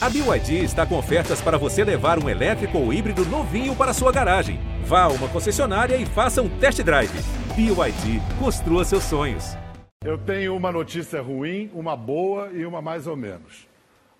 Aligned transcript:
A 0.00 0.08
BYD 0.08 0.62
está 0.62 0.86
com 0.86 0.96
ofertas 0.96 1.40
para 1.40 1.58
você 1.58 1.82
levar 1.82 2.22
um 2.22 2.28
elétrico 2.28 2.78
ou 2.78 2.92
híbrido 2.92 3.24
novinho 3.24 3.74
para 3.74 3.92
sua 3.92 4.12
garagem. 4.12 4.60
Vá 4.84 5.02
a 5.02 5.08
uma 5.08 5.28
concessionária 5.28 5.96
e 5.96 6.06
faça 6.06 6.40
um 6.40 6.48
test 6.60 6.80
drive. 6.84 7.10
BYD, 7.56 8.20
construa 8.38 8.84
seus 8.84 9.02
sonhos. 9.02 9.56
Eu 10.04 10.16
tenho 10.16 10.54
uma 10.54 10.70
notícia 10.70 11.20
ruim, 11.20 11.68
uma 11.74 11.96
boa 11.96 12.48
e 12.52 12.64
uma 12.64 12.80
mais 12.80 13.08
ou 13.08 13.16
menos. 13.16 13.66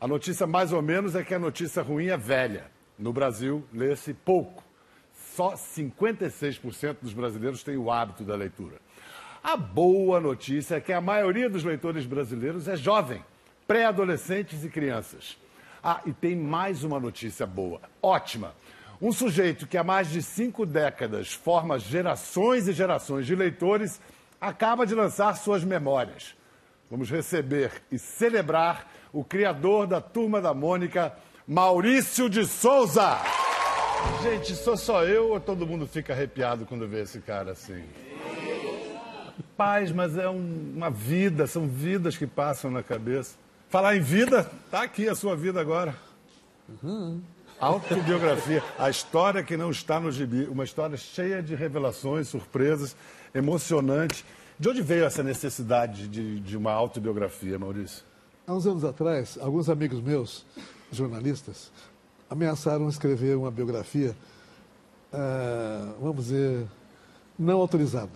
A 0.00 0.08
notícia 0.08 0.48
mais 0.48 0.72
ou 0.72 0.82
menos 0.82 1.14
é 1.14 1.22
que 1.22 1.32
a 1.32 1.38
notícia 1.38 1.80
ruim 1.80 2.08
é 2.08 2.16
velha. 2.16 2.64
No 2.98 3.12
Brasil, 3.12 3.64
lê-se 3.72 4.12
pouco. 4.12 4.64
Só 5.36 5.52
56% 5.52 6.96
dos 7.02 7.12
brasileiros 7.12 7.62
têm 7.62 7.76
o 7.76 7.88
hábito 7.88 8.24
da 8.24 8.34
leitura. 8.34 8.79
A 9.45 9.56
boa 9.56 10.18
notícia 10.18 10.74
é 10.74 10.80
que 10.80 10.92
a 10.92 11.00
maioria 11.00 11.48
dos 11.48 11.62
leitores 11.62 12.04
brasileiros 12.04 12.66
é 12.66 12.74
jovem, 12.74 13.22
pré-adolescentes 13.64 14.64
e 14.64 14.68
crianças. 14.68 15.38
Ah, 15.82 16.00
e 16.04 16.12
tem 16.12 16.34
mais 16.36 16.82
uma 16.84 16.98
notícia 16.98 17.46
boa, 17.46 17.80
ótima. 18.03 18.54
Um 19.00 19.12
sujeito 19.12 19.66
que 19.66 19.76
há 19.79 19.84
mais 19.84 20.11
de 20.11 20.20
cinco 20.22 20.66
décadas 20.66 21.32
forma 21.32 21.79
gerações 21.79 22.66
e 22.66 22.72
gerações 22.72 23.26
de 23.26 23.34
leitores 23.36 24.00
acaba 24.40 24.84
de 24.84 24.94
lançar 24.94 25.36
suas 25.36 25.62
memórias. 25.62 26.34
Vamos 26.90 27.11
receber 27.11 27.70
e 27.93 27.98
celebrar 27.98 28.90
o 29.12 29.22
criador 29.22 29.86
da 29.86 30.00
Turma 30.00 30.40
da 30.40 30.53
Mônica, 30.53 31.12
Maurício 31.46 32.28
de 32.28 32.45
Souza. 32.47 33.19
Gente, 34.22 34.55
sou 34.56 34.77
só 34.77 35.05
eu 35.05 35.31
ou 35.31 35.41
todo 35.41 35.67
mundo 35.67 35.86
fica 35.86 36.12
arrepiado 36.12 36.67
quando 36.67 36.89
vê 36.89 37.03
esse 37.03 37.20
cara 37.20 37.53
assim? 37.53 37.84
Paz, 39.56 39.91
mas 39.92 40.17
é 40.17 40.28
um- 40.28 40.72
uma 40.77 40.91
vida, 40.91 41.47
são 41.47 41.67
vidas 41.69 42.17
que 42.17 42.27
passam 42.27 42.70
na 42.70 42.83
cabeça. 42.83 43.36
Falar 43.69 43.97
em 43.97 44.00
vida, 44.00 44.50
tá 44.70 44.83
aqui 44.83 45.08
a 45.08 45.14
sua 45.14 45.36
vida 45.36 45.61
agora. 45.61 45.95
Autobiografia, 47.61 48.62
a 48.78 48.89
história 48.89 49.42
que 49.42 49.59
não 49.59 49.70
está 49.70 50.01
no 50.01 50.11
gibi, 50.11 50.45
uma 50.45 50.65
história 50.65 50.97
cheia 50.97 51.42
de 51.42 51.55
revelações, 51.55 52.29
surpresas, 52.29 52.97
emocionante. 53.34 54.25
De 54.59 54.70
onde 54.70 54.81
veio 54.81 55.05
essa 55.05 55.23
necessidade 55.23 56.09
de, 56.09 56.41
de 56.41 56.57
uma 56.57 56.73
autobiografia, 56.73 57.59
Maurício? 57.59 58.05
Há 58.47 58.55
uns 58.55 58.67
anos 58.67 58.84
atrás, 58.84 59.37
alguns 59.39 59.69
amigos 59.69 60.01
meus, 60.01 60.47
jornalistas, 60.91 61.70
ameaçaram 62.31 62.89
escrever 62.89 63.37
uma 63.37 63.51
biografia, 63.51 64.17
ah, 65.12 65.92
vamos 66.01 66.25
dizer, 66.25 66.67
não 67.39 67.61
autorizada. 67.61 68.11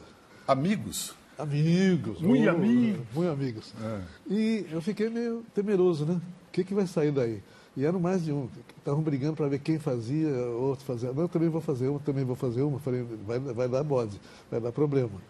Amigos? 0.48 1.14
Amigos. 1.38 2.20
Muito 2.20 2.46
oh, 2.46 2.50
amigos. 2.50 3.06
Muito 3.14 3.30
amigos. 3.30 3.74
É. 3.82 4.00
E 4.30 4.66
eu 4.70 4.80
fiquei 4.80 5.08
meio 5.08 5.44
temeroso, 5.54 6.04
né? 6.04 6.20
O 6.48 6.52
que, 6.52 6.64
que 6.64 6.74
vai 6.74 6.86
sair 6.86 7.10
daí? 7.10 7.42
E 7.76 7.84
eram 7.84 7.98
mais 7.98 8.24
de 8.24 8.32
um. 8.32 8.48
Estavam 8.78 9.02
brigando 9.02 9.36
para 9.36 9.48
ver 9.48 9.58
quem 9.58 9.78
fazia, 9.78 10.28
outro 10.28 10.84
fazia. 10.84 11.12
Não, 11.12 11.22
eu 11.22 11.28
também 11.28 11.48
vou 11.48 11.60
fazer 11.60 11.88
uma, 11.88 11.98
também 12.00 12.24
vou 12.24 12.36
fazer 12.36 12.62
uma. 12.62 12.78
Falei, 12.78 13.06
vai, 13.26 13.38
vai 13.38 13.68
dar 13.68 13.82
bode, 13.82 14.20
vai 14.50 14.60
dar 14.60 14.72
problema. 14.72 15.20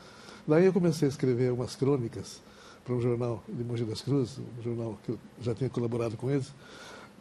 Daí 0.47 0.65
eu 0.65 0.73
comecei 0.73 1.07
a 1.07 1.09
escrever 1.09 1.53
umas 1.53 1.77
crônicas 1.77 2.43
para 2.85 2.95
um 2.95 3.01
jornal 3.01 3.43
de 3.49 3.63
Mogi 3.63 3.85
das 3.85 4.01
Cruzes, 4.01 4.41
um 4.59 4.63
jornal 4.63 4.99
que 5.05 5.13
eu 5.13 5.19
já 5.41 5.55
tinha 5.55 5.71
colaborado 5.71 6.17
com 6.17 6.29
eles, 6.29 6.53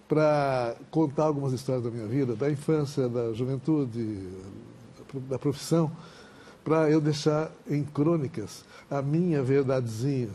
para 0.08 0.76
contar 0.90 1.26
algumas 1.26 1.54
histórias 1.54 1.84
da 1.84 1.92
minha 1.92 2.08
vida, 2.08 2.36
da 2.36 2.50
infância, 2.50 3.08
da 3.08 3.32
juventude, 3.32 4.28
da 5.30 5.38
profissão, 5.38 5.92
para 6.64 6.90
eu 6.90 7.02
deixar 7.02 7.52
em 7.68 7.84
crônicas 7.84 8.64
a 8.90 9.02
minha 9.02 9.42
verdadezinha, 9.42 10.30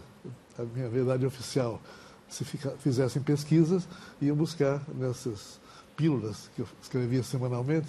a 0.58 0.62
minha 0.62 0.88
verdade 0.88 1.24
oficial. 1.24 1.80
Se 2.28 2.44
fica, 2.44 2.70
fizessem 2.78 3.22
pesquisas, 3.22 3.86
iam 4.20 4.34
buscar 4.34 4.82
nessas 4.94 5.60
pílulas 5.96 6.50
que 6.54 6.62
eu 6.62 6.68
escrevia 6.82 7.22
semanalmente 7.22 7.88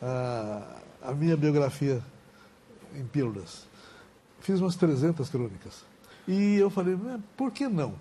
a, 0.00 0.76
a 1.02 1.12
minha 1.12 1.36
biografia 1.36 2.02
em 2.94 3.04
pílulas. 3.04 3.66
Fiz 4.40 4.60
umas 4.60 4.76
300 4.76 5.28
crônicas. 5.28 5.84
E 6.26 6.56
eu 6.56 6.70
falei, 6.70 6.96
"Mas 6.96 7.20
por 7.36 7.50
que 7.52 7.68
não? 7.68 7.94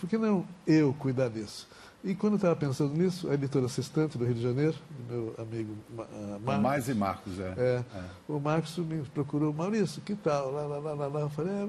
Por 0.00 0.08
que 0.08 0.16
não 0.16 0.46
eu 0.66 0.94
cuidar 0.98 1.28
disso? 1.28 1.68
E 2.04 2.14
quando 2.16 2.32
eu 2.32 2.36
estava 2.36 2.56
pensando 2.56 2.92
nisso, 2.94 3.30
a 3.30 3.34
editora 3.34 3.66
assistente 3.66 4.18
do 4.18 4.24
Rio 4.24 4.34
de 4.34 4.42
Janeiro, 4.42 4.74
meu 5.08 5.34
amigo 5.38 5.72
ah, 5.98 6.38
Marcos, 6.44 6.62
Mais 6.62 6.88
e 6.88 6.94
Marcos, 6.94 7.38
é. 7.38 7.54
é, 7.56 7.84
o 8.28 8.40
Marcos 8.40 8.76
me 8.78 9.02
procurou, 9.14 9.52
Maurício, 9.52 10.02
que 10.02 10.16
tal? 10.16 10.50
Lá, 10.50 10.62
lá, 10.66 10.78
lá, 10.78 10.92
lá, 10.94 11.06
lá. 11.06 11.20
Eu 11.20 11.30
falei, 11.30 11.52
é, 11.54 11.68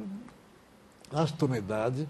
acho 1.12 1.34
que 1.34 1.36
estou 1.36 1.48
na 1.48 1.58
idade, 1.60 2.10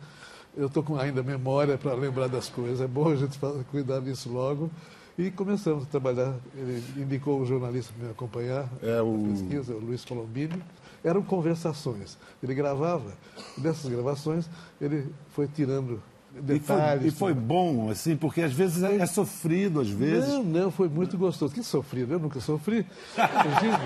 eu 0.56 0.68
estou 0.68 0.82
com 0.82 0.96
ainda 0.98 1.22
memória 1.22 1.78
para 1.78 1.94
lembrar 1.96 2.28
das 2.30 2.48
coisas, 2.48 2.80
é 2.80 2.88
bom 2.88 3.10
a 3.12 3.16
gente 3.18 3.38
cuidar 3.70 4.00
disso 4.00 4.32
logo. 4.32 4.72
E 5.18 5.30
começamos 5.30 5.84
a 5.84 5.88
trabalhar, 5.88 6.34
ele 6.56 6.82
indicou 7.04 7.40
um 7.42 7.46
jornalista 7.46 7.94
para 7.94 8.06
me 8.06 8.12
acompanhar 8.12 8.68
É, 8.82 9.00
o- 9.02 9.16
na 9.18 9.30
pesquisa, 9.34 9.74
o 9.74 9.80
Luiz 9.80 10.04
Colombini. 10.06 10.64
Eram 11.04 11.22
conversações. 11.22 12.18
Ele 12.42 12.56
gravava, 12.56 13.12
e 13.58 13.62
dessas 13.62 13.92
gravações 13.92 14.50
ele 14.82 15.08
foi 15.36 15.48
tirando 15.50 16.02
E 16.34 16.60
foi, 16.60 16.60
detalhes. 16.60 17.14
e 17.14 17.16
foi 17.16 17.34
bom, 17.34 17.92
assim, 17.92 18.16
porque 18.16 18.42
às 18.42 18.52
vezes 18.52 18.82
é, 18.82 18.96
é 18.98 19.06
sofrido, 19.06 19.80
às 19.80 19.90
vezes. 19.90 20.30
Não, 20.30 20.44
não, 20.44 20.72
foi 20.72 20.90
muito 20.90 21.18
gostoso. 21.18 21.54
Que 21.54 21.64
sofrido, 21.64 22.14
eu 22.14 22.20
nunca 22.20 22.40
sofri. 22.40 22.86
Imagina, 23.16 23.80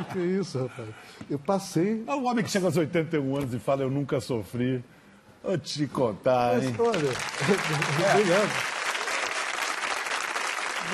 o 0.00 0.04
que 0.12 0.18
é 0.18 0.22
isso, 0.22 0.58
rapaz? 0.58 0.88
Eu 1.30 1.38
passei. 1.38 2.02
É 2.06 2.14
um 2.14 2.26
homem 2.26 2.44
que 2.44 2.50
chega 2.50 2.66
aos 2.66 2.76
81 2.76 3.36
anos 3.36 3.54
e 3.54 3.58
fala, 3.60 3.82
eu 3.82 3.90
nunca 3.90 4.20
sofri. 4.20 4.84
Vou 5.42 5.56
te 5.56 5.86
contar, 5.86 6.62
hein? 6.62 6.74
Mas, 6.76 6.80
olha, 6.80 7.10
obrigado. 8.10 8.74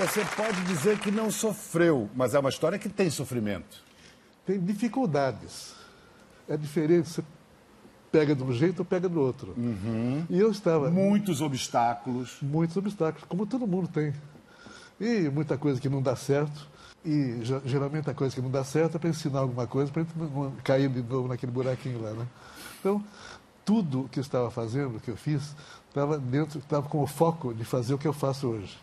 Você 0.01 0.25
pode 0.37 0.61
dizer 0.65 0.99
que 0.99 1.11
não 1.11 1.31
sofreu, 1.31 2.11
mas 2.15 2.35
é 2.35 2.39
uma 2.39 2.49
história 2.51 2.79
que 2.79 2.89
tem 2.89 3.11
sofrimento. 3.11 3.85
Tem 4.45 4.59
dificuldades. 4.59 5.75
É 6.49 6.57
diferente, 6.57 7.23
pega 8.11 8.35
de 8.35 8.43
um 8.43 8.53
jeito 8.53 8.81
ou 8.81 8.85
pega 8.85 9.09
do 9.09 9.21
outro. 9.21 9.55
E 10.29 10.39
eu 10.39 10.51
estava. 10.51 10.91
Muitos 10.91 11.41
obstáculos. 11.41 12.37
muitos 12.43 12.77
obstáculos, 12.77 13.25
como 13.29 13.47
todo 13.47 13.67
mundo 13.67 13.89
tem. 13.89 14.13
E 15.01 15.29
muita 15.31 15.57
coisa 15.57 15.81
que 15.81 15.89
não 15.89 16.03
dá 16.03 16.15
certo. 16.17 16.69
E 17.05 17.39
ge- 17.43 17.61
geralmente 17.65 18.11
a 18.11 18.15
coisa 18.15 18.35
que 18.35 18.43
não 18.43 18.51
dá 18.51 18.63
certo 18.63 18.97
é 18.97 18.99
para 18.99 19.09
ensinar 19.09 19.41
alguma 19.41 19.67
coisa, 19.67 19.91
para 19.91 20.05
não 20.17 20.53
cair 20.63 20.89
de 20.91 21.03
novo 21.03 21.29
naquele 21.29 21.51
buraquinho 21.53 22.03
lá. 22.03 22.11
Né? 22.11 22.27
Então, 22.79 23.03
tudo 23.65 24.09
que 24.13 24.19
eu 24.19 24.23
estava 24.23 24.51
fazendo, 24.51 25.01
que 25.01 25.11
eu 25.11 25.17
fiz, 25.17 25.55
estava 25.89 26.19
dentro, 26.19 26.59
estava 26.59 26.87
com 26.89 27.03
o 27.03 27.07
foco 27.07 27.55
de 27.55 27.65
fazer 27.65 27.95
o 27.95 27.99
que 27.99 28.07
eu 28.07 28.13
faço 28.13 28.49
hoje. 28.49 28.77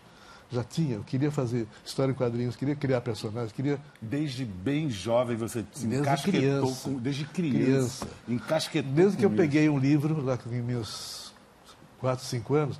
Já 0.49 0.63
tinha, 0.63 0.95
eu 0.95 1.03
queria 1.03 1.29
fazer 1.29 1.67
história 1.85 2.11
em 2.11 2.15
quadrinhos, 2.15 2.55
queria 2.55 2.75
criar 2.75 3.01
personagens, 3.01 3.51
queria 3.51 3.79
Desde 4.01 4.45
bem 4.45 4.89
jovem 4.89 5.35
você 5.35 5.65
se 5.73 5.85
Desde 5.85 6.07
encasquetou 6.07 6.41
criança. 6.41 6.89
com- 6.89 6.99
desde 6.99 7.25
criança. 7.25 7.65
Criança. 7.65 8.07
Encasquetou 8.29 8.91
Desde 8.93 9.17
que 9.17 9.25
eu 9.25 9.29
com 9.29 9.35
peguei 9.35 9.69
um 9.69 9.77
livro, 9.77 10.23
lá 10.23 10.37
com 10.37 10.49
meus 10.49 11.33
4, 11.99 12.23
5 12.23 12.53
anos, 12.53 12.79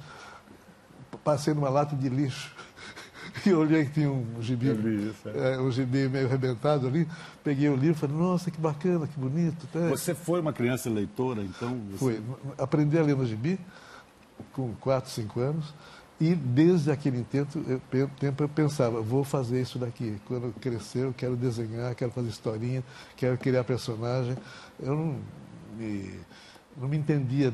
passei 1.25 1.53
numa 1.53 1.69
lata 1.69 1.94
de 1.94 2.07
lixo 2.07 2.56
e 3.45 3.51
olhei 3.51 3.83
que 3.83 3.91
tinha 3.91 4.09
um 4.09 4.41
gibi, 4.41 4.67
isso, 5.09 5.27
é. 5.27 5.56
é, 5.56 5.59
um 5.59 5.69
gibi 5.69 6.07
meio 6.07 6.27
arrebentado 6.27 6.88
ali, 6.88 7.06
peguei 7.44 7.67
o 7.67 7.75
livro 7.75 7.97
e 7.97 8.00
falei, 8.00 8.16
nossa, 8.16 8.50
que 8.50 8.61
bacana, 8.61 9.07
que 9.07 9.19
bonito. 9.19 9.67
tá? 9.73 9.89
Você 9.89 10.16
foi 10.16 10.39
uma 10.39 10.53
criança 10.53 10.89
leitora, 10.89 11.44
então? 11.44 11.77
Você... 11.91 11.97
Fui, 11.97 12.22
aprendi 12.57 12.97
a 12.97 13.01
ler 13.01 13.17
no 13.17 13.25
gibi 13.25 13.59
com 14.53 14.73
4, 14.75 15.11
5 15.11 15.39
anos 15.41 15.73
e 16.19 16.33
desde 16.33 16.89
aquele 16.91 17.19
intento, 17.19 17.63
eu, 17.91 18.09
tempo 18.19 18.44
eu 18.44 18.50
pensava, 18.50 19.01
vou 19.01 19.23
fazer 19.23 19.61
isso 19.61 19.78
daqui. 19.78 20.19
Quando 20.25 20.45
eu 20.45 20.53
crescer, 20.59 21.03
eu 21.03 21.13
quero 21.16 21.35
desenhar, 21.35 21.94
quero 21.94 22.11
fazer 22.11 22.29
historinha, 22.29 22.83
quero 23.16 23.38
criar 23.38 23.63
personagem. 23.63 24.35
Eu 24.79 24.95
não 24.95 25.19
me, 25.77 26.19
não 26.75 26.88
me 26.88 26.97
entendia 26.97 27.53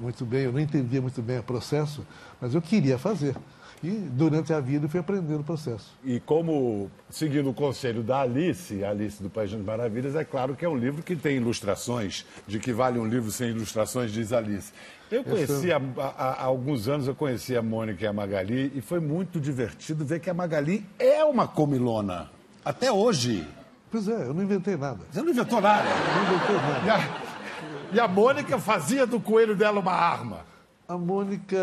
muito 0.00 0.24
bem, 0.24 0.44
eu 0.44 0.52
não 0.52 0.60
entendia 0.60 1.02
muito 1.02 1.20
bem 1.20 1.38
o 1.38 1.42
processo, 1.42 2.06
mas 2.40 2.54
eu 2.54 2.62
queria 2.62 2.98
fazer. 2.98 3.36
E 3.82 3.90
durante 3.90 4.52
a 4.52 4.58
vida 4.58 4.86
eu 4.86 4.88
fui 4.88 4.98
aprendendo 4.98 5.40
o 5.40 5.44
processo. 5.44 5.94
E 6.04 6.18
como, 6.20 6.90
seguindo 7.08 7.48
o 7.50 7.54
conselho 7.54 8.02
da 8.02 8.22
Alice, 8.22 8.82
Alice 8.84 9.22
do 9.22 9.30
País 9.30 9.52
das 9.52 9.60
Maravilhas, 9.60 10.16
é 10.16 10.24
claro 10.24 10.56
que 10.56 10.64
é 10.64 10.68
um 10.68 10.76
livro 10.76 11.02
que 11.02 11.14
tem 11.14 11.36
ilustrações, 11.36 12.26
de 12.46 12.58
que 12.58 12.72
vale 12.72 12.98
um 12.98 13.06
livro 13.06 13.30
sem 13.30 13.50
ilustrações, 13.50 14.10
diz 14.10 14.32
Alice. 14.32 14.72
Eu 15.10 15.22
conheci, 15.22 15.72
há, 15.72 15.80
há- 15.96 16.32
há 16.40 16.42
alguns 16.44 16.88
anos, 16.88 17.06
eu 17.06 17.14
conheci 17.14 17.56
a 17.56 17.62
Mônica 17.62 18.04
e 18.04 18.06
a 18.08 18.12
Magali, 18.12 18.72
e 18.74 18.80
foi 18.80 18.98
muito 19.00 19.38
divertido 19.40 20.04
ver 20.04 20.18
que 20.20 20.28
a 20.28 20.34
Magali 20.34 20.84
é 20.98 21.24
uma 21.24 21.46
comilona. 21.46 22.28
Até 22.64 22.90
hoje. 22.92 23.46
Pois 23.90 24.06
é, 24.08 24.24
eu 24.26 24.34
não 24.34 24.42
inventei 24.42 24.76
nada. 24.76 24.98
Você 25.10 25.22
não 25.22 25.30
inventou 25.30 25.60
nada. 25.60 25.88
Eu 25.88 26.22
não 26.24 26.34
inventei 26.34 26.56
nada. 26.56 26.84
E 26.84 26.90
a, 26.90 27.94
e 27.94 28.00
a 28.00 28.08
Mônica 28.08 28.58
fazia 28.58 29.06
do 29.06 29.18
coelho 29.20 29.56
dela 29.56 29.80
uma 29.80 29.92
arma. 29.92 30.40
A 30.86 30.98
Mônica, 30.98 31.56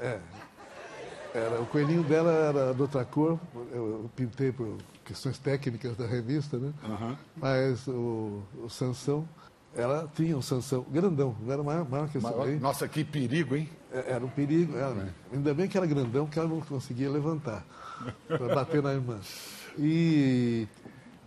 é, 0.00 0.18
era, 1.34 1.60
o 1.60 1.66
coelhinho 1.66 2.02
dela 2.02 2.30
era 2.30 2.74
de 2.74 2.82
outra 2.82 3.04
cor, 3.04 3.38
eu, 3.72 4.10
pintei 4.14 4.52
por 4.52 4.76
questões 5.04 5.38
técnicas 5.38 5.96
da 5.96 6.06
revista, 6.06 6.56
né? 6.58 6.72
Mas 7.36 7.86
o, 7.88 8.42
o 8.62 8.68
Sansão 8.68 9.26
ela 9.74 10.06
tinha 10.14 10.36
um 10.36 10.42
Sansão 10.42 10.84
grandão, 10.90 11.34
não 11.40 11.52
era 11.52 11.62
maior, 11.62 11.88
maior 11.88 12.08
que 12.08 12.18
esse 12.18 12.26
Mas, 12.26 12.38
aí. 12.40 12.58
Nossa, 12.60 12.86
que 12.86 13.02
perigo, 13.02 13.56
hein? 13.56 13.68
É, 13.90 14.12
Era 14.12 14.24
um 14.24 14.28
perigo. 14.28 14.76
Era, 14.76 15.14
Ainda 15.32 15.54
bem 15.54 15.66
que 15.66 15.76
era 15.78 15.86
grandão, 15.86 16.26
que 16.26 16.38
ela 16.38 16.48
não 16.48 16.60
conseguia 16.60 17.10
levantar 17.10 17.64
para 18.28 18.54
bater 18.54 18.82
na 18.82 18.92
irmã. 18.92 19.18
E 19.78 20.68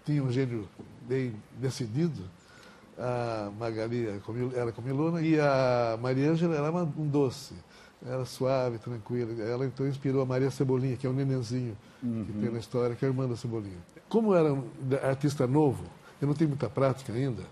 tinha 0.06 0.22
um 0.24 0.32
gênio 0.32 0.68
bem 1.08 1.34
decidido. 1.58 2.22
A 2.98 3.50
Magali 3.60 4.08
era 4.08 4.20
comil- 4.20 4.52
era 4.56 4.72
comilona 4.72 5.22
e 5.22 5.40
a 5.40 5.98
Maria 6.02 6.30
Ângela 6.32 6.56
era 6.56 6.70
uma- 6.72 6.84
um 6.84 7.08
doce. 7.08 7.54
Era 8.08 8.26
suave, 8.26 8.78
tranquila. 8.78 9.42
Ela 9.42 9.66
então 9.66 9.88
inspirou 9.88 10.22
a 10.22 10.26
Maria 10.26 10.52
Cebolinha, 10.52 10.96
que 10.96 11.08
é 11.08 11.10
um 11.10 11.14
nenenzinho 11.14 11.76
que 12.02 12.34
tem 12.34 12.52
na 12.52 12.60
história, 12.60 12.96
que 12.96 13.04
é 13.04 13.08
a 13.08 13.12
irmã 13.12 13.28
da 13.28 13.36
Cebolinha. 13.36 13.78
Como 14.08 14.36
era 14.36 14.54
um 14.54 14.64
artista 15.04 15.48
novo, 15.48 15.84
eu 16.22 16.28
não 16.28 16.36
tenho 16.36 16.50
muita 16.50 16.70
prática 16.70 17.12
ainda, 17.12 17.44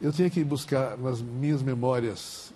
eu 0.00 0.12
tinha 0.12 0.28
que 0.28 0.42
buscar 0.42 0.96
nas 0.96 1.20
minhas 1.20 1.62
memórias 1.62 2.52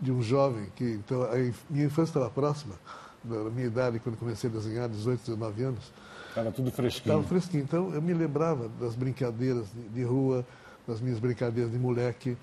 de 0.00 0.10
um 0.10 0.20
jovem 0.20 0.66
que 0.74 0.84
então 0.84 1.22
a 1.22 1.36
minha 1.70 1.86
infância 1.86 2.10
estava 2.10 2.28
próxima 2.28 2.74
da 3.22 3.48
minha 3.50 3.68
idade 3.68 4.00
quando 4.00 4.16
comecei 4.16 4.50
a 4.50 4.52
desenhar 4.52 4.88
18, 4.88 5.20
19 5.20 5.62
anos 5.62 5.92
Estava 6.28 6.50
tudo 6.50 6.68
estava 6.68 6.88
fresquinho. 6.88 7.22
fresquinho 7.22 7.62
então 7.62 7.94
eu 7.94 8.02
me 8.02 8.12
lembrava 8.12 8.68
das 8.80 8.96
brincadeiras 8.96 9.68
de, 9.94 10.02
rua 10.02 10.44
das 10.88 11.00
minhas 11.00 11.20
brincadeiras 11.20 11.70
de 11.70 11.78
moleque 11.78 12.36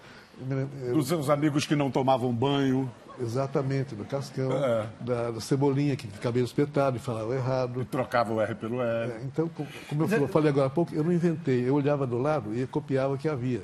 Dos 0.93 1.07
seus 1.09 1.29
amigos 1.29 1.65
que 1.65 1.75
não 1.75 1.91
tomavam 1.91 2.33
banho, 2.33 2.89
exatamente 3.21 3.95
do 3.95 4.05
cascão 4.05 4.51
É. 4.51 4.87
da, 5.01 5.31
da 5.31 5.41
cebolinha 5.41 5.95
que 5.95 6.07
cabelo 6.19 6.45
espetado 6.45 6.97
e 6.97 6.99
falava 6.99 7.33
errado 7.35 7.83
trocavam 7.85 8.37
o 8.37 8.41
R 8.41 8.55
pelo 8.55 8.81
R. 8.81 9.11
É, 9.11 9.21
então 9.23 9.47
co- 9.49 9.65
como 9.89 10.03
eu 10.03 10.07
falo- 10.07 10.27
falei 10.27 10.49
agora 10.49 10.67
há 10.67 10.69
pouco 10.69 10.93
eu 10.95 11.03
não 11.03 11.11
inventei 11.11 11.67
eu 11.67 11.75
olhava 11.75 12.05
do 12.07 12.17
lado 12.17 12.55
e 12.55 12.65
copiava 12.67 13.13
o 13.13 13.17
que 13.17 13.27
havia 13.29 13.61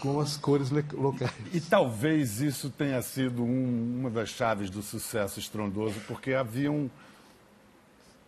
com 0.00 0.20
as 0.20 0.36
cores 0.36 0.70
locais 0.92 1.30
E 1.52 1.60
talvez 1.60 2.40
isso 2.40 2.68
tenha 2.68 3.00
sido 3.00 3.42
um- 3.42 3.98
uma 4.00 4.10
das 4.10 4.28
chaves 4.28 4.68
do 4.68 4.82
sucesso 4.82 5.38
estrondoso, 5.38 5.94
porque 6.06 6.34
havia 6.34 6.70
um. 6.70 6.90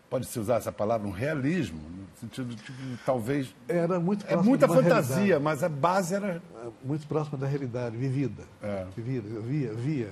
Pode-se 0.08 0.38
usar 0.38 0.56
essa 0.56 0.70
palavra, 0.70 1.08
um 1.08 1.10
realismo, 1.10 1.80
no 1.80 2.06
sentido 2.20 2.54
de 2.54 2.62
que 2.62 2.72
talvez. 3.04 3.52
era 3.66 3.98
muito 3.98 4.24
É 4.28 4.36
muita 4.36 4.68
fantasia, 4.68 5.16
realidade. 5.16 5.42
mas 5.42 5.62
a 5.64 5.68
base 5.68 6.14
era. 6.14 6.40
muito 6.84 7.04
próxima 7.08 7.36
da 7.36 7.46
realidade, 7.48 7.96
vivida. 7.96 8.44
É. 8.62 8.86
Vivida, 8.96 9.28
eu 9.28 9.42
via, 9.42 9.72
via. 9.74 10.08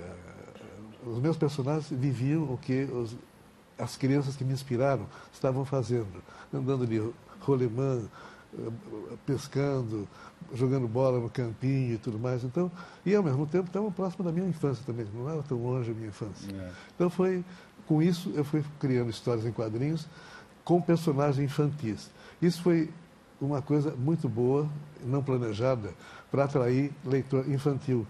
Os 1.06 1.18
meus 1.18 1.36
personagens 1.36 1.88
viviam 1.90 2.44
o 2.44 2.56
que 2.58 2.84
os- 2.84 3.16
as 3.78 3.96
crianças 3.96 4.36
que 4.36 4.44
me 4.44 4.52
inspiraram 4.52 5.06
estavam 5.32 5.64
fazendo. 5.64 6.22
Andando 6.52 6.86
de 6.86 7.02
rolemã, 7.40 8.02
eh, 8.56 8.70
pescando, 9.26 10.06
jogando 10.54 10.86
bola 10.86 11.18
no 11.18 11.28
campinho 11.30 11.94
e 11.94 11.98
tudo 11.98 12.18
mais. 12.18 12.44
Então, 12.44 12.70
e 13.04 13.14
ao 13.14 13.22
mesmo 13.22 13.46
tempo 13.46 13.66
estavam 13.66 13.90
próximo 13.90 14.24
da 14.24 14.30
minha 14.30 14.46
infância 14.46 14.82
também, 14.86 15.06
não 15.14 15.28
era 15.28 15.42
tão 15.42 15.58
longe 15.58 15.90
a 15.90 15.94
minha 15.94 16.08
infância. 16.08 16.54
É. 16.54 16.70
Então 16.94 17.08
foi, 17.10 17.44
com 17.86 18.02
isso 18.02 18.30
eu 18.34 18.44
fui 18.44 18.62
criando 18.78 19.10
histórias 19.10 19.44
em 19.46 19.52
quadrinhos 19.52 20.06
com 20.64 20.80
personagens 20.80 21.38
infantis. 21.44 22.10
Isso 22.40 22.62
foi 22.62 22.90
uma 23.40 23.60
coisa 23.60 23.92
muito 23.96 24.28
boa, 24.28 24.68
não 25.04 25.22
planejada, 25.22 25.92
para 26.30 26.44
atrair 26.44 26.92
leitor 27.04 27.48
infantil 27.50 28.06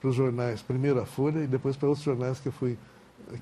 para 0.00 0.08
os 0.10 0.16
jornais, 0.16 0.62
primeiro 0.62 1.00
a 1.00 1.06
Folha 1.06 1.40
e 1.40 1.46
depois 1.46 1.76
para 1.76 1.88
outros 1.88 2.04
jornais 2.04 2.38
que 2.40 2.48
eu 2.48 2.52
fui 2.52 2.78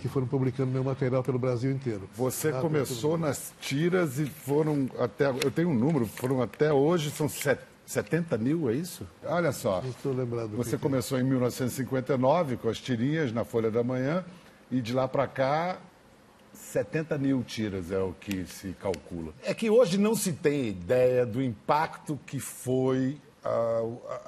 que 0.00 0.08
foram 0.08 0.26
publicando 0.26 0.70
meu 0.70 0.84
material 0.84 1.22
pelo 1.22 1.38
Brasil 1.38 1.70
inteiro. 1.70 2.08
Você 2.14 2.48
Ah, 2.48 2.60
começou 2.60 3.16
nas 3.16 3.54
tiras 3.60 4.18
e 4.18 4.26
foram 4.26 4.90
até. 4.98 5.28
Eu 5.30 5.50
tenho 5.50 5.70
um 5.70 5.74
número, 5.74 6.04
foram 6.06 6.42
até 6.42 6.70
hoje, 6.72 7.10
são 7.10 7.26
set- 7.28 7.60
70 7.86 8.36
mil, 8.36 8.68
é 8.68 8.74
isso? 8.74 9.06
Olha 9.24 9.50
só. 9.50 9.80
Não 9.80 9.88
estou 9.88 10.12
lembrado. 10.12 10.48
do 10.50 10.56
Você 10.58 10.70
que 10.72 10.76
que 10.76 10.86
é. 10.86 10.88
começou 10.90 11.18
em 11.18 11.22
1959 11.22 12.56
com 12.58 12.68
as 12.68 12.78
tirinhas 12.78 13.32
na 13.32 13.44
Folha 13.44 13.70
da 13.70 13.82
Manhã 13.82 14.24
e 14.70 14.82
de 14.82 14.92
lá 14.92 15.08
para 15.08 15.26
cá 15.26 15.78
70 16.52 17.16
mil 17.16 17.42
tiras 17.42 17.90
é 17.90 17.98
o 17.98 18.12
que 18.12 18.44
se 18.46 18.74
calcula. 18.80 19.32
É 19.42 19.54
que 19.54 19.70
hoje 19.70 19.96
não 19.96 20.14
se 20.14 20.32
tem 20.32 20.68
ideia 20.68 21.24
do 21.24 21.42
impacto 21.42 22.18
que 22.26 22.38
foi 22.40 23.16
ah, 23.44 23.82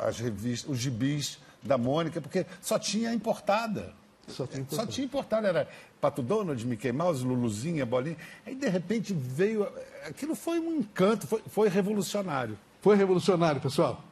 as 0.07 0.19
revistas, 0.19 0.71
os 0.71 0.79
gibis 0.79 1.39
da 1.63 1.77
Mônica, 1.79 2.21
porque 2.21 2.47
só 2.61 2.79
tinha 2.79 3.13
importada. 3.13 3.93
Só 4.29 4.47
tinha 4.47 4.59
Só 4.59 4.61
importada. 4.63 4.93
tinha 4.93 5.05
importada, 5.05 5.49
era 5.49 5.69
Pato 6.01 6.23
Donald, 6.23 6.65
Mickey 6.67 6.93
Mouse, 6.93 7.25
Luluzinha, 7.25 7.85
Bolinha. 7.85 8.17
Aí 8.47 8.55
de 8.55 8.69
repente 8.69 9.13
veio. 9.13 9.69
Aquilo 10.07 10.35
foi 10.35 10.59
um 10.59 10.79
encanto, 10.79 11.27
foi, 11.27 11.43
foi 11.49 11.69
revolucionário. 11.69 12.57
Foi 12.81 12.97
revolucionário, 12.97 13.61
pessoal. 13.61 14.03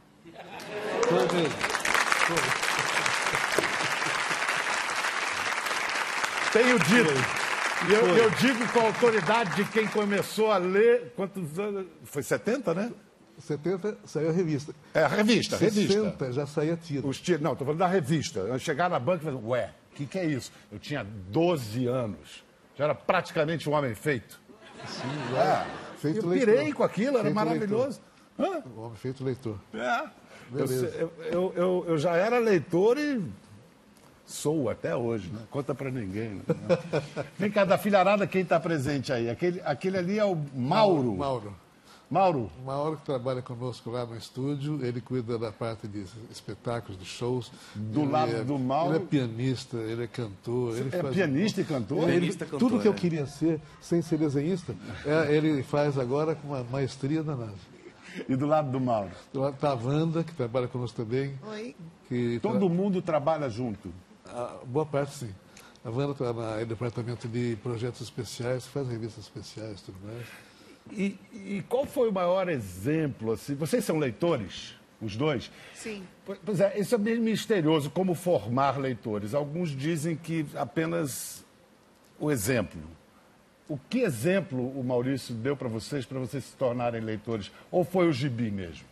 Foi 1.08 1.38
mesmo. 1.38 1.54
Tenho 6.52 6.78
dito. 6.78 7.38
E 7.88 7.92
eu, 7.92 8.16
eu 8.16 8.30
digo 8.30 8.66
com 8.72 8.80
a 8.80 8.84
autoridade 8.84 9.54
de 9.54 9.64
quem 9.70 9.86
começou 9.86 10.50
a 10.50 10.58
ler. 10.58 11.12
Quantos 11.14 11.58
anos? 11.58 11.86
Foi 12.04 12.22
70, 12.22 12.74
né? 12.74 12.90
70 13.38 13.96
saiu 14.04 14.30
a 14.30 14.32
revista. 14.32 14.74
É, 14.94 15.02
a 15.04 15.08
revista, 15.08 15.56
a 15.56 15.58
revista. 15.58 15.92
60 15.94 16.32
já 16.32 16.46
saía 16.46 16.76
tiro. 16.76 17.06
Os 17.08 17.20
tiros, 17.20 17.40
não, 17.42 17.52
estou 17.52 17.64
falando 17.64 17.78
da 17.80 17.86
revista. 17.86 18.40
Eu 18.40 18.58
chegar 18.58 18.88
na 18.90 18.98
banca 18.98 19.22
e 19.22 19.24
falei, 19.24 19.40
ué, 19.44 19.70
o 19.92 19.94
que, 19.96 20.06
que 20.06 20.18
é 20.18 20.24
isso? 20.26 20.52
Eu 20.72 20.78
tinha 20.78 21.04
12 21.30 21.86
anos. 21.86 22.44
Já 22.76 22.84
era 22.84 22.94
praticamente 22.94 23.68
um 23.68 23.72
homem 23.72 23.94
feito. 23.94 24.40
Sim, 24.86 25.08
É. 25.36 25.66
Feito 25.98 26.18
eu 26.20 26.28
leitor. 26.28 26.46
pirei 26.54 26.72
com 26.72 26.82
aquilo, 26.84 27.14
era 27.16 27.22
Feito 27.24 27.34
maravilhoso. 27.34 28.00
Hã? 28.38 28.62
O 28.76 28.80
homem 28.82 28.96
feito 28.96 29.24
leitor. 29.24 29.58
É. 29.74 30.04
Beleza. 30.50 30.86
eu, 30.96 31.12
eu, 31.30 31.52
eu- 31.56 31.84
eu 31.88 31.98
já 31.98 32.14
era 32.16 32.38
leitor 32.38 32.96
e 32.96 33.20
sou 34.24 34.70
até 34.70 34.94
hoje, 34.94 35.28
né? 35.30 35.40
Conta 35.50 35.74
pra 35.74 35.90
ninguém. 35.90 36.36
Né? 36.36 36.42
Vem 37.38 37.50
cá, 37.50 37.64
da 37.64 37.76
filharada, 37.76 38.26
quem 38.26 38.42
está 38.42 38.60
presente 38.60 39.12
aí? 39.12 39.28
Aquele, 39.28 39.60
aquele 39.64 39.98
ali 39.98 40.18
é 40.18 40.24
o 40.24 40.36
Mauro. 40.54 40.54
Mauro. 40.54 41.16
Mauro. 41.16 41.56
O 42.10 42.64
Mauro 42.64 42.96
que 42.96 43.04
trabalha 43.04 43.42
conosco 43.42 43.90
lá 43.90 44.06
no 44.06 44.16
estúdio, 44.16 44.82
ele 44.82 44.98
cuida 45.00 45.38
da 45.38 45.52
parte 45.52 45.86
de 45.86 46.04
espetáculos, 46.30 46.98
de 46.98 47.04
shows. 47.04 47.52
Do 47.74 48.00
Ele 48.00 48.10
lado 48.12 48.36
é- 48.36 48.44
do 48.44 48.58
Mauro- 48.58 48.94
Ele 48.94 49.04
é 49.04 49.06
pianista, 49.06 49.76
ele 49.76 50.04
é 50.04 50.06
cantor. 50.06 50.76
Ele 50.78 50.88
É 50.90 51.02
faz- 51.02 51.14
pianista 51.14 51.60
e 51.60 51.64
cantor? 51.64 51.98
Ele- 52.08 52.12
Pianista, 52.20 52.44
cantor, 52.46 52.58
tudo 52.58 52.80
que 52.80 52.88
eu 52.88 52.92
é. 52.92 52.96
queria 52.96 53.26
ser, 53.26 53.60
sem 53.82 54.00
ser 54.00 54.16
desenhista, 54.18 54.74
é, 55.04 55.34
ele 55.34 55.62
faz 55.62 55.98
agora 55.98 56.34
com 56.34 56.48
uma 56.48 56.64
maestria 56.64 57.22
danada. 57.22 57.52
E 58.26 58.34
do 58.34 58.46
lado 58.46 58.70
do 58.70 58.80
Mauro? 58.80 59.10
Do 59.32 59.40
lado 59.40 59.56
tá 59.58 59.70
a 59.70 59.74
Wanda, 59.74 60.24
que 60.24 60.32
trabalha 60.34 60.66
conosco 60.66 60.96
também. 61.04 61.38
Oi. 61.46 61.76
Que 62.08 62.40
tra- 62.40 62.52
Todo 62.52 62.70
mundo 62.70 63.02
trabalha 63.02 63.50
junto. 63.50 63.92
a- 64.26 64.56
boa 64.66 64.86
parte, 64.86 65.14
sim. 65.14 65.30
A 65.84 65.90
Wanda 65.90 66.12
está 66.12 66.32
no 66.32 66.66
departamento 66.66 67.28
de 67.28 67.56
projetos 67.62 68.00
especiais, 68.00 68.66
faz 68.66 68.88
revistas 68.88 69.24
especiais 69.24 69.80
e 69.80 69.84
tudo 69.84 69.98
mais. 70.04 70.26
E, 70.92 71.18
e 71.32 71.64
qual 71.68 71.84
foi 71.86 72.08
o 72.08 72.12
maior 72.12 72.48
exemplo? 72.48 73.32
Assim? 73.32 73.54
Vocês 73.54 73.84
são 73.84 73.98
leitores, 73.98 74.74
os 75.00 75.16
dois? 75.16 75.50
Sim. 75.74 76.02
Pois- 76.44 76.60
é, 76.60 76.78
isso 76.78 76.94
é 76.94 76.98
bem 76.98 77.18
misterioso, 77.18 77.90
como 77.90 78.14
formar 78.14 78.78
leitores. 78.78 79.34
Alguns 79.34 79.70
dizem 79.70 80.16
que 80.16 80.46
apenas 80.54 81.44
o 82.18 82.30
exemplo. 82.30 82.80
O 83.68 83.78
que 83.90 84.00
exemplo 84.00 84.58
o 84.78 84.82
Maurício 84.82 85.34
deu 85.34 85.54
para 85.56 85.68
vocês, 85.68 86.06
para 86.06 86.18
vocês 86.18 86.44
se 86.44 86.56
tornarem 86.56 87.00
leitores? 87.02 87.50
Ou 87.70 87.84
foi 87.84 88.08
o 88.08 88.12
gibi 88.12 88.50
mesmo? 88.50 88.86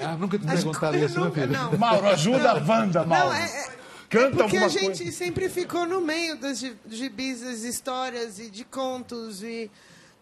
Ah, 0.00 0.16
nunca 0.18 0.38
te 0.38 0.46
perguntaram 0.46 0.98
isso, 0.98 1.18
né, 1.20 1.26
nunca- 1.26 1.40
filho? 1.40 1.52
não. 1.52 1.78
Mauro, 1.78 2.06
ajuda 2.08 2.50
a 2.50 2.54
Wanda, 2.54 3.04
Mauro. 3.04 3.28
Não, 3.28 3.34
é, 3.34 3.44
é, 3.44 3.70
Canta 4.08 4.26
é 4.36 4.42
porque 4.42 4.56
a 4.56 4.68
gente 4.68 4.98
coisa. 5.02 5.12
sempre 5.12 5.48
ficou 5.48 5.86
no 5.86 6.00
meio 6.00 6.36
gi- 6.54 6.76
gibis, 6.88 7.40
das 7.40 7.62
histórias 7.62 8.38
e 8.38 8.48
de 8.50 8.64
contos 8.64 9.42
e 9.42 9.70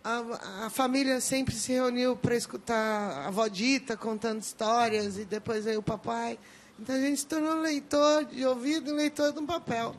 a, 0.02 0.66
a 0.66 0.70
família 0.70 1.20
sempre 1.20 1.54
se 1.54 1.72
reuniu 1.72 2.16
para 2.16 2.34
escutar 2.36 2.74
a 2.76 3.26
avó 3.28 3.46
Dita 3.48 3.96
contando 3.96 4.40
histórias 4.40 5.18
e 5.18 5.24
depois 5.24 5.64
veio 5.64 5.80
o 5.80 5.82
papai. 5.82 6.38
Então 6.78 6.94
a 6.94 6.98
gente 7.00 7.20
se 7.20 7.26
tornou 7.26 7.60
leitor 7.60 8.24
de 8.24 8.44
ouvido 8.44 8.90
e 8.90 8.92
leitor 8.94 9.32
de 9.32 9.38
um 9.38 9.46
papel. 9.46 9.94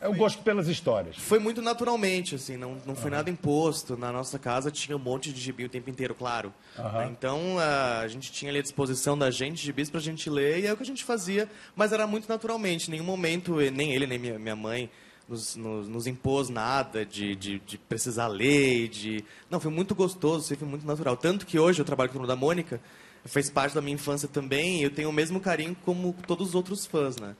É 0.00 0.08
o 0.08 0.14
gosto 0.14 0.42
pelas 0.42 0.68
histórias. 0.68 1.16
Foi 1.16 1.38
muito 1.38 1.62
naturalmente, 1.62 2.34
assim, 2.34 2.56
não, 2.56 2.76
não 2.84 2.94
foi 2.94 3.10
nada 3.10 3.30
imposto. 3.30 3.96
Na 3.96 4.12
nossa 4.12 4.38
casa 4.38 4.70
tinha 4.70 4.94
um 4.94 5.00
monte 5.00 5.32
de 5.32 5.40
gibi 5.40 5.64
o 5.64 5.68
tempo 5.68 5.88
inteiro, 5.88 6.14
claro. 6.14 6.52
Né? 6.76 7.08
Então 7.10 7.58
a, 7.58 8.06
gente 8.06 8.30
tinha 8.30 8.50
ali 8.50 8.58
à 8.58 8.62
disposição 8.62 9.16
da 9.16 9.30
gente 9.30 9.64
gibis 9.64 9.88
pra 9.88 9.98
gente 9.98 10.28
ler 10.28 10.60
e 10.60 10.66
é 10.66 10.72
o 10.72 10.76
que 10.76 10.82
a 10.82 10.86
gente 10.86 11.02
fazia, 11.02 11.48
mas 11.74 11.92
era 11.92 12.06
muito 12.06 12.28
naturalmente. 12.28 12.88
Em 12.88 12.90
nenhum 12.92 13.04
momento, 13.04 13.56
nem 13.72 13.94
ele, 13.94 14.06
nem 14.06 14.18
minha, 14.18 14.38
minha 14.38 14.56
mãe 14.56 14.90
nos, 15.26 15.56
nos, 15.56 15.88
nos 15.88 16.06
impôs 16.06 16.50
nada 16.50 17.04
de, 17.04 17.34
de, 17.34 17.58
de 17.60 17.78
precisar 17.78 18.26
ler. 18.26 18.84
e 18.84 18.88
De... 18.88 19.24
Não, 19.50 19.58
foi 19.58 19.70
muito 19.70 19.94
gostoso, 19.94 20.44
sempre 20.44 20.60
foi 20.60 20.68
muito 20.68 20.86
natural. 20.86 21.16
Tanto 21.16 21.46
que 21.46 21.58
hoje 21.58 21.80
eu 21.80 21.86
trabalho 21.86 22.10
com 22.10 22.18
o 22.18 22.26
da 22.26 22.36
Mônica, 22.36 22.80
fez 23.24 23.48
parte 23.48 23.74
da 23.74 23.80
minha 23.80 23.94
infância 23.94 24.28
também 24.28 24.80
e 24.80 24.82
eu 24.82 24.90
tenho 24.90 25.08
o 25.08 25.12
mesmo 25.12 25.40
carinho 25.40 25.74
como 25.84 26.14
todos 26.26 26.48
os 26.48 26.54
outros 26.54 26.84
fãs, 26.84 27.16
né? 27.16 27.34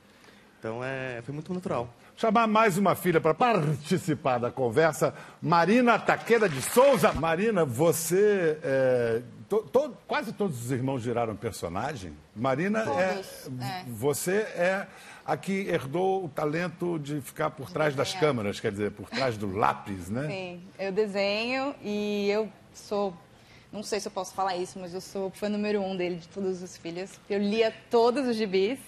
Então 0.58 0.82
é, 0.82 1.20
foi 1.22 1.34
muito 1.34 1.52
natural. 1.52 1.94
Chamar 2.16 2.46
mais 2.46 2.78
uma 2.78 2.94
filha 2.94 3.20
para 3.20 3.34
participar 3.34 4.38
da 4.38 4.50
conversa, 4.50 5.12
Marina 5.42 5.98
Taqueda 5.98 6.48
de 6.48 6.62
Souza. 6.62 7.12
Marina, 7.12 7.62
você 7.62 8.58
é, 8.62 9.22
to, 9.46 9.58
to, 9.70 9.94
quase 10.06 10.32
todos 10.32 10.64
os 10.64 10.70
irmãos 10.70 11.04
viraram 11.04 11.36
personagem. 11.36 12.14
Marina, 12.34 12.78
é, 12.80 13.12
Todos, 13.12 13.50
é. 13.60 13.84
você 13.86 14.32
é 14.32 14.86
a 15.26 15.36
que 15.36 15.68
herdou 15.68 16.24
o 16.24 16.28
talento 16.30 16.98
de 16.98 17.20
ficar 17.20 17.50
por 17.50 17.70
trás 17.70 17.94
das 17.94 18.08
desenhar. 18.08 18.28
câmeras, 18.30 18.60
quer 18.60 18.72
dizer, 18.72 18.92
por 18.92 19.10
trás 19.10 19.36
do 19.36 19.54
lápis, 19.54 20.08
né? 20.08 20.26
Sim, 20.26 20.62
eu 20.78 20.92
desenho 20.92 21.74
e 21.82 22.30
eu 22.30 22.48
sou. 22.72 23.14
Não 23.76 23.82
sei 23.82 24.00
se 24.00 24.08
eu 24.08 24.12
posso 24.12 24.32
falar 24.32 24.56
isso, 24.56 24.78
mas 24.78 24.94
eu 24.94 25.02
sou 25.02 25.30
fã 25.30 25.50
número 25.50 25.82
um 25.82 25.94
dele, 25.94 26.16
de 26.16 26.26
todos 26.28 26.62
os 26.62 26.78
filhos. 26.78 27.10
Eu 27.28 27.38
lia 27.38 27.70
todos 27.90 28.26
os 28.26 28.34
gibis 28.34 28.78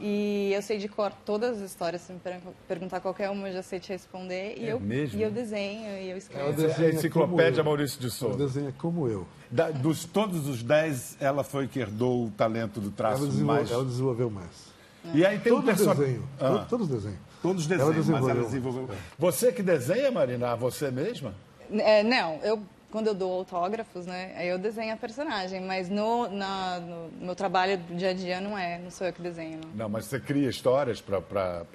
e 0.00 0.50
eu 0.54 0.62
sei 0.62 0.78
de 0.78 0.88
cor 0.88 1.12
todas 1.24 1.58
as 1.60 1.70
histórias. 1.70 2.00
Se 2.00 2.14
me 2.14 2.18
per- 2.18 2.40
perguntar 2.66 3.00
qualquer 3.00 3.28
uma, 3.28 3.48
eu 3.48 3.52
já 3.52 3.62
sei 3.62 3.78
te 3.78 3.90
responder. 3.90 4.54
E, 4.56 4.64
É 4.64 4.72
eu, 4.72 4.80
mesmo? 4.80 5.18
e 5.20 5.22
eu 5.22 5.30
desenho 5.30 5.82
e 5.98 6.04
eu 6.04 6.08
Ela 6.10 6.16
escrevo. 6.18 6.52
desenha 6.54 6.88
É 6.88 6.90
a 6.90 6.94
enciclopédia 6.94 7.50
como 7.52 7.60
eu. 7.60 7.64
Maurício 7.64 8.00
de 8.00 8.06
Ela 8.06 8.14
Souza. 8.14 8.38
desenha 8.38 8.74
como 8.78 9.06
eu. 9.06 9.26
Da- 9.50 9.70
dos 9.70 10.06
todos 10.06 10.48
os 10.48 10.62
dez, 10.62 11.14
ela 11.20 11.44
foi 11.44 11.68
que 11.68 11.78
herdou 11.78 12.24
o 12.26 12.30
talento 12.30 12.80
do 12.80 12.90
traço 12.90 13.24
Ela 13.26 13.34
mais. 13.44 13.70
ela 13.70 13.84
desenvolveu 13.84 14.30
mais. 14.30 14.72
E 15.12 15.26
aí 15.26 15.38
tem 15.40 15.52
um 15.52 15.56
Todos 15.56 15.70
personagem. 15.74 16.04
desenham. 16.04 16.24
Ah. 16.40 16.48
Todos, 16.48 16.68
todos 16.68 16.88
desenham. 16.88 17.18
Todos 17.42 17.70
Ela 17.70 17.92
desenham, 17.92 18.20
mas 18.20 18.30
ela 18.30 18.44
desenvolveu. 18.44 18.82
desenvolveu. 18.86 18.96
Você 19.18 19.52
que 19.52 19.62
desenha, 19.62 20.10
Marina, 20.10 20.56
você 20.56 20.90
mesma? 20.90 21.34
É, 21.70 22.02
não, 22.02 22.36
eu 22.42 22.62
quando 22.92 23.06
eu 23.08 23.14
dou 23.14 23.32
autógrafos, 23.32 24.06
né, 24.06 24.32
aí 24.36 24.46
eu 24.48 24.58
desenho 24.58 24.92
a 24.92 24.96
personagem, 24.96 25.60
mas 25.62 25.88
no, 25.88 26.28
na- 26.28 26.78
no 26.78 27.10
meu 27.24 27.34
trabalho 27.34 27.78
do 27.78 27.94
dia 27.96 28.10
a 28.10 28.12
dia 28.14 28.40
não 28.40 28.56
é, 28.56 28.78
não 28.78 28.90
sou 28.90 29.06
eu 29.06 29.12
que 29.12 29.20
desenho. 29.22 29.58
Não. 29.64 29.74
Não, 29.74 29.88
mas 29.88 30.04
você 30.04 30.20
cria 30.20 30.48
histórias 30.48 31.00
para 31.00 31.20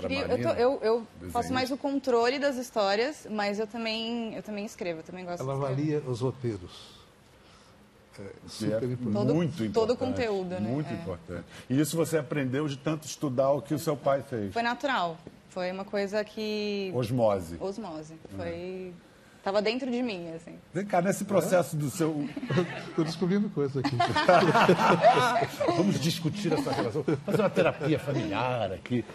Marina? 0.01 0.33
eu, 0.36 0.41
tô- 0.43 0.53
eu, 0.53 0.79
eu 0.83 1.29
faço 1.31 1.51
mais 1.51 1.71
o 1.71 1.77
controle 1.77 2.38
das 2.39 2.55
histórias, 2.55 3.27
mas 3.29 3.59
eu 3.59 3.67
também, 3.67 4.36
eu 4.36 4.43
também 4.43 4.63
escrevo, 4.63 5.00
eu 5.00 5.03
também 5.03 5.25
gosto 5.25 5.41
Ela 5.41 5.53
avalia 5.53 6.00
os 6.07 6.21
roteiros. 6.21 6.95
É 8.19 8.24
é 8.24 8.29
super 8.47 8.83
importante. 8.83 9.13
Todo- 9.13 9.36
muito 9.36 9.53
importante. 9.63 9.74
todo 9.74 9.91
o 9.93 9.97
conteúdo, 9.97 10.50
né? 10.50 10.59
Muito 10.59 10.89
É. 10.89 10.93
importante. 10.93 11.43
E 11.69 11.79
isso 11.79 11.95
você 11.97 12.17
aprendeu 12.17 12.67
de 12.67 12.77
tanto 12.77 13.05
estudar 13.05 13.51
o 13.51 13.62
que 13.62 13.74
o 13.75 13.79
seu 13.79 13.95
pai 13.95 14.24
fez. 14.24 14.51
Foi 14.53 14.63
natural, 14.63 15.17
foi 15.50 15.71
uma 15.71 15.86
coisa 15.86 16.24
que... 16.24 16.91
Osmose. 16.95 17.57
Osmose, 17.59 18.15
foi... 18.36 18.93
Tava 19.47 19.61
dentro 19.61 19.89
de 19.89 20.03
mim, 20.03 20.29
assim. 20.35 20.59
Vem 20.73 20.85
cá, 20.85 21.01
nesse 21.01 21.23
processo 21.23 21.77
do 21.77 21.89
seu. 21.89 22.27
Estou 22.89 23.05
descobrindo 23.05 23.49
coisa 23.49 23.79
aqui. 23.79 23.95
Vamos 25.77 26.01
discutir 26.01 26.51
essa 26.51 26.69
relação, 26.69 27.01
fazer 27.25 27.41
uma 27.41 27.49
terapia 27.49 27.97
familiar 27.97 28.73
aqui. 28.73 29.05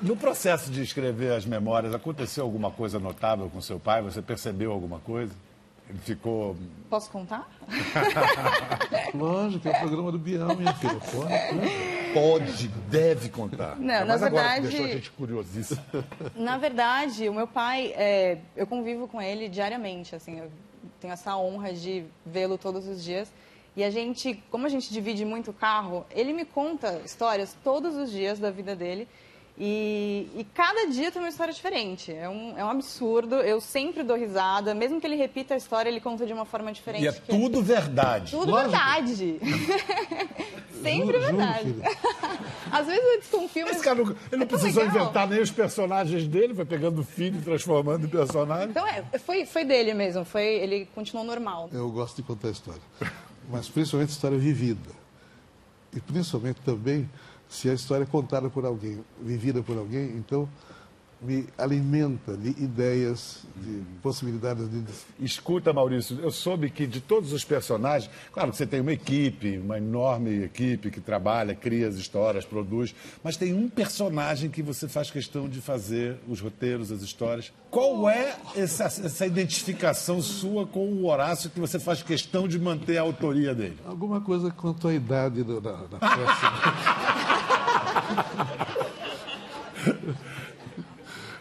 No 0.00 0.16
processo 0.16 0.70
de 0.70 0.82
escrever 0.82 1.34
as 1.34 1.44
memórias, 1.44 1.94
aconteceu 1.94 2.44
alguma 2.44 2.70
coisa 2.70 2.98
notável 2.98 3.50
com 3.50 3.60
seu 3.60 3.78
pai? 3.78 4.00
Você 4.00 4.22
percebeu 4.22 4.72
alguma 4.72 5.00
coisa? 5.00 5.34
Ele 5.88 5.98
ficou. 5.98 6.56
Posso 6.88 7.10
contar? 7.10 7.50
Lógico, 9.14 9.68
é 9.68 9.70
o 9.70 9.78
programa 9.78 10.12
do 10.12 10.18
Bial, 10.18 10.56
minha 10.56 10.72
filha. 10.74 10.94
Pode, 10.94 12.12
Pode, 12.14 12.68
deve 12.88 13.28
contar. 13.28 13.76
Não, 13.76 14.00
na 14.00 14.04
mais 14.06 14.22
agora 14.22 14.44
que 14.54 14.60
verdade- 14.60 14.68
deixou 14.68 14.84
a 14.86 14.88
gente 14.88 15.10
curiosíssimo. 15.12 15.82
Na 16.36 16.56
verdade, 16.58 17.28
o 17.28 17.34
meu 17.34 17.46
pai, 17.46 17.92
é, 17.96 18.38
eu 18.56 18.66
convivo 18.66 19.06
com 19.08 19.20
ele 19.20 19.48
diariamente, 19.48 20.14
assim, 20.14 20.38
eu 20.38 20.50
tenho 21.00 21.12
essa 21.12 21.36
honra 21.36 21.72
de 21.72 22.04
vê-lo 22.24 22.56
todos 22.56 22.86
os 22.86 23.02
dias. 23.02 23.30
E 23.74 23.82
a 23.82 23.90
gente, 23.90 24.42
como 24.50 24.66
a 24.66 24.68
gente 24.68 24.92
divide 24.92 25.24
muito 25.24 25.50
o 25.50 25.54
carro, 25.54 26.04
ele 26.10 26.32
me 26.32 26.44
conta 26.44 27.00
histórias 27.04 27.56
todos 27.64 27.96
os 27.96 28.10
dias 28.10 28.38
da 28.38 28.50
vida 28.50 28.76
dele. 28.76 29.08
E, 29.64 30.26
e 30.34 30.44
cada 30.52 30.86
dia 30.86 31.12
tem 31.12 31.22
uma 31.22 31.28
história 31.28 31.54
diferente. 31.54 32.12
É 32.12 32.28
um, 32.28 32.58
é 32.58 32.64
um 32.64 32.70
absurdo. 32.70 33.36
Eu 33.36 33.60
sempre 33.60 34.02
dou 34.02 34.16
risada. 34.16 34.74
Mesmo 34.74 35.00
que 35.00 35.06
ele 35.06 35.14
repita 35.14 35.54
a 35.54 35.56
história, 35.56 35.88
ele 35.88 36.00
conta 36.00 36.26
de 36.26 36.32
uma 36.32 36.44
forma 36.44 36.72
diferente. 36.72 37.04
E 37.04 37.06
é 37.06 37.12
tudo 37.12 37.62
verdade. 37.62 38.32
Tudo 38.32 38.50
Lógico. 38.50 38.70
verdade. 38.72 39.38
sempre 40.82 41.06
Juro, 41.06 41.20
juro, 41.20 41.36
verdade. 41.36 41.74
filha. 41.74 41.90
Às 42.72 42.86
vezes 42.88 43.04
eu 43.04 43.20
desconfio, 43.20 43.64
mas 43.66 43.76
Esse 43.76 43.84
cara 43.84 44.02
não, 44.02 44.10
ele 44.10 44.18
não 44.32 44.42
é 44.42 44.46
precisou 44.46 44.82
legal. 44.82 45.00
inventar 45.02 45.28
nem 45.28 45.40
os 45.40 45.50
personagens 45.52 46.26
dele, 46.26 46.54
foi 46.56 46.64
pegando 46.64 47.00
o 47.00 47.04
filho 47.04 47.38
e 47.38 47.42
transformando 47.42 48.04
em 48.04 48.10
personagem. 48.10 48.68
Então, 48.70 48.84
é, 48.84 49.04
foi, 49.20 49.46
foi 49.46 49.64
dele 49.64 49.94
mesmo. 49.94 50.24
Foi, 50.24 50.42
ele 50.44 50.88
continuou 50.92 51.24
normal. 51.24 51.70
Eu 51.72 51.88
gosto 51.88 52.16
de 52.16 52.24
contar 52.24 52.50
história. 52.50 52.82
Mas 53.48 53.68
principalmente 53.68 54.10
história 54.10 54.36
vivida. 54.38 54.90
E 55.94 56.00
principalmente 56.00 56.60
também 56.62 57.08
se 57.52 57.68
a 57.68 57.74
história 57.74 58.04
é 58.04 58.06
contada 58.06 58.48
por 58.48 58.64
alguém, 58.64 58.98
vivida 59.20 59.62
por 59.62 59.76
alguém, 59.76 60.06
então 60.16 60.48
me 61.24 61.46
alimenta 61.56 62.36
de 62.36 62.48
ideias, 62.60 63.44
de 63.56 63.80
possibilidades 64.02 64.68
de 64.68 64.82
Escuta, 65.24 65.72
Maurício, 65.72 66.18
eu 66.20 66.32
soube 66.32 66.68
que 66.68 66.84
de 66.84 67.00
todos 67.00 67.32
os 67.32 67.44
personagens, 67.44 68.10
claro 68.32 68.50
que 68.50 68.56
você 68.56 68.66
tem 68.66 68.80
uma 68.80 68.92
equipe, 68.92 69.56
uma 69.58 69.78
enorme 69.78 70.42
equipe 70.42 70.90
que 70.90 71.00
trabalha, 71.00 71.54
cria 71.54 71.86
as 71.86 71.94
histórias, 71.94 72.44
produz, 72.44 72.92
mas 73.22 73.36
tem 73.36 73.54
um 73.54 73.68
personagem 73.68 74.50
que 74.50 74.62
você 74.64 74.88
faz 74.88 75.12
questão 75.12 75.48
de 75.48 75.60
fazer 75.60 76.16
os 76.26 76.40
roteiros, 76.40 76.90
as 76.90 77.02
histórias. 77.02 77.52
Qual 77.70 78.10
é 78.10 78.34
essa, 78.56 78.86
essa 78.86 79.24
identificação 79.24 80.20
sua 80.20 80.66
com 80.66 80.88
o 80.88 81.06
Horácio 81.06 81.50
que 81.50 81.60
você 81.60 81.78
faz 81.78 82.02
questão 82.02 82.48
de 82.48 82.58
manter 82.58 82.98
a 82.98 83.02
autoria 83.02 83.54
dele? 83.54 83.78
Alguma 83.86 84.20
coisa 84.20 84.50
quanto 84.50 84.88
à 84.88 84.92
idade 84.92 85.44
do- 85.44 85.60
da, 85.60 85.70
da 85.86 85.98
peça. 86.02 87.11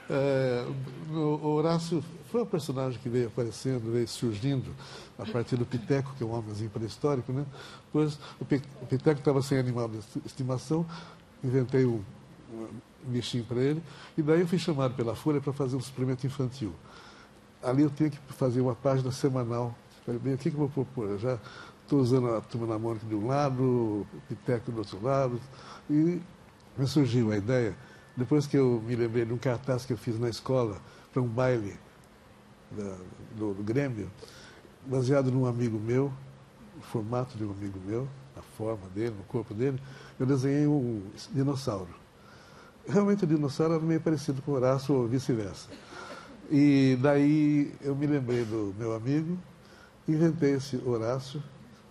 É, 0.09 0.65
o 1.09 1.47
Horácio 1.47 2.03
foi 2.29 2.41
um 2.41 2.45
personagem 2.45 2.99
que 2.99 3.07
veio 3.07 3.27
aparecendo, 3.27 3.91
veio 3.91 4.07
surgindo 4.07 4.71
a 5.17 5.25
partir 5.25 5.55
do 5.55 5.65
Piteco, 5.65 6.13
que 6.17 6.23
é 6.23 6.25
um 6.25 6.33
homenzinho 6.33 6.69
pré-histórico, 6.69 7.31
né? 7.31 7.45
Pois 7.93 8.19
o 8.39 8.45
Piteco 8.45 9.19
estava 9.19 9.41
sem 9.41 9.57
animal 9.57 9.87
de 9.87 9.99
esti- 9.99 10.21
estimação, 10.25 10.85
inventei 11.41 11.85
um, 11.85 12.01
bichinho 13.03 13.43
para 13.45 13.61
ele, 13.61 13.81
e 14.17 14.21
daí 14.21 14.41
eu 14.41 14.47
fui 14.47 14.59
chamado 14.59 14.93
pela 14.95 15.15
Folha 15.15 15.39
para 15.39 15.53
fazer 15.53 15.75
um 15.75 15.81
suplemento 15.81 16.27
infantil. 16.27 16.73
Ali 17.63 17.83
eu 17.83 17.89
tinha 17.89 18.09
que 18.09 18.17
fazer 18.29 18.59
uma 18.61 18.75
página 18.75 19.11
semanal. 19.11 19.73
Falei, 20.05 20.19
bem, 20.19 20.33
o 20.33 20.37
que, 20.37 20.49
que 20.49 20.55
eu 20.55 20.59
vou 20.59 20.69
propor? 20.69 21.09
Eu 21.09 21.19
já 21.19 21.37
estou 21.83 21.99
usando 21.99 22.35
a 22.35 22.41
turma 22.41 22.67
na 22.67 22.79
Mônica 22.79 23.05
de 23.05 23.15
um 23.15 23.27
lado, 23.27 23.63
o 23.63 24.07
Piteco 24.27 24.71
do 24.71 24.79
outro 24.79 25.01
lado, 25.01 25.39
e 25.89 26.19
me 26.77 26.87
surgiu 26.87 27.31
a 27.31 27.37
ideia, 27.37 27.75
depois 28.15 28.47
que 28.47 28.57
eu 28.57 28.81
me 28.85 28.95
lembrei 28.95 29.25
de 29.25 29.33
um 29.33 29.37
cartaz 29.37 29.85
que 29.85 29.93
eu 29.93 29.97
fiz 29.97 30.19
na 30.19 30.29
escola 30.29 30.77
para 31.13 31.21
um 31.21 31.27
baile 31.27 31.75
da- 32.71 32.97
do, 33.37 33.53
do 33.53 33.63
Grêmio, 33.63 34.09
baseado 34.85 35.31
num 35.31 35.45
amigo 35.45 35.79
meu, 35.79 36.11
o 36.77 36.81
formato 36.81 37.37
de 37.37 37.43
um 37.43 37.51
amigo 37.51 37.79
meu, 37.85 38.07
a 38.37 38.41
forma 38.41 38.87
dele, 38.95 39.15
no 39.17 39.23
corpo 39.25 39.53
dele, 39.53 39.79
eu 40.19 40.25
desenhei 40.25 40.65
um 40.67 41.01
dinossauro. 41.31 41.89
Realmente 42.87 43.23
o 43.23 43.27
dinossauro 43.27 43.75
era 43.75 43.83
meio 43.83 44.01
parecido 44.01 44.41
com 44.41 44.51
o 44.51 44.55
Horácio 44.55 44.95
ou 44.95 45.07
vice-versa. 45.07 45.69
E 46.49 46.97
daí 47.01 47.73
eu 47.81 47.95
me 47.95 48.07
lembrei 48.07 48.43
do 48.43 48.73
meu 48.77 48.93
amigo, 48.95 49.37
inventei 50.07 50.55
esse 50.55 50.77
Horácio, 50.85 51.41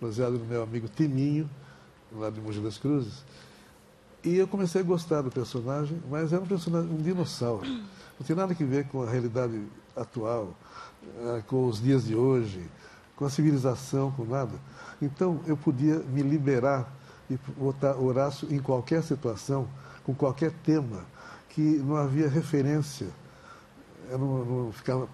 baseado 0.01 0.33
no 0.37 0.45
meu 0.45 0.61
amigo 0.61 0.87
Timinho, 0.87 1.49
lá 2.11 2.29
de 2.29 2.41
Mogi 2.41 2.59
das 2.59 2.77
Cruzes. 2.77 3.23
E 4.23 4.37
eu 4.37 4.47
comecei 4.47 4.81
a 4.81 4.83
gostar 4.83 5.21
do 5.21 5.31
personagem, 5.31 6.01
mas 6.09 6.31
era 6.31 6.41
um 6.41 6.45
personagem, 6.45 6.91
um 6.91 7.01
dinossauro. 7.01 7.65
Não 7.65 8.25
tem 8.25 8.35
nada 8.35 8.53
que 8.53 8.63
ver 8.63 8.85
com 8.87 9.01
a 9.01 9.09
realidade 9.09 9.59
atual, 9.95 10.55
eh, 11.03 11.43
com 11.47 11.65
os 11.65 11.81
dias 11.81 12.05
de 12.05 12.15
hoje, 12.15 12.63
com 13.15 13.25
a 13.25 13.29
civilização, 13.29 14.11
com 14.11 14.23
nada. 14.23 14.53
Então 15.01 15.39
eu 15.47 15.57
podia 15.57 15.97
me 15.99 16.21
liberar 16.21 16.87
e 17.31 17.39
botar 17.57 17.95
Horácio 17.95 18.47
em 18.53 18.59
qualquer 18.59 19.01
situação, 19.01 19.67
com 20.03 20.13
qualquer 20.13 20.51
tema, 20.63 21.03
que 21.49 21.61
não 21.61 21.95
havia 21.95 22.29
referência. 22.29 23.07
Eu 24.09 24.19
não, 24.19 24.45
não 24.45 24.71
ficava 24.71 25.07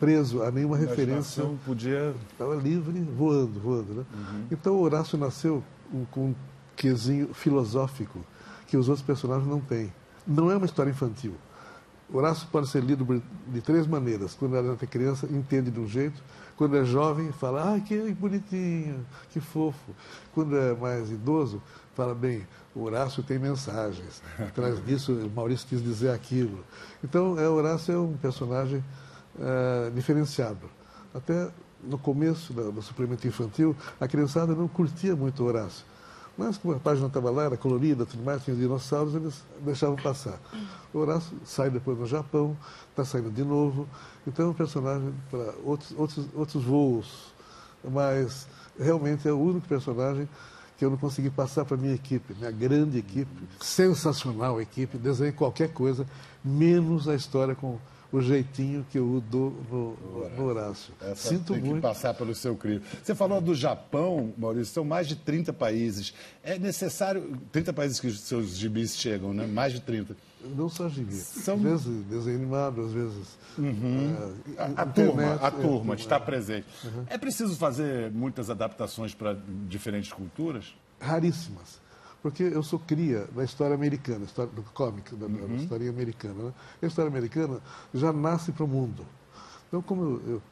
preso 0.00 0.42
a 0.42 0.50
nenhuma 0.50 0.76
referência. 0.76 1.42
Imaginação 1.42 1.58
podia. 1.64 2.14
Estava 2.32 2.56
livre, 2.56 3.00
voando, 3.00 3.60
voando. 3.60 3.94
Né? 3.94 4.04
Então 4.50 4.74
o 4.74 4.80
Horácio 4.80 5.16
nasceu 5.16 5.62
com 6.10 6.30
um 6.30 6.34
quesinho 6.74 7.32
filosófico 7.32 8.20
que 8.68 8.76
os 8.76 8.88
outros 8.88 9.04
personagens 9.04 9.48
não 9.48 9.58
têm. 9.60 9.92
Não 10.24 10.50
é 10.50 10.56
uma 10.56 10.66
história 10.66 10.90
infantil. 10.90 11.34
Horácio 12.12 12.46
pode 12.52 12.68
ser 12.68 12.82
lido 12.82 13.22
de 13.48 13.60
três 13.60 13.86
maneiras. 13.86 14.34
Quando 14.34 14.56
ela 14.56 14.78
é 14.80 14.86
criança, 14.86 15.26
entende 15.30 15.70
de 15.70 15.80
um 15.80 15.86
jeito. 15.86 16.22
Quando 16.56 16.76
é 16.76 16.84
jovem, 16.84 17.32
fala, 17.32 17.74
ah, 17.74 17.80
que 17.80 17.98
bonitinho, 18.12 19.04
que 19.30 19.40
fofo. 19.40 19.92
Quando 20.32 20.56
é 20.56 20.74
mais 20.74 21.10
idoso, 21.10 21.60
fala, 21.94 22.14
bem, 22.14 22.46
o 22.74 22.82
Horácio 22.82 23.22
tem 23.22 23.38
mensagens. 23.38 24.22
Atrás 24.38 24.82
disso, 24.86 25.12
o 25.12 25.30
Maurício 25.30 25.66
quis 25.68 25.82
dizer 25.82 26.10
aquilo. 26.10 26.64
Então, 27.04 27.38
é, 27.38 27.48
Horácio 27.48 27.92
é 27.94 27.98
um 27.98 28.14
personagem 28.16 28.82
eh, 29.38 29.90
diferenciado. 29.94 30.68
Até 31.14 31.50
no 31.82 31.96
começo 31.98 32.52
da- 32.52 32.70
do 32.70 32.82
suplemento 32.82 33.26
infantil, 33.28 33.76
a 34.00 34.08
criançada 34.08 34.54
não 34.54 34.66
curtia 34.66 35.14
muito 35.14 35.44
Horácio. 35.44 35.84
Mas 36.38 36.56
como 36.56 36.72
a 36.72 36.78
página 36.78 37.08
estava 37.08 37.32
lá, 37.32 37.46
era 37.46 37.56
colorida, 37.56 38.06
tudo 38.06 38.22
mais, 38.22 38.44
tinha 38.44 38.54
os 38.54 38.60
dinossauros, 38.60 39.12
eles 39.12 39.44
deixavam 39.60 39.96
passar. 39.96 40.38
O 40.94 40.98
Horácio 40.98 41.36
sai 41.44 41.68
depois 41.68 41.98
no 41.98 42.06
Japão, 42.06 42.56
está 42.90 43.04
saindo 43.04 43.28
de 43.28 43.42
novo. 43.42 43.88
Então 44.24 44.46
é 44.46 44.48
um 44.50 44.54
personagem 44.54 45.12
para 45.28 45.52
outros, 45.64 45.92
outros, 45.98 46.26
outros 46.32 46.62
voos. 46.62 47.34
Mas 47.82 48.46
realmente 48.78 49.26
é 49.26 49.32
o 49.32 49.38
único 49.38 49.66
personagem 49.66 50.28
que 50.76 50.84
eu 50.84 50.90
não 50.90 50.96
consegui 50.96 51.28
passar 51.28 51.64
para 51.64 51.76
minha 51.76 51.94
equipe, 51.94 52.32
minha 52.34 52.52
grande 52.52 52.98
equipe, 52.98 53.28
sensacional 53.60 54.60
equipe, 54.60 54.96
desenhei 54.96 55.32
qualquer 55.32 55.72
coisa, 55.72 56.06
menos 56.44 57.08
a 57.08 57.16
história 57.16 57.56
com 57.56 57.80
o 58.10 58.20
jeitinho 58.22 58.86
que 58.90 58.98
eu 58.98 59.22
dou 59.30 59.50
no, 59.70 60.28
no 60.36 60.44
Horácio. 60.44 60.94
Essa 61.00 61.28
Sinto 61.28 61.52
tem 61.52 61.62
que 61.62 61.68
muito. 61.68 61.82
passar 61.82 62.14
pelo 62.14 62.34
seu 62.34 62.56
crivo. 62.56 62.82
Você 63.02 63.14
falou 63.14 63.40
do 63.40 63.54
Japão, 63.54 64.32
Maurício, 64.38 64.72
são 64.72 64.84
mais 64.84 65.06
de 65.06 65.14
30 65.16 65.52
países. 65.52 66.14
É 66.42 66.58
necessário. 66.58 67.38
30 67.52 67.72
países 67.72 68.00
que 68.00 68.06
os 68.06 68.20
seus 68.20 68.56
gibis 68.56 68.96
chegam, 68.96 69.34
né? 69.34 69.46
Mais 69.46 69.72
de 69.72 69.80
30. 69.80 70.16
Não 70.56 70.68
só 70.68 70.88
gibi. 70.88 71.12
São- 71.14 71.56
Às 71.56 71.62
vezes 71.62 72.04
desenho 72.06 72.36
animado, 72.36 72.80
às 72.80 72.92
vezes. 72.92 73.36
eh, 73.58 74.54
A, 74.56 74.64
a 74.64 74.68
internet, 74.86 74.94
turma, 74.94 75.38
a 75.42 75.46
é, 75.48 75.50
turma 75.50 75.94
está 75.94 76.16
é. 76.16 76.20
presente. 76.20 76.66
É 77.08 77.18
preciso 77.18 77.56
fazer 77.56 78.10
muitas 78.12 78.48
adaptações 78.48 79.14
para 79.14 79.36
diferentes 79.68 80.12
culturas? 80.12 80.74
raríssimas. 81.00 81.80
Porque 82.28 82.42
eu 82.42 82.62
sou 82.62 82.78
cria 82.78 83.26
da 83.34 83.42
história 83.42 83.74
americana, 83.74 84.26
história 84.26 84.52
do 84.52 84.62
cómic, 84.62 85.16
da, 85.16 85.26
da 85.26 85.54
historinha 85.54 85.90
americana. 85.90 86.42
Né? 86.42 86.52
A 86.82 86.86
história 86.86 87.08
americana 87.08 87.58
já 87.94 88.12
nasce 88.12 88.52
para 88.52 88.64
o 88.64 88.68
mundo. 88.68 89.02
Então, 89.66 89.80
como 89.80 90.02
eu, 90.02 90.22
eu 90.34 90.42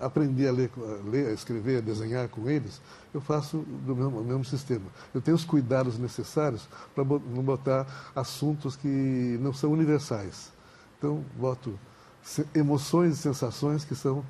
aprendi 0.00 0.44
a 0.44 0.50
ler, 0.50 0.72
a 0.76 1.08
ler, 1.08 1.28
a 1.28 1.32
escrever, 1.32 1.78
a 1.78 1.80
desenhar 1.80 2.28
com 2.28 2.50
eles, 2.50 2.82
eu 3.14 3.20
faço 3.20 3.58
do 3.58 3.94
mesmo, 3.94 4.24
mesmo 4.24 4.44
sistema. 4.44 4.86
Eu 5.14 5.20
tenho 5.20 5.36
os 5.36 5.44
cuidados 5.44 6.00
necessários 6.00 6.68
para 6.96 7.04
não 7.04 7.44
botar 7.44 8.10
assuntos 8.12 8.74
que 8.74 9.38
não 9.40 9.52
são 9.52 9.70
universais. 9.70 10.50
Então, 10.98 11.24
boto 11.38 11.78
emoções 12.52 13.14
e 13.14 13.16
sensações 13.18 13.84
que 13.84 13.94
são 13.94 14.24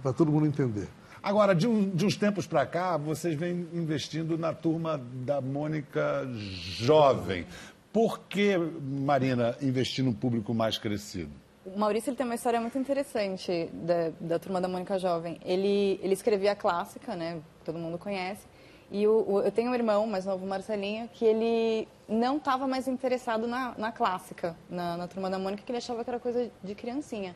para 0.00 0.12
todo 0.12 0.30
mundo 0.30 0.46
entender. 0.46 0.88
Agora, 1.24 1.54
de, 1.54 1.66
um- 1.66 1.88
de 1.88 2.04
uns 2.04 2.16
tempos 2.16 2.46
para 2.46 2.66
cá, 2.66 2.98
vocês 2.98 3.34
vêm 3.34 3.66
investindo 3.72 4.36
na 4.36 4.52
turma 4.52 5.00
da 5.24 5.40
Mônica 5.40 6.28
jovem. 6.30 7.46
Por 7.90 8.20
que, 8.28 8.58
Marina, 8.58 9.56
investir 9.62 10.04
num 10.04 10.12
público 10.12 10.52
mais 10.52 10.76
crescido? 10.76 11.30
O 11.64 11.78
Maurício 11.78 12.10
ele 12.10 12.16
tem 12.18 12.26
uma 12.26 12.34
história 12.34 12.60
muito 12.60 12.76
interessante 12.76 13.70
da, 13.72 14.10
da 14.20 14.38
turma 14.38 14.60
da 14.60 14.68
Mônica 14.68 14.98
Jovem. 14.98 15.40
Ele, 15.42 15.98
ele 16.02 16.12
escrevia 16.12 16.52
a 16.52 16.54
clássica, 16.54 17.16
né? 17.16 17.38
Todo 17.64 17.78
mundo 17.78 17.96
conhece. 17.96 18.42
E 18.90 19.06
o, 19.06 19.24
o- 19.26 19.40
eu 19.40 19.50
tenho 19.50 19.70
um 19.70 19.74
irmão 19.74 20.06
mais 20.06 20.26
novo, 20.26 20.44
Marcelinho, 20.46 21.08
que 21.14 21.24
ele 21.24 21.88
não 22.08 22.36
estava 22.36 22.66
mais 22.66 22.86
interessado 22.86 23.46
na, 23.46 23.74
na 23.78 23.90
clássica, 23.90 24.54
na, 24.68 24.96
na 24.96 25.08
turma 25.08 25.30
da 25.30 25.38
Mônica, 25.38 25.62
que 25.64 25.70
ele 25.72 25.78
achava 25.78 26.04
que 26.04 26.10
era 26.10 26.20
coisa 26.20 26.50
de 26.62 26.74
criancinha. 26.74 27.34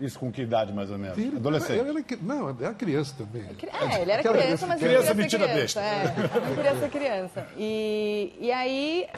Isso 0.00 0.18
com 0.18 0.30
que 0.30 0.42
idade, 0.42 0.72
mais 0.72 0.90
ou 0.90 0.98
menos? 0.98 1.18
Ele- 1.18 1.36
Adolescente. 1.36 1.80
ele 1.80 1.90
era 1.90 2.22
não, 2.22 2.48
era 2.50 2.74
criança 2.74 3.14
também. 3.18 3.42
É, 3.42 4.02
ele 4.02 4.10
era 4.10 4.20
Aquela 4.20 4.38
criança, 4.38 4.66
mas 4.66 4.80
criança 4.80 5.10
ele 5.10 5.28
queria 5.28 5.48
criança. 5.48 5.80
É, 5.80 6.04
ele 6.46 6.54
queria 6.54 6.76
ser 6.78 6.90
criança. 6.90 7.48
E, 7.56 8.32
e 8.40 8.52
aí 8.52 9.08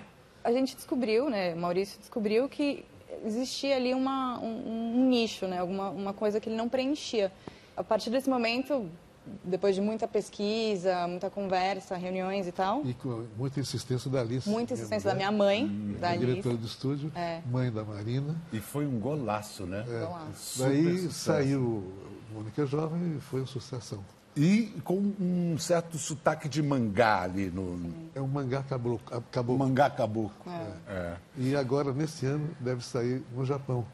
a 0.42 0.52
gente 0.52 0.74
descobriu, 0.74 1.28
né, 1.28 1.54
Maurício 1.54 1.98
descobriu 1.98 2.48
que 2.48 2.84
existia 3.24 3.76
ali 3.76 3.92
uma, 3.92 4.38
um, 4.40 5.00
um 5.00 5.08
nicho, 5.08 5.46
né, 5.46 5.58
alguma 5.58 5.90
uma 5.90 6.12
coisa 6.14 6.40
que 6.40 6.48
ele 6.48 6.56
não 6.56 6.68
preenchia. 6.68 7.30
A 7.76 7.84
partir 7.84 8.10
desse 8.10 8.28
momento, 8.28 8.90
depois 9.44 9.74
de 9.74 9.80
muita 9.80 10.06
pesquisa, 10.08 11.06
muita 11.08 11.28
conversa, 11.30 11.96
reuniões 11.96 12.46
e 12.46 12.52
tal, 12.52 12.84
E 12.84 12.94
com 12.94 13.24
muita 13.36 13.60
insistência 13.60 14.10
da 14.10 14.20
Alice. 14.20 14.48
muita 14.48 14.74
insistência 14.74 15.10
da 15.10 15.14
minha 15.16 15.32
mãe, 15.32 15.96
da 16.00 16.08
a 16.08 16.10
Alice. 16.12 16.26
diretora 16.26 16.56
do 16.56 16.66
estúdio, 16.66 17.12
É. 17.14 17.40
mãe 17.50 17.70
da 17.70 17.84
Marina. 17.84 18.36
E 18.52 18.60
foi 18.60 18.86
um 18.86 18.98
golaço, 18.98 19.64
né? 19.66 19.84
Lá. 19.86 20.26
Super 20.36 20.68
Daí 20.70 20.96
sucesso. 20.98 21.12
saiu 21.14 21.92
Mônica 22.32 22.66
Jovem 22.66 23.16
e 23.16 23.20
foi 23.20 23.40
uma 23.40 23.46
sucessão. 23.46 24.04
E 24.36 24.66
com 24.84 24.94
um 25.18 25.56
certo 25.58 25.98
sotaque 25.98 26.48
de 26.48 26.62
mangá 26.62 27.22
ali 27.22 27.50
no 27.50 27.92
É 28.14 28.20
um 28.20 28.28
mangá 28.28 28.62
caboclo. 28.62 29.00
caboclo. 29.32 29.58
mangá 29.58 29.90
caboclo. 29.90 30.32
É. 30.86 31.14
E 31.36 31.56
agora, 31.56 31.92
nesse 31.92 32.24
ano, 32.26 32.48
deve 32.60 32.84
sair 32.84 33.20
no 33.34 33.44
Japão. 33.44 33.84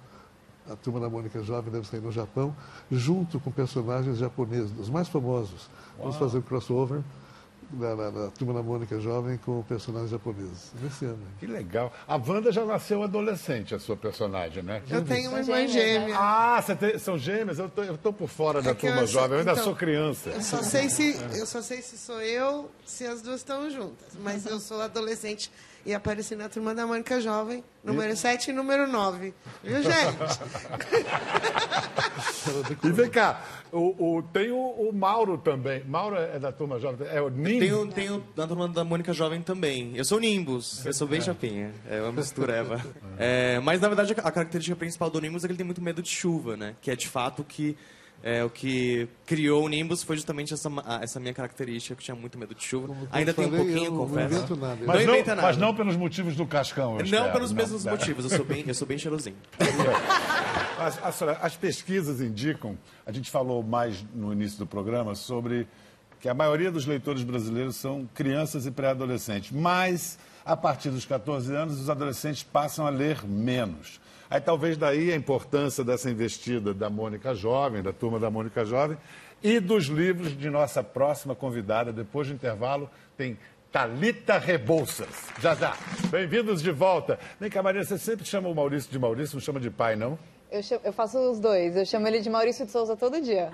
A 0.71 0.77
turma 0.77 0.99
da 0.99 1.11
Mônica 1.11 1.43
Jovem 1.43 1.71
deve 1.71 1.87
sair 1.87 2.01
no 2.01 2.11
Japão, 2.11 2.57
junto 2.91 3.39
com 3.39 3.51
personagens 3.51 4.17
japoneses, 4.19 4.73
os 4.79 4.89
mais 4.89 5.09
famosos. 5.09 5.69
Vamos 5.99 6.17
fazer 6.17 6.39
um 6.39 6.43
crossover 6.43 7.03
da, 7.71 7.95
da- 7.95 8.11
da 8.11 8.31
turma 8.31 8.55
da 8.55 8.63
Mônica 8.63 8.99
Jovem 9.01 9.37
com 9.39 9.63
personagens 9.65 10.11
japoneses. 10.11 10.73
Nesse 10.81 11.05
ano. 11.05 11.19
Que 11.39 11.47
legal. 11.47 11.93
A 12.09 12.17
Wanda 12.17 12.51
já 12.51 12.65
nasceu 12.65 13.03
adolescente, 13.03 13.75
a 13.75 13.79
sua 13.79 13.97
personagem, 13.97 14.63
né? 14.63 14.83
Eu 14.89 15.05
tenho 15.05 15.31
uma 15.31 15.41
irmã 15.41 15.67
gêmea. 15.67 16.17
Ah, 16.19 16.63
você 16.63 16.75
tem- 16.77 16.99
são 16.99 17.19
gêmeas? 17.19 17.59
Eu 17.59 17.69
tô, 17.69 17.83
eu 17.83 17.99
tô 17.99 18.13
por 18.13 18.29
fora 18.29 18.63
da 18.63 18.71
É 18.71 18.75
que 18.75 18.87
turma 18.87 19.03
eu- 19.03 19.07
jovem, 19.07 19.33
eu 19.33 19.39
ainda 19.41 19.53
então, 19.53 19.65
sou 19.65 19.75
criança. 19.77 20.31
Eu 20.31 20.41
só 20.43 20.63
sei 20.63 20.89
se 20.89 21.15
eu 21.39 21.47
só 21.47 21.61
sei 21.61 21.83
se 21.83 21.99
sou 21.99 22.21
eu, 22.23 22.71
se 22.87 23.05
as 23.07 23.21
duas 23.21 23.37
estão 23.41 23.69
juntas. 23.71 24.17
Mas 24.23 24.47
eu 24.47 24.59
sou 24.61 24.81
adolescente 24.81 25.51
e 25.87 25.93
apareci 25.95 26.35
na 26.35 26.49
turma 26.49 26.75
da 26.75 26.87
Mônica 26.87 27.21
Jovem, 27.21 27.63
número 27.83 28.17
7 28.17 28.51
e 28.51 28.53
número 28.53 28.87
9. 28.87 29.35
Viu, 29.63 29.83
gente? 29.83 29.95
E 32.83 32.91
vem 32.93 33.09
cá, 33.11 33.43
o, 33.73 34.17
o- 34.19 34.23
tem 34.23 34.51
o, 34.51 34.57
o 34.57 34.93
Mauro 34.93 35.39
também. 35.39 35.83
Mauro 35.85 36.17
é 36.17 36.39
da 36.39 36.53
turma 36.53 36.79
jovem, 36.79 37.07
é 37.11 37.21
o 37.21 37.29
Ninho. 37.31 37.59
Tenho, 37.61 37.87
tenho 37.93 38.25
na 38.37 38.47
turma 38.47 38.69
da 38.69 38.85
Mônica 38.85 39.13
Jovem 39.13 39.43
também. 39.43 39.93
Eu 39.97 40.05
sou 40.05 40.21
Nimbus, 40.21 40.85
eu 40.85 40.93
sou 40.93 41.07
bem 41.07 41.21
chapinha. 41.21 41.73
É 41.89 42.01
uma 42.01 42.13
mistureva. 42.13 42.81
É, 43.17 43.61
mas, 43.61 43.81
na 43.81 43.87
verdade, 43.87 44.13
a 44.13 44.31
característica 44.33 44.75
principal 44.75 45.09
do 45.09 45.21
Nimbus 45.21 45.45
é 45.45 45.47
que 45.47 45.53
ele 45.53 45.57
tem 45.59 45.65
muito 45.65 45.81
medo 45.81 46.03
de 46.03 46.09
chuva, 46.09 46.57
né? 46.57 46.75
Que 46.83 46.91
é, 46.91 46.97
de 46.97 47.07
fato, 47.07 47.43
o 47.43 47.45
que... 47.45 47.77
É, 48.27 48.43
o 48.43 48.49
que 48.49 49.07
criou 49.27 49.63
o 49.63 49.69
Nimbus 49.69 50.03
foi 50.03 50.17
justamente 50.17 50.55
essa, 50.55 50.71
essa 51.03 51.21
minha 51.21 51.35
característica, 51.35 51.95
que 51.95 52.01
eu 52.01 52.05
tinha 52.07 52.15
muito 52.15 52.39
medo 52.39 52.55
de 52.55 52.65
chuva. 52.65 52.97
Ainda 53.13 53.35
tem 53.35 53.45
um 53.45 53.51
pouquinho, 53.51 53.85
eu 53.85 53.91
não 53.91 53.99
confesso. 54.09 54.35
invento 54.37 54.57
nada. 54.57 54.79
Mas 54.87 55.01
não 55.01 55.07
não, 55.07 55.15
inventa 55.15 55.35
nada. 55.35 55.43
mas 55.49 55.57
não 55.59 55.75
pelos 55.75 55.95
motivos 55.97 56.35
do 56.35 56.47
Cascão. 56.47 56.93
eu 56.93 56.99
Não 57.01 57.05
espero. 57.05 57.33
pelos 57.33 57.53
mesmos 57.53 57.85
Não. 57.85 57.93
motivos, 57.93 58.25
eu 58.25 58.35
sou 58.39 58.47
bem, 58.47 58.65
eu 58.67 58.75
sou 58.75 58.87
bem 58.89 58.97
cheirosinho. 58.97 59.37
As, 60.79 60.99
as- 61.05 61.23
as 61.23 61.57
pesquisas 61.57 62.21
indicam, 62.21 62.77
a 63.07 63.13
gente 63.13 63.31
falou 63.31 63.63
mais 63.63 64.05
no 64.15 64.33
início 64.33 64.59
do 64.59 64.67
programa 64.67 65.15
sobre 65.15 65.67
que 66.21 66.29
a 66.29 66.35
maioria 66.35 66.71
dos 66.71 66.85
leitores 66.87 67.23
brasileiros 67.23 67.77
são 67.77 68.09
crianças 68.15 68.67
e 68.67 68.71
pré-adolescentes, 68.71 69.51
mas 69.53 70.19
a 70.45 70.57
partir 70.57 70.91
dos 70.91 71.05
14 71.05 71.55
anos 71.55 71.79
os 71.81 71.89
adolescentes 71.91 72.43
passam 72.43 72.87
a 72.87 72.91
ler 72.91 73.25
menos. 73.27 74.01
Aí 74.31 74.41
talvez 74.41 74.77
daí 74.77 75.13
a 75.13 75.17
importância 75.17 75.85
dessa 75.85 76.11
investida 76.11 76.73
da 76.75 76.89
Mônica 76.91 77.35
Jovem, 77.35 77.83
da 77.83 77.93
turma 77.93 78.19
da 78.19 78.31
Mônica 78.31 78.65
Jovem, 78.65 78.97
e 79.43 79.61
dos 79.61 79.85
livros 79.87 80.37
de 80.37 80.49
nossa 80.51 80.83
próxima 80.83 81.35
convidada. 81.35 81.93
Depois 81.93 82.29
do 82.29 82.35
intervalo, 82.35 82.89
tem 83.17 83.39
Talita 83.71 84.39
Rebouças. 84.39 85.09
Já 85.41 85.55
já. 85.55 85.77
Bem-vindos 86.11 86.63
de 86.63 86.71
volta. 86.71 87.19
Vem 87.41 87.51
cá, 87.51 87.63
Maria, 87.63 87.85
você 87.85 87.99
sempre 87.99 88.25
chama 88.25 88.49
o 88.49 88.55
Maurício 88.55 88.91
de 88.91 88.99
Maurício, 88.99 89.35
não 89.37 89.43
chama 89.43 89.61
de 89.61 89.71
pai, 89.71 89.97
não? 89.97 90.19
Eu, 90.51 90.63
chamo- 90.63 90.81
eu 90.85 90.93
faço 90.93 91.19
os 91.31 91.39
dois. 91.41 91.77
Eu 91.77 91.85
chamo 91.85 92.07
ele 92.07 92.21
de 92.21 92.31
Maurício 92.31 92.65
de 92.65 92.71
Souza 92.73 92.97
todo 92.97 93.21
dia. 93.21 93.51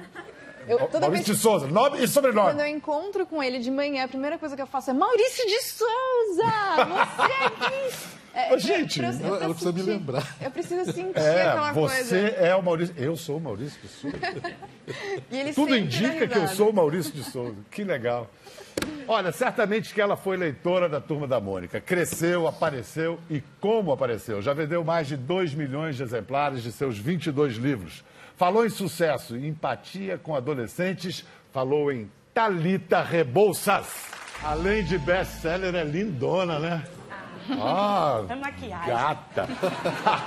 Eu, 0.68 0.78
toda 0.80 1.00
Maurício 1.00 1.10
vez 1.10 1.24
de 1.26 1.34
Souza, 1.36 1.66
nome 1.66 1.96
e 1.96 2.00
Quando 2.00 2.08
sobrenome. 2.08 2.60
eu 2.60 2.66
encontro 2.66 3.26
com 3.26 3.42
ele 3.42 3.58
de 3.58 3.70
manhã, 3.70 4.04
a 4.04 4.08
primeira 4.08 4.38
coisa 4.38 4.54
que 4.54 4.62
eu 4.62 4.66
faço 4.66 4.90
é 4.90 4.92
Maurício 4.94 5.46
de 5.46 5.60
Souza! 5.62 6.52
Você 6.88 7.44
aqui! 7.44 8.20
É, 8.32 8.56
gente, 8.60 9.00
eu- 9.02 9.06
ela- 9.08 9.38
ela 9.42 9.48
precisa 9.48 9.72
me 9.72 9.82
lembrar. 9.82 10.24
Eu 10.40 10.52
preciso 10.52 10.84
sentir 10.92 11.18
É, 11.18 11.48
aquela 11.48 11.72
você 11.72 11.96
coisa. 11.96 12.16
é 12.16 12.54
o 12.54 12.62
Maurício. 12.62 12.94
Eu 12.96 13.16
sou 13.16 13.38
o 13.38 13.40
Maurício 13.40 13.80
de 13.82 13.88
Souza. 13.88 14.16
Tudo 15.52 15.76
indica 15.76 16.28
que 16.28 16.38
eu 16.38 16.46
sou 16.46 16.70
o 16.70 16.72
Maurício 16.72 17.10
de 17.12 17.24
Souza. 17.24 17.56
Que 17.72 17.82
legal. 17.82 18.30
Olha, 19.08 19.32
certamente 19.32 19.92
que 19.92 20.00
ela 20.00 20.16
foi 20.16 20.36
leitora 20.36 20.88
da 20.88 21.00
Turma 21.00 21.26
da 21.26 21.40
Mônica. 21.40 21.80
Cresceu, 21.80 22.46
apareceu 22.46 23.18
e 23.28 23.42
como 23.60 23.90
apareceu. 23.90 24.40
Já 24.40 24.54
vendeu 24.54 24.84
mais 24.84 25.08
de 25.08 25.16
2 25.16 25.52
milhões 25.52 25.96
de 25.96 26.04
exemplares 26.04 26.62
de 26.62 26.70
seus 26.70 26.96
22 26.96 27.54
livros. 27.56 28.04
Falou 28.40 28.64
em 28.64 28.70
sucesso 28.70 29.36
e 29.36 29.46
empatia 29.46 30.16
com 30.16 30.34
adolescentes. 30.34 31.26
Falou 31.52 31.92
em 31.92 32.10
Talita 32.32 33.02
Rebouças. 33.02 34.06
Além 34.42 34.82
de 34.82 34.96
best-seller, 34.96 35.74
é 35.74 35.84
lindona, 35.84 36.58
né? 36.58 36.82
Ah, 37.50 38.24
É 38.30 38.34
maquiagem. 38.34 38.88
gata. 38.88 39.46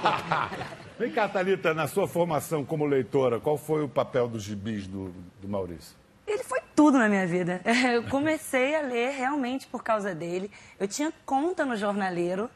Vem 1.00 1.10
cá, 1.12 1.28
Thalita, 1.28 1.74
na 1.74 1.88
sua 1.88 2.08
formação 2.08 2.64
como 2.64 2.86
leitora, 2.86 3.40
qual 3.40 3.58
foi 3.58 3.84
o 3.84 3.90
papel 3.90 4.28
dos 4.28 4.44
gibis 4.44 4.86
do, 4.86 5.12
do 5.42 5.50
Maurício? 5.50 5.96
Ele 6.28 6.44
foi 6.44 6.60
tudo 6.76 7.00
na 7.00 7.10
minha 7.10 7.26
vida. 7.26 7.62
Eu 7.92 8.04
comecei 8.04 8.76
a 8.76 8.82
ler 8.82 9.10
realmente 9.14 9.66
por 9.66 9.84
causa 9.84 10.14
dele. 10.14 10.52
Eu 10.80 10.88
tinha 10.88 11.12
conta 11.26 11.66
no 11.66 11.76
jornaleiro 11.76 12.48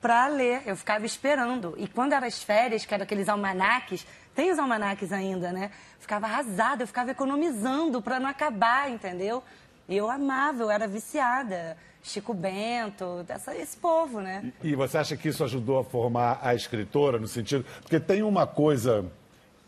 para 0.00 0.26
ler. 0.26 0.62
Eu 0.66 0.76
ficava 0.76 1.06
esperando. 1.06 1.74
E 1.78 1.86
quando 1.86 2.12
eram 2.12 2.26
as 2.26 2.42
férias, 2.42 2.84
que 2.84 2.92
eram 2.92 3.04
aqueles 3.04 3.28
almanaques, 3.28 4.04
tem 4.36 4.52
os 4.52 4.58
almanaques 4.58 5.10
ainda, 5.12 5.50
né? 5.50 5.70
Ficava 5.98 6.26
arrasada, 6.26 6.82
eu 6.82 6.86
ficava 6.86 7.10
economizando 7.10 8.02
para 8.02 8.20
não 8.20 8.28
acabar, 8.28 8.90
entendeu? 8.90 9.42
E 9.88 9.96
eu 9.96 10.10
amava, 10.10 10.62
eu 10.62 10.70
era 10.70 10.86
viciada. 10.86 11.76
Chico 12.02 12.32
Bento, 12.32 13.24
dessa, 13.26 13.56
esse 13.56 13.76
povo, 13.76 14.20
né? 14.20 14.52
E 14.62 14.76
você 14.76 14.98
acha 14.98 15.16
que 15.16 15.28
isso 15.28 15.42
ajudou 15.42 15.80
a 15.80 15.84
formar 15.84 16.38
a 16.40 16.54
escritora, 16.54 17.18
no 17.18 17.26
sentido. 17.26 17.64
Porque 17.80 17.98
tem 17.98 18.22
uma 18.22 18.46
coisa 18.46 19.04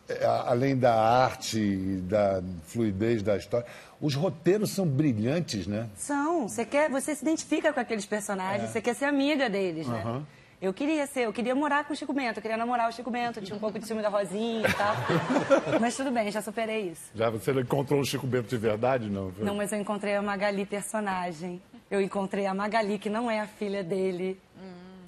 é, 0.08 0.24
além 0.24 0.76
da 0.76 0.94
arte, 0.94 1.58
e 1.58 1.96
da 2.02 2.40
fluidez 2.64 3.22
da 3.22 3.36
história, 3.36 3.66
os 4.00 4.14
roteiros 4.14 4.70
são 4.70 4.86
brilhantes, 4.86 5.66
né? 5.66 5.88
São. 5.96 6.48
Você 6.48 6.64
quer, 6.64 6.88
você 6.88 7.14
se 7.14 7.22
identifica 7.22 7.72
com 7.72 7.80
aqueles 7.80 8.06
personagens, 8.06 8.70
você 8.70 8.80
quer 8.80 8.94
ser 8.94 9.06
amiga 9.06 9.50
deles, 9.50 9.88
né? 9.88 10.22
Eu 10.60 10.74
queria 10.74 11.06
ser, 11.06 11.20
eu 11.20 11.32
queria 11.32 11.54
morar 11.54 11.84
com 11.84 11.92
o 11.92 11.96
Chico 11.96 12.12
Bento, 12.12 12.38
eu 12.38 12.42
queria 12.42 12.56
namorar 12.56 12.88
o 12.88 12.92
Chico 12.92 13.10
Bento, 13.12 13.40
tinha 13.40 13.54
um 13.54 13.60
pouco 13.60 13.78
de 13.78 13.86
ciúme 13.86 14.02
da 14.02 14.08
Rosinha 14.08 14.68
e 14.68 14.74
tal. 14.74 14.94
Mas 15.80 15.96
tudo 15.96 16.10
bem, 16.10 16.32
já 16.32 16.42
superei 16.42 16.90
isso. 16.90 17.10
Já 17.14 17.30
você 17.30 17.52
não 17.52 17.60
encontrou 17.60 18.00
o 18.00 18.04
Chico 18.04 18.26
Bento 18.26 18.48
de 18.48 18.56
verdade, 18.56 19.08
não? 19.08 19.32
Não, 19.38 19.54
mas 19.54 19.72
eu 19.72 19.78
encontrei 19.80 20.16
a 20.16 20.22
Magali 20.22 20.66
personagem. 20.66 21.62
Eu 21.88 22.00
encontrei 22.00 22.44
a 22.46 22.52
Magali, 22.52 22.98
que 22.98 23.08
não 23.08 23.30
é 23.30 23.38
a 23.40 23.46
filha 23.46 23.84
dele. 23.84 24.40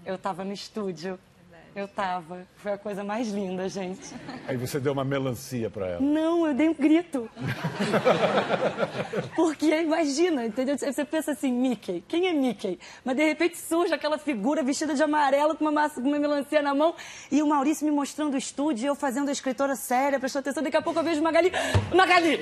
Eu 0.06 0.16
tava 0.16 0.44
no 0.44 0.52
estúdio. 0.52 1.18
Eu 1.74 1.86
tava. 1.86 2.46
Foi 2.56 2.72
a 2.72 2.78
coisa 2.78 3.04
mais 3.04 3.28
linda, 3.28 3.68
gente. 3.68 4.12
Aí 4.48 4.56
você 4.56 4.80
deu 4.80 4.92
uma 4.92 5.04
melancia 5.04 5.70
pra 5.70 5.86
ela. 5.86 6.00
Não, 6.00 6.46
eu 6.46 6.52
dei 6.52 6.68
um 6.68 6.74
grito. 6.74 7.30
Porque 9.36 9.80
imagina, 9.80 10.44
entendeu? 10.44 10.76
Você 10.76 11.04
pensa 11.04 11.30
assim, 11.30 11.52
Mickey, 11.52 12.02
quem 12.08 12.26
é 12.26 12.32
Mickey? 12.32 12.78
Mas 13.04 13.16
de 13.16 13.24
repente 13.24 13.56
surge 13.56 13.94
aquela 13.94 14.18
figura 14.18 14.64
vestida 14.64 14.94
de 14.94 15.02
amarelo 15.02 15.54
com 15.54 15.64
uma, 15.64 15.70
massa, 15.70 16.00
com 16.00 16.08
uma 16.08 16.18
melancia 16.18 16.60
na 16.60 16.74
mão 16.74 16.94
e 17.30 17.40
o 17.40 17.46
Maurício 17.46 17.84
me 17.84 17.92
mostrando 17.92 18.34
o 18.34 18.38
estúdio 18.38 18.84
e 18.84 18.86
eu 18.86 18.96
fazendo 18.96 19.28
a 19.28 19.32
escritora 19.32 19.76
séria, 19.76 20.18
prestando 20.18 20.42
atenção. 20.42 20.62
Daqui 20.64 20.76
a 20.76 20.82
pouco 20.82 20.98
eu 20.98 21.04
vejo 21.04 21.22
Magali. 21.22 21.52
Magali! 21.94 22.40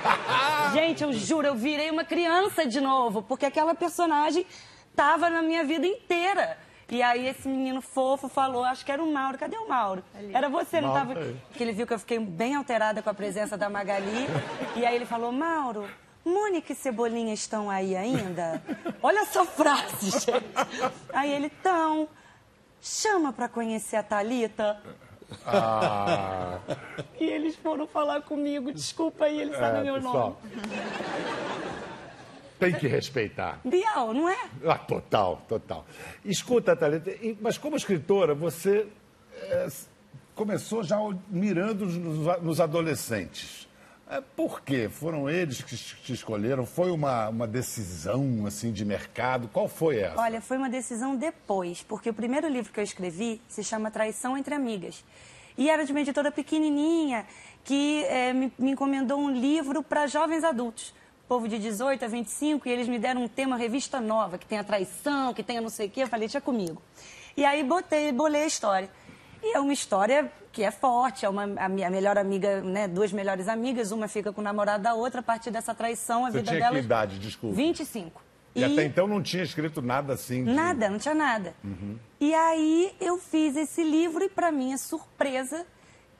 Gente, 0.72 1.04
eu 1.04 1.12
juro, 1.12 1.46
eu 1.46 1.54
virei 1.54 1.90
uma 1.90 2.04
criança 2.04 2.64
de 2.64 2.80
novo, 2.80 3.22
porque 3.22 3.44
aquela 3.44 3.74
personagem 3.74 4.46
tava 4.96 5.28
na 5.28 5.42
minha 5.42 5.64
vida 5.64 5.86
inteira. 5.86 6.56
E 6.90 7.02
aí 7.02 7.26
esse 7.26 7.48
menino 7.48 7.80
fofo 7.80 8.28
falou, 8.28 8.64
acho 8.64 8.84
que 8.84 8.92
era 8.92 9.02
o 9.02 9.12
Mauro. 9.12 9.38
Cadê 9.38 9.56
o 9.56 9.68
Mauro? 9.68 10.04
Era 10.32 10.48
você, 10.48 10.80
não 10.80 10.88
Mauro, 10.92 11.08
tava? 11.14 11.20
aí. 11.20 11.36
Porque 11.48 11.62
ele 11.62 11.72
viu 11.72 11.86
que 11.86 11.94
eu 11.94 11.98
fiquei 11.98 12.18
bem 12.18 12.54
alterada 12.54 13.02
com 13.02 13.10
a 13.10 13.14
presença 13.14 13.56
da 13.56 13.68
Magali. 13.70 14.26
E 14.76 14.84
aí 14.84 14.94
ele 14.94 15.06
falou, 15.06 15.32
Mauro, 15.32 15.88
Mônica 16.24 16.72
e 16.72 16.76
Cebolinha 16.76 17.32
estão 17.34 17.70
aí 17.70 17.96
ainda? 17.96 18.62
Olha 19.02 19.20
essa 19.20 19.44
frase, 19.44 20.10
gente. 20.12 20.32
Aí 21.12 21.32
ele, 21.32 21.50
tão. 21.50 22.08
Chama 22.80 23.32
pra 23.32 23.48
conhecer 23.48 23.96
a 23.96 24.02
Thalita. 24.02 24.78
Ah, 25.46 26.58
E 27.18 27.24
eles 27.24 27.56
foram 27.56 27.86
falar 27.86 28.20
comigo. 28.22 28.70
Desculpa 28.72 29.24
aí, 29.24 29.40
ele 29.40 29.56
sabe 29.56 29.78
é, 29.78 29.82
meu 29.82 29.94
pessoal, 29.94 30.38
nome. 30.42 30.72
Tem 32.70 32.80
que 32.80 32.86
respeitar. 32.86 33.60
Bial, 33.64 34.14
não 34.14 34.28
é? 34.28 34.38
Ah, 34.66 34.78
total, 34.78 35.42
total. 35.48 35.86
Escuta, 36.24 36.76
Thalita, 36.76 37.10
mas 37.40 37.58
como 37.58 37.76
escritora, 37.76 38.34
você 38.34 38.86
é, 39.40 39.68
começou 40.34 40.82
já 40.82 40.98
mirando 41.28 41.86
nos, 41.86 42.42
nos 42.42 42.60
adolescentes. 42.60 43.68
É, 44.08 44.20
por 44.20 44.60
quê? 44.60 44.88
Foram 44.88 45.30
eles 45.30 45.62
que 45.62 45.76
te 45.76 46.12
escolheram? 46.12 46.66
Foi 46.66 46.90
uma, 46.90 47.28
uma 47.28 47.46
decisão 47.46 48.44
assim 48.46 48.70
de 48.70 48.84
mercado? 48.84 49.48
Qual 49.48 49.66
foi 49.66 50.00
essa? 50.00 50.20
Olha, 50.20 50.40
foi 50.40 50.56
uma 50.58 50.68
decisão 50.68 51.16
depois, 51.16 51.82
porque 51.82 52.10
o 52.10 52.14
primeiro 52.14 52.48
livro 52.48 52.72
que 52.72 52.80
eu 52.80 52.84
escrevi 52.84 53.40
se 53.48 53.64
chama 53.64 53.90
Traição 53.90 54.36
entre 54.36 54.54
Amigas. 54.54 55.02
E 55.56 55.70
era 55.70 55.84
de 55.84 55.92
uma 55.92 56.00
editora 56.00 56.30
pequenininha 56.32 57.24
que 57.64 58.04
eh, 58.04 58.32
me, 58.32 58.52
me 58.58 58.72
encomendou 58.72 59.18
um 59.18 59.30
livro 59.30 59.82
para 59.82 60.06
jovens 60.06 60.44
adultos. 60.44 60.92
Povo 61.28 61.48
de 61.48 61.58
18 61.58 62.04
a 62.04 62.08
25, 62.08 62.68
e 62.68 62.72
eles 62.72 62.86
me 62.86 62.98
deram 62.98 63.22
um 63.24 63.28
tema 63.28 63.56
revista 63.56 64.00
nova, 64.00 64.36
que 64.36 64.46
tem 64.46 64.58
a 64.58 64.64
traição, 64.64 65.32
que 65.32 65.42
tem 65.42 65.58
a 65.58 65.60
não 65.60 65.70
sei 65.70 65.86
o 65.86 65.90
quê. 65.90 66.02
Eu 66.02 66.06
falei, 66.08 66.28
tinha 66.28 66.40
comigo. 66.40 66.80
E 67.36 67.44
aí 67.44 67.62
botei, 67.64 68.12
bolei 68.12 68.42
a 68.42 68.46
história. 68.46 68.90
E 69.42 69.56
é 69.56 69.60
uma 69.60 69.72
história 69.72 70.30
que 70.52 70.62
é 70.62 70.70
forte, 70.70 71.24
é 71.26 71.28
uma, 71.28 71.42
a 71.56 71.68
minha 71.68 71.90
melhor 71.90 72.16
amiga, 72.16 72.60
né, 72.62 72.86
duas 72.86 73.12
melhores 73.12 73.48
amigas, 73.48 73.90
uma 73.90 74.06
fica 74.06 74.32
com 74.32 74.40
o 74.40 74.44
namorado 74.44 74.82
da 74.84 74.94
outra, 74.94 75.20
a 75.20 75.22
partir 75.22 75.50
dessa 75.50 75.74
traição, 75.74 76.24
a 76.26 76.30
Você 76.30 76.38
vida 76.38 76.48
tinha 76.50 76.60
delas... 76.60 76.78
que 76.78 76.84
idade, 76.84 77.18
desculpa? 77.18 77.56
25. 77.56 78.22
E, 78.54 78.62
até 78.62 78.84
então 78.84 79.08
não 79.08 79.20
tinha 79.20 79.42
escrito 79.42 79.82
nada 79.82 80.12
assim? 80.12 80.44
de- 80.44 80.52
Nada, 80.52 80.88
não 80.88 80.98
tinha 80.98 81.14
nada. 81.14 81.54
E 82.20 82.32
aí 82.32 82.94
eu 83.00 83.18
fiz 83.18 83.56
esse 83.56 83.82
livro 83.82 84.22
e, 84.22 84.28
para 84.28 84.52
minha 84.52 84.78
surpresa, 84.78 85.66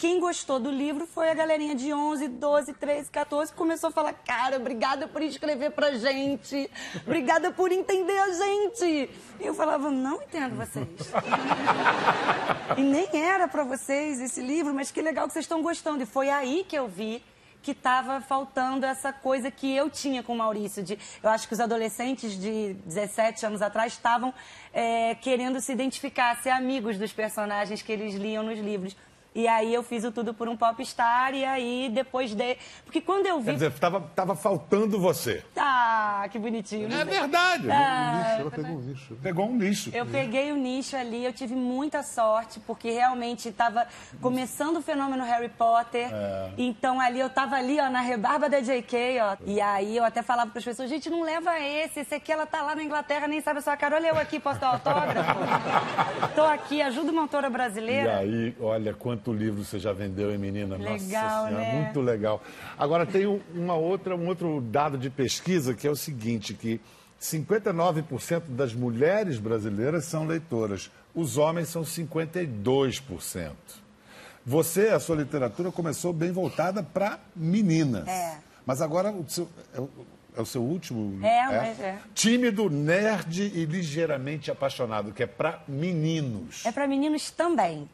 quem 0.04 0.20
gostou 0.20 0.60
do 0.60 0.70
livro 0.70 1.06
foi 1.06 1.30
a 1.30 1.34
galerinha 1.34 1.74
de 1.74 1.90
11, 1.90 2.28
12, 2.28 2.74
13, 2.74 3.10
14, 3.10 3.50
que 3.50 3.56
começou 3.56 3.88
a 3.88 3.90
falar: 3.90 4.12
Cara, 4.12 4.58
obrigada 4.58 5.08
por 5.08 5.22
escrever 5.22 5.70
pra 5.70 5.94
gente, 5.94 6.70
obrigada 7.06 7.50
por 7.50 7.72
entender 7.72 8.18
a 8.18 8.30
gente. 8.30 8.84
E 8.84 9.46
eu 9.46 9.54
falava: 9.54 9.90
Não 9.90 10.20
entendo 10.20 10.56
vocês. 10.56 10.86
e 12.76 12.82
nem 12.82 13.08
era 13.14 13.48
pra 13.48 13.64
vocês 13.64 14.20
esse 14.20 14.42
livro, 14.42 14.74
mas 14.74 14.90
que 14.90 15.00
legal 15.00 15.26
que 15.26 15.32
vocês 15.32 15.46
estão 15.46 15.62
gostando. 15.62 16.02
E 16.02 16.06
foi 16.06 16.28
aí 16.28 16.66
que 16.68 16.76
eu 16.76 16.86
vi 16.86 17.22
que 17.62 17.70
estava 17.70 18.20
faltando 18.20 18.84
essa 18.84 19.10
coisa 19.10 19.50
que 19.50 19.74
eu 19.74 19.88
tinha 19.88 20.22
com 20.22 20.34
o 20.34 20.36
Maurício. 20.36 20.82
De, 20.82 20.98
eu 21.22 21.30
acho 21.30 21.48
que 21.48 21.54
os 21.54 21.60
adolescentes 21.60 22.38
de 22.38 22.74
17 22.84 23.46
anos 23.46 23.62
atrás 23.62 23.94
estavam 23.94 24.34
é, 24.70 25.14
querendo 25.14 25.62
se 25.62 25.72
identificar, 25.72 26.36
ser 26.42 26.50
amigos 26.50 26.98
dos 26.98 27.10
personagens 27.10 27.80
que 27.80 27.90
eles 27.90 28.14
liam 28.16 28.42
nos 28.42 28.58
livros. 28.58 28.94
E 29.34 29.48
aí 29.48 29.74
eu 29.74 29.82
fiz 29.82 30.04
o 30.04 30.12
Tudo 30.12 30.32
por 30.32 30.48
um 30.48 30.56
Popstar 30.56 31.34
e 31.34 31.44
aí 31.44 31.90
depois 31.92 32.32
de... 32.34 32.56
Porque 32.84 33.00
quando 33.00 33.26
eu 33.26 33.40
vi... 33.40 33.46
Quer 33.46 33.52
dizer, 33.54 33.72
tava, 33.72 34.00
tava 34.14 34.36
faltando 34.36 34.98
você. 35.00 35.42
Ah, 35.56 36.24
que 36.30 36.38
bonitinho. 36.38 36.92
É 36.94 37.04
verdade. 37.04 37.68
Ah, 37.68 38.36
Ela 38.38 38.50
pegou 38.50 38.70
um 38.76 38.80
nicho. 38.80 39.14
Pegou 39.20 39.46
um 39.46 39.56
nicho. 39.56 39.90
Eu 39.92 40.06
peguei 40.06 40.52
o 40.52 40.56
nicho 40.56 40.96
ali, 40.96 41.24
eu 41.24 41.32
tive 41.32 41.56
muita 41.56 42.04
sorte, 42.04 42.60
porque 42.60 42.90
realmente 42.92 43.48
estava 43.48 43.88
começando 44.20 44.76
o 44.76 44.82
fenômeno 44.82 45.24
Harry 45.24 45.48
Potter. 45.48 46.08
Então 46.56 47.00
ali 47.00 47.18
eu 47.18 47.28
tava 47.28 47.56
ali, 47.56 47.80
ó, 47.80 47.90
na 47.90 48.02
rebarba 48.02 48.48
da 48.48 48.60
JK, 48.60 48.94
ó. 49.20 49.36
E 49.46 49.60
aí 49.60 49.96
eu 49.96 50.04
até 50.04 50.22
falava 50.22 50.50
para 50.50 50.60
as 50.60 50.64
pessoas, 50.64 50.88
gente, 50.88 51.10
não 51.10 51.22
leva 51.24 51.58
esse, 51.58 52.00
esse 52.00 52.14
aqui 52.14 52.30
ela 52.30 52.46
tá 52.46 52.62
lá 52.62 52.76
na 52.76 52.84
Inglaterra, 52.84 53.26
nem 53.26 53.40
sabe 53.40 53.58
a 53.58 53.62
sua 53.62 53.76
cara. 53.76 53.96
Olha 53.96 54.08
eu 54.08 54.18
aqui, 54.18 54.38
posso 54.38 54.60
dar 54.60 54.68
autógrafo? 54.68 55.34
Tô 56.36 56.44
aqui, 56.44 56.80
ajuda 56.82 57.10
uma 57.10 57.22
autora 57.22 57.48
E 57.48 57.50
brasileira. 57.50 58.18
aí, 58.18 58.54
olha 58.60 58.94
quanto 58.94 59.23
livro 59.32 59.64
você 59.64 59.78
já 59.78 59.92
vendeu, 59.92 60.30
hein, 60.32 60.38
menina? 60.38 60.76
Legal, 60.76 60.92
Nossa 60.92 61.04
Senhora, 61.06 61.50
né? 61.56 61.82
muito 61.84 62.00
legal. 62.00 62.42
Agora 62.78 63.06
tem 63.06 63.26
um- 63.26 63.40
uma 63.54 63.74
outra, 63.74 64.14
um 64.16 64.26
outro 64.26 64.60
dado 64.60 64.98
de 64.98 65.08
pesquisa 65.10 65.74
que 65.74 65.86
é 65.86 65.90
o 65.90 65.96
seguinte, 65.96 66.54
que 66.54 66.80
59% 67.20 68.50
das 68.50 68.74
mulheres 68.74 69.38
brasileiras 69.38 70.04
são 70.04 70.26
leitoras, 70.26 70.90
os 71.14 71.36
homens 71.38 71.68
são 71.68 71.84
52%. 71.84 73.52
Você, 74.46 74.88
a 74.88 75.00
sua 75.00 75.16
literatura 75.16 75.72
começou 75.72 76.12
bem 76.12 76.30
voltada 76.30 76.82
para 76.82 77.18
meninas. 77.34 78.06
É. 78.06 78.38
Mas 78.66 78.82
agora 78.82 79.10
o 79.10 79.24
seu, 79.28 79.48
é, 79.74 79.80
o, 79.80 79.88
é 80.36 80.42
o 80.42 80.46
seu 80.46 80.62
último. 80.62 81.24
É, 81.24 81.46
mas 81.46 81.80
é. 81.80 81.98
Tímido, 82.14 82.68
nerd 82.68 83.40
e 83.54 83.64
ligeiramente 83.64 84.50
apaixonado, 84.50 85.12
que 85.12 85.22
é 85.22 85.26
para 85.26 85.62
meninos. 85.66 86.64
É 86.66 86.72
para 86.72 86.86
meninos 86.86 87.30
também. 87.30 87.88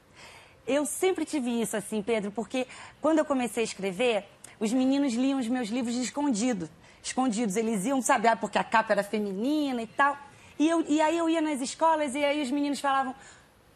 Eu 0.72 0.86
sempre 0.86 1.24
tive 1.24 1.60
isso, 1.60 1.76
assim, 1.76 2.00
Pedro, 2.00 2.30
porque 2.30 2.64
quando 3.00 3.18
eu 3.18 3.24
comecei 3.24 3.62
a 3.62 3.64
escrever, 3.64 4.24
os 4.60 4.72
meninos 4.72 5.14
liam 5.14 5.40
os 5.40 5.48
meus 5.48 5.68
livros 5.68 5.96
escondido. 5.96 6.70
Escondidos. 7.02 7.56
Eles 7.56 7.84
iam, 7.86 8.00
sabe, 8.00 8.28
ah, 8.28 8.36
porque 8.36 8.56
a 8.56 8.62
capa 8.62 8.92
era 8.92 9.02
feminina 9.02 9.82
e 9.82 9.86
tal. 9.88 10.16
E, 10.56 10.68
eu, 10.68 10.84
e 10.86 11.00
aí 11.00 11.18
eu 11.18 11.28
ia 11.28 11.40
nas 11.40 11.60
escolas 11.60 12.14
e 12.14 12.24
aí 12.24 12.40
os 12.40 12.52
meninos 12.52 12.78
falavam, 12.78 13.14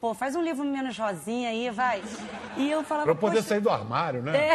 pô, 0.00 0.14
faz 0.14 0.36
um 0.36 0.42
livro 0.42 0.64
menos 0.64 0.96
rosinha 0.96 1.48
aí, 1.48 1.68
vai. 1.70 2.00
E 2.56 2.70
eu 2.70 2.84
falava, 2.84 3.06
Para 3.06 3.12
eu 3.14 3.16
poder 3.16 3.36
"Poxa, 3.38 3.48
sair 3.48 3.60
do 3.60 3.70
armário, 3.70 4.22
né? 4.22 4.50
é. 4.50 4.54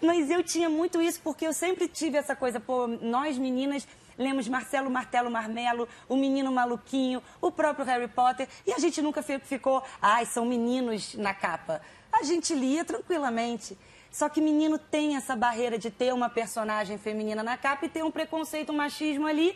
Mas 0.06 0.30
eu 0.30 0.44
tinha 0.44 0.68
muito 0.68 1.02
isso, 1.02 1.20
porque 1.24 1.46
eu 1.46 1.52
sempre 1.52 1.88
tive 1.88 2.16
essa 2.16 2.36
coisa, 2.36 2.60
pô, 2.60 2.86
nós 2.86 3.36
meninas 3.38 3.88
lemos 4.18 4.48
Marcelo 4.48 4.90
Martelo 4.90 5.30
Marmelo, 5.30 5.88
o 6.08 6.16
Menino 6.16 6.50
Maluquinho, 6.52 7.22
o 7.40 7.50
próprio 7.50 7.84
Harry 7.84 8.08
Potter, 8.08 8.48
e 8.66 8.72
a 8.72 8.78
gente 8.78 9.02
nunca 9.02 9.22
fi- 9.22 9.38
ficou, 9.38 9.82
ai, 10.00 10.24
são 10.26 10.44
meninos 10.46 11.14
na 11.14 11.34
capa. 11.34 11.80
A 12.12 12.22
gente 12.22 12.54
lia 12.54 12.84
tranquilamente. 12.84 13.76
Só 14.10 14.30
que 14.30 14.40
menino 14.40 14.78
tem 14.78 15.14
essa 15.16 15.36
barreira 15.36 15.78
de 15.78 15.90
ter 15.90 16.14
uma 16.14 16.30
personagem 16.30 16.96
feminina 16.96 17.42
na 17.42 17.58
capa 17.58 17.84
e 17.84 17.88
ter 17.88 18.02
um 18.02 18.10
preconceito, 18.10 18.72
um 18.72 18.76
machismo 18.76 19.26
ali 19.26 19.54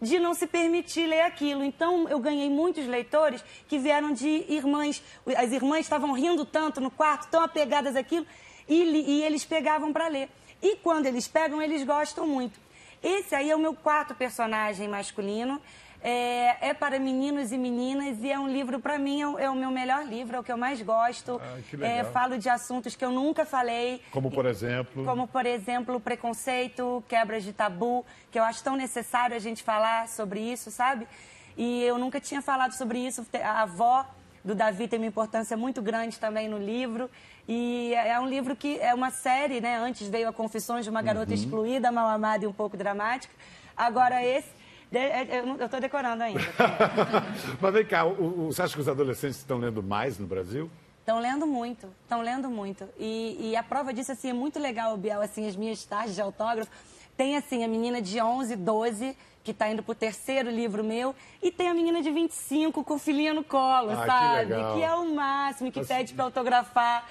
de 0.00 0.18
não 0.18 0.32
se 0.32 0.46
permitir 0.46 1.06
ler 1.06 1.22
aquilo. 1.22 1.62
Então, 1.62 2.08
eu 2.08 2.18
ganhei 2.18 2.48
muitos 2.48 2.86
leitores 2.86 3.44
que 3.66 3.78
vieram 3.78 4.12
de 4.12 4.46
irmãs. 4.48 5.02
As 5.36 5.52
irmãs 5.52 5.80
estavam 5.80 6.12
rindo 6.12 6.46
tanto 6.46 6.80
no 6.80 6.90
quarto, 6.90 7.28
tão 7.28 7.42
apegadas 7.42 7.96
àquilo, 7.96 8.24
e, 8.66 8.74
e 8.82 9.22
eles 9.22 9.44
pegavam 9.44 9.92
para 9.92 10.08
ler. 10.08 10.30
E 10.62 10.76
quando 10.76 11.04
eles 11.04 11.28
pegam, 11.28 11.60
eles 11.60 11.84
gostam 11.84 12.26
muito. 12.26 12.58
Esse 13.02 13.34
aí 13.34 13.50
é 13.50 13.56
o 13.56 13.58
meu 13.58 13.74
quarto 13.74 14.14
personagem 14.14 14.88
masculino. 14.88 15.60
É, 16.00 16.68
é 16.68 16.74
para 16.74 16.98
meninos 17.00 17.50
e 17.50 17.58
meninas 17.58 18.22
e 18.22 18.30
é 18.30 18.38
um 18.38 18.48
livro, 18.48 18.78
para 18.78 18.98
mim, 18.98 19.20
é 19.20 19.26
o, 19.26 19.38
é 19.38 19.50
o 19.50 19.54
meu 19.54 19.70
melhor 19.70 20.06
livro, 20.06 20.36
é 20.36 20.40
o 20.40 20.44
que 20.44 20.52
eu 20.52 20.56
mais 20.56 20.80
gosto. 20.80 21.40
Ah, 21.42 21.58
que 21.68 21.84
É, 21.84 22.04
falo 22.04 22.38
de 22.38 22.48
assuntos 22.48 22.94
que 22.94 23.04
eu 23.04 23.10
nunca 23.10 23.44
falei. 23.44 24.00
Como, 24.12 24.30
por 24.30 24.46
exemplo. 24.46 25.04
Como, 25.04 25.26
por 25.26 25.44
exemplo, 25.44 25.98
preconceito, 25.98 27.02
quebras 27.08 27.42
de 27.42 27.52
tabu, 27.52 28.06
que 28.30 28.38
eu 28.38 28.44
acho 28.44 28.62
tão 28.62 28.76
necessário 28.76 29.34
a 29.34 29.40
gente 29.40 29.62
falar 29.64 30.06
sobre 30.08 30.40
isso, 30.40 30.70
sabe? 30.70 31.08
E 31.56 31.82
eu 31.82 31.98
nunca 31.98 32.20
tinha 32.20 32.40
falado 32.40 32.72
sobre 32.74 33.04
isso. 33.04 33.26
A 33.42 33.62
avó 33.62 34.06
do 34.44 34.54
Davi 34.54 34.86
tem 34.86 35.00
uma 35.00 35.06
importância 35.06 35.56
muito 35.56 35.82
grande 35.82 36.18
também 36.20 36.48
no 36.48 36.58
livro. 36.58 37.10
E 37.48 37.94
é 37.94 38.20
um 38.20 38.28
livro 38.28 38.54
que 38.54 38.78
é 38.78 38.92
uma 38.92 39.10
série, 39.10 39.60
né? 39.60 39.78
Antes 39.78 40.06
veio 40.08 40.28
a 40.28 40.32
Confissões 40.32 40.84
de 40.84 40.90
uma 40.90 41.00
Garota 41.00 41.30
Uhum. 41.30 41.34
Excluída, 41.34 41.90
mal 41.90 42.06
amada 42.08 42.44
e 42.44 42.46
um 42.46 42.52
pouco 42.52 42.76
dramática. 42.76 43.32
Agora 43.74 44.22
esse, 44.22 44.48
de- 44.92 44.98
é- 44.98 45.40
eu 45.58 45.64
estou 45.64 45.80
decorando 45.80 46.22
ainda. 46.22 46.40
Mas 47.60 47.72
vem 47.72 47.86
cá, 47.86 48.04
você 48.04 48.60
acha 48.62 48.74
que 48.74 48.80
os 48.80 48.88
adolescentes 48.88 49.38
estão 49.38 49.56
lendo 49.58 49.82
mais 49.82 50.18
no 50.18 50.26
Brasil? 50.26 50.70
Estão 51.00 51.20
lendo 51.20 51.46
muito, 51.46 51.88
estão 52.02 52.20
lendo 52.20 52.50
muito. 52.50 52.86
E, 52.98 53.38
e 53.52 53.56
a 53.56 53.62
prova 53.62 53.94
disso, 53.94 54.12
assim, 54.12 54.28
é 54.28 54.32
muito 54.34 54.58
legal, 54.58 54.94
Biel, 54.98 55.22
assim, 55.22 55.48
as 55.48 55.56
minhas 55.56 55.82
tardes 55.84 56.14
de 56.14 56.20
autógrafo. 56.20 56.70
Tem, 57.16 57.34
assim, 57.34 57.64
a 57.64 57.68
menina 57.68 58.02
de 58.02 58.20
11, 58.20 58.54
12, 58.56 59.16
que 59.42 59.52
está 59.52 59.70
indo 59.70 59.82
pro 59.82 59.94
terceiro 59.94 60.50
livro 60.50 60.84
meu, 60.84 61.14
e 61.42 61.50
tem 61.50 61.66
a 61.68 61.72
menina 61.72 62.02
de 62.02 62.10
25 62.10 62.84
com 62.84 62.98
filhinha 62.98 63.32
no 63.32 63.42
colo, 63.42 63.92
Ah, 63.92 63.96
que 63.96 64.06
sabe? 64.06 64.44
legal. 64.52 64.78
é 64.82 64.94
o 64.96 65.14
máximo, 65.14 65.72
que 65.72 65.82
pede 65.82 66.12
para 66.12 66.24
autografar 66.24 67.08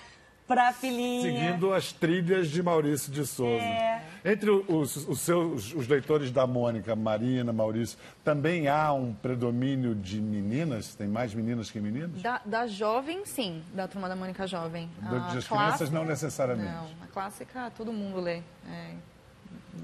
pra 0.47 0.71
filhinha. 0.73 1.21
Seguindo 1.21 1.73
as 1.73 1.91
trilhas 1.91 2.49
de 2.49 2.63
Maurício 2.63 3.12
de 3.12 3.25
Souza. 3.25 3.62
É. 3.63 4.03
Entre 4.25 4.49
os, 4.49 4.95
os 5.07 5.19
seus 5.21 5.73
os 5.73 5.88
leitores 5.88 6.31
da 6.31 6.47
Mônica, 6.47 6.95
Marina, 6.95 7.51
Maurício, 7.53 7.97
também 8.23 8.67
há 8.67 8.91
um 8.93 9.13
predomínio 9.13 9.93
de 9.95 10.19
meninas? 10.21 10.95
Tem 10.95 11.07
mais 11.07 11.33
meninas 11.33 11.69
que 11.69 11.79
meninos? 11.79 12.21
Da, 12.21 12.41
da 12.45 12.67
jovem, 12.67 13.25
sim, 13.25 13.62
da 13.73 13.88
turma 13.88 14.07
da 14.10 14.15
Mônica 14.15 14.45
Jovem. 14.47 14.89
Do- 15.01 15.19
das 15.36 15.47
crianças, 15.47 15.89
não 15.89 16.05
necessariamente. 16.05 16.71
Não, 16.71 16.86
a 17.03 17.07
clássica 17.07 17.71
todo 17.75 17.91
mundo 17.93 18.19
lê. 18.19 18.41
É, 18.69 18.91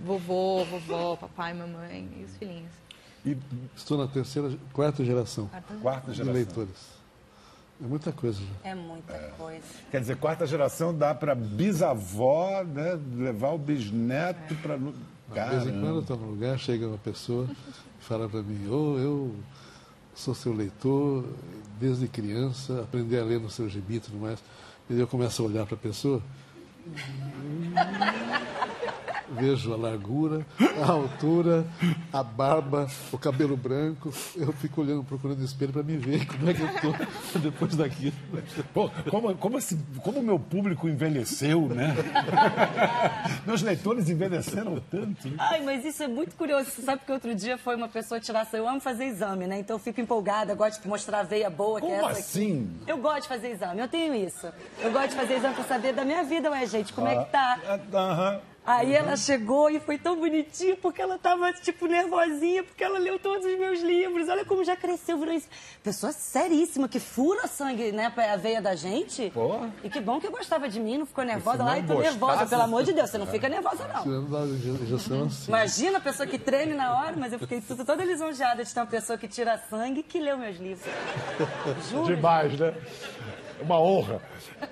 vovô, 0.03 0.65
vovó, 0.65 1.15
papai, 1.15 1.53
mamãe 1.53 2.09
e 2.19 2.23
os 2.23 2.35
filhinhos. 2.37 2.71
E 3.25 3.37
Estou 3.75 3.97
na 3.97 4.07
terceira, 4.07 4.51
quarta 4.73 5.03
geração 5.05 5.49
quarta 5.81 6.11
de 6.11 6.17
geração. 6.17 6.33
leitores. 6.33 6.92
É 7.83 7.85
muita 7.85 8.11
coisa. 8.13 8.39
já. 8.39 8.69
É 8.69 8.73
muita 8.75 9.13
coisa. 9.37 9.61
Quer 9.91 9.99
dizer, 9.99 10.15
quarta 10.15 10.47
geração 10.47 10.97
dá 10.97 11.13
para 11.13 11.35
bisavó 11.35 12.63
né, 12.63 12.97
levar 13.17 13.49
o 13.49 13.57
bisneto 13.57 14.55
para. 14.55 14.77
De 14.77 15.49
vez 15.49 15.67
em 15.67 15.71
quando 15.81 15.95
eu 15.95 15.99
estou 15.99 16.15
num 16.15 16.27
lugar, 16.29 16.57
chega 16.57 16.87
uma 16.87 16.97
pessoa 16.97 17.47
e 17.99 18.03
fala 18.03 18.29
para 18.29 18.41
mim, 18.41 18.67
ô, 18.69 18.97
eu 18.97 19.35
sou 20.15 20.33
seu 20.33 20.53
leitor, 20.53 21.25
desde 21.79 22.07
criança, 22.07 22.81
aprendi 22.83 23.17
a 23.17 23.23
ler 23.23 23.39
no 23.41 23.49
seu 23.49 23.67
gibi 23.67 23.95
e 23.95 23.99
tudo 23.99 24.17
mais. 24.17 24.39
E 24.89 24.97
eu 24.99 25.07
começo 25.07 25.41
a 25.41 25.45
olhar 25.45 25.65
para 25.65 25.75
a 25.75 25.77
pessoa, 25.77 26.21
vejo 29.33 29.73
a 29.73 29.77
largura, 29.77 30.45
a 30.81 30.91
altura, 30.91 31.65
a 32.11 32.23
barba, 32.23 32.87
o 33.11 33.17
cabelo 33.17 33.57
branco. 33.57 34.13
Eu 34.35 34.51
fico 34.53 34.81
olhando, 34.81 35.03
procurando 35.03 35.43
espelho 35.43 35.73
para 35.73 35.83
me 35.83 35.97
ver 35.97 36.25
como 36.27 36.49
é 36.49 36.53
que 36.53 36.61
eu 36.61 36.67
estou 36.67 36.93
depois 37.41 37.75
daquilo. 37.75 38.13
Pô, 38.73 38.89
como, 39.09 39.35
como, 39.35 39.57
esse, 39.57 39.77
como 40.03 40.19
o 40.19 40.23
meu 40.23 40.39
público 40.39 40.87
envelheceu, 40.87 41.67
né? 41.69 41.93
Meus 43.45 43.61
leitores 43.61 44.09
envelheceram 44.09 44.79
tanto. 44.89 45.27
né? 45.27 45.35
Ai, 45.39 45.61
mas 45.61 45.83
isso 45.85 46.03
é 46.03 46.07
muito 46.07 46.35
curioso. 46.35 46.69
Você 46.69 46.81
sabe 46.81 47.01
que 47.05 47.11
outro 47.11 47.33
dia 47.35 47.57
foi 47.57 47.75
uma 47.75 47.87
pessoa 47.89 48.19
tirar. 48.19 48.47
Eu 48.53 48.67
amo 48.67 48.79
fazer 48.79 49.05
exame, 49.05 49.47
né? 49.47 49.59
Então 49.59 49.75
eu 49.75 49.79
fico 49.79 49.99
empolgada, 49.99 50.53
gosto 50.53 50.81
de 50.81 50.87
mostrar 50.87 51.19
a 51.19 51.23
veia 51.23 51.49
boa, 51.49 51.79
que 51.79 51.87
é 51.87 51.95
Como 51.99 52.09
essa 52.11 52.19
assim? 52.19 52.69
aqui. 52.81 52.91
Eu 52.91 52.97
gosto 52.97 53.21
de 53.23 53.27
fazer 53.29 53.49
exame, 53.51 53.81
eu 53.81 53.87
tenho 53.87 54.13
isso. 54.13 54.47
Eu 54.79 54.91
gosto 54.91 55.09
de 55.09 55.15
fazer 55.15 55.33
exame 55.35 55.55
pra 55.55 55.63
saber 55.63 55.93
da 55.93 56.03
minha 56.05 56.23
vida, 56.23 56.51
ué, 56.51 56.65
gente, 56.65 56.93
como 56.93 57.07
é 57.07 57.23
que 57.23 57.31
tá? 57.31 57.59
Ah, 57.65 57.79
Aham. 57.97 58.39
Aí 58.65 58.95
ela 58.95 59.17
chegou 59.17 59.69
e 59.69 59.77
foi 59.79 59.97
tão 59.97 60.15
bonitinha 60.17 60.77
porque 60.77 61.01
ela 61.01 61.17
tava, 61.19 61.51
tipo, 61.51 61.85
nervosinha, 61.85 62.63
porque 62.63 62.81
ela 62.81 62.97
leu 62.97 63.19
todos 63.19 63.45
os 63.45 63.59
meus 63.59 63.81
livros. 63.81 64.29
Olha 64.29 64.45
como 64.45 64.63
já 64.63 64.73
cresceu, 64.75 65.17
virou 65.17 65.33
isso. 65.33 65.49
Pessoa 65.83 66.13
seríssima, 66.13 66.87
que 66.87 66.97
fura 66.99 67.45
sangue, 67.47 67.91
né, 67.91 68.09
pra 68.09 68.37
veia 68.37 68.61
da 68.61 68.73
gente. 68.73 69.29
E 69.83 69.89
que 69.89 69.99
bom 69.99 70.17
que 70.19 70.29
gostava 70.29 70.69
de 70.69 70.79
mim, 70.79 70.97
não 70.97 71.05
ficou 71.05 71.25
nervosa. 71.25 71.57
não 71.57 71.67
Ai, 71.67 71.81
tô 71.81 71.95
gostasse- 71.95 72.17
nervosa, 72.17 72.45
pelo 72.45 72.61
amor 72.61 72.83
de 72.83 72.93
Deus, 72.93 73.09
você 73.09 73.17
não 73.17 73.27
fica 73.27 73.49
nervosa, 73.49 73.85
não. 73.93 74.03
Assim. 75.25 75.47
Imagina 75.49 75.97
a 75.97 76.01
pessoa 76.01 76.25
que 76.25 76.37
treme 76.39 76.73
na 76.73 76.97
hora, 77.01 77.15
mas 77.17 77.33
eu 77.33 77.39
fiquei 77.39 77.59
tudo, 77.59 77.83
toda 77.83 78.05
lisonjeada 78.05 78.63
de 78.63 78.73
ter 78.73 78.79
uma 78.79 78.85
pessoa 78.85 79.17
que 79.17 79.27
tira 79.27 79.61
sangue 79.69 79.99
e 79.99 80.03
que 80.03 80.19
leu 80.19 80.37
meus 80.37 80.57
livros. 80.57 80.89
Juro. 81.91 82.05
Demais, 82.15 82.57
né? 82.57 82.73
Uma 83.63 83.79
honra. 83.79 84.21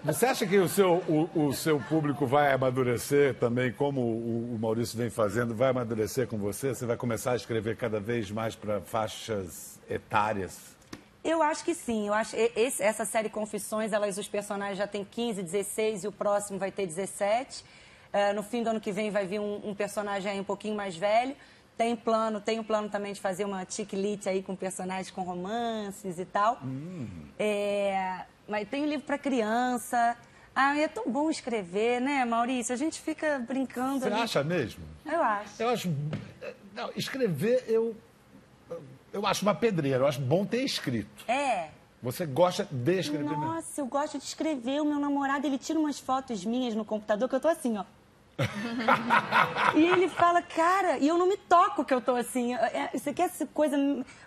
Você 0.04 0.26
acha 0.26 0.46
que 0.46 0.58
o 0.58 0.68
seu, 0.68 0.96
o, 1.08 1.48
o 1.48 1.54
seu 1.54 1.80
público 1.80 2.26
vai 2.26 2.52
amadurecer 2.52 3.36
também, 3.36 3.72
como 3.72 4.02
o, 4.02 4.56
o 4.56 4.60
Maurício 4.60 4.98
vem 4.98 5.10
fazendo, 5.10 5.56
vai 5.56 5.70
amadurecer 5.70 6.28
com 6.28 6.38
você? 6.38 6.76
Você 6.76 6.86
vai 6.86 6.98
começar 6.98 7.32
a 7.32 7.36
escrever 7.36 7.78
cada 7.78 8.00
vez 8.00 8.30
mais 8.30 8.56
para 8.56 8.82
faixas 8.82 9.80
etárias? 9.90 10.76
Eu 11.24 11.42
acho 11.42 11.64
que 11.64 11.74
sim. 11.74 12.08
Eu 12.08 12.14
acho 12.14 12.36
esse- 12.36 12.84
essa 12.84 13.06
série 13.06 13.30
Confissões, 13.30 13.94
elas, 13.94 14.18
os 14.18 14.28
personagens 14.28 14.78
já 14.78 14.88
têm 14.88 15.06
15, 15.06 15.42
16 15.42 16.04
e 16.04 16.08
o 16.08 16.12
próximo 16.12 16.60
vai 16.60 16.72
ter 16.72 16.86
17. 16.86 17.64
Eh, 18.12 18.34
no 18.34 18.44
fim 18.44 18.64
do 18.64 18.72
ano 18.72 18.82
que 18.82 18.92
vem 18.92 19.10
vai 19.10 19.26
vir 19.26 19.40
um, 19.40 19.62
um 19.70 19.74
personagem 19.76 20.32
aí 20.32 20.40
um 20.40 20.44
pouquinho 20.44 20.76
mais 20.76 20.98
velho. 20.98 21.36
Tem 21.78 21.96
plano, 21.96 22.42
tem 22.42 22.60
um 22.60 22.64
plano 22.64 22.90
também 22.90 23.14
de 23.14 23.22
fazer 23.22 23.46
uma 23.46 23.66
chick-lit 23.68 24.28
aí 24.28 24.44
com 24.44 24.56
personagens 24.56 25.10
com 25.10 25.22
romances 25.22 26.20
e 26.20 26.26
tal. 26.26 26.60
É, 27.40 28.26
mas 28.52 28.68
tem 28.68 28.84
um 28.84 28.86
livro 28.86 29.06
para 29.06 29.18
criança. 29.18 30.16
Ah, 30.54 30.78
é 30.78 30.88
tão 30.88 31.10
bom 31.10 31.30
escrever, 31.30 32.02
né, 32.02 32.26
Maurício? 32.26 32.74
A 32.74 32.78
gente 32.78 33.00
fica 33.00 33.40
brincando 33.40 34.02
Você 34.02 34.08
ali. 34.08 34.22
acha 34.22 34.44
mesmo? 34.44 34.84
Eu 35.06 35.24
acho. 35.24 35.64
Eu 35.64 35.70
acho. 35.70 35.96
Não, 36.74 36.92
escrever, 36.96 37.64
eu. 37.68 37.96
Eu 39.14 39.26
acho 39.26 39.44
uma 39.44 39.56
pedreira, 39.56 40.00
eu 40.04 40.08
acho 40.08 40.20
bom 40.22 40.46
ter 40.46 40.64
escrito. 40.64 41.24
É. 41.30 41.70
Você 42.04 42.26
gosta 42.26 42.68
de 42.70 43.00
escrever 43.00 43.30
mesmo? 43.30 43.46
Nossa, 43.46 43.80
eu 43.80 43.86
gosto 43.86 44.18
de 44.18 44.24
escrever. 44.26 44.82
O 44.82 44.86
meu 44.86 45.00
namorado, 45.00 45.46
ele 45.48 45.58
tira 45.58 45.80
umas 45.80 46.00
fotos 46.00 46.44
minhas 46.44 46.76
no 46.76 46.84
computador 46.84 47.30
que 47.30 47.36
eu 47.36 47.40
tô 47.40 47.48
assim, 47.48 47.78
ó. 47.78 47.86
e 49.76 49.86
ele 49.86 50.10
fala, 50.10 50.42
cara, 50.42 50.98
e 50.98 51.08
eu 51.08 51.18
não 51.18 51.28
me 51.28 51.38
toco 51.38 51.86
que 51.86 51.94
eu 51.94 52.02
tô 52.02 52.16
assim. 52.16 52.56
É, 52.56 52.90
Você 52.94 53.14
quer 53.14 53.24
essa 53.24 53.46
coisa. 53.46 53.78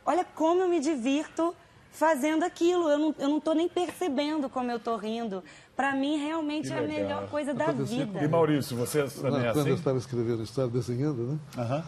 Olha 0.07 0.25
como 0.25 0.63
eu 0.63 0.69
me 0.69 0.81
divirto 0.81 1.55
fazendo 1.95 2.43
aquilo. 2.45 2.89
Eu 2.91 2.99
não, 2.99 3.15
eu 3.19 3.29
não 3.29 3.41
tô 3.41 3.55
nem 3.55 3.69
percebendo 3.69 4.49
como 4.51 4.71
eu 4.71 4.79
tô 4.79 4.97
rindo. 4.97 5.43
Pra 5.75 5.93
mim, 5.95 6.19
realmente 6.19 6.71
é 6.73 6.79
a 6.79 6.83
melhor 6.83 7.27
coisa 7.29 7.55
da 7.55 7.73
vida. 7.73 8.23
E 8.23 8.29
Maurício, 8.29 8.77
você 8.77 9.05
também 9.05 9.47
é 9.47 9.53
Quando 9.53 9.67
eu 9.69 9.73
assim? 9.73 9.81
estava 9.81 9.99
escrevendo 9.99 10.43
história, 10.43 10.71
desenhando, 10.71 11.39
né? 11.57 11.83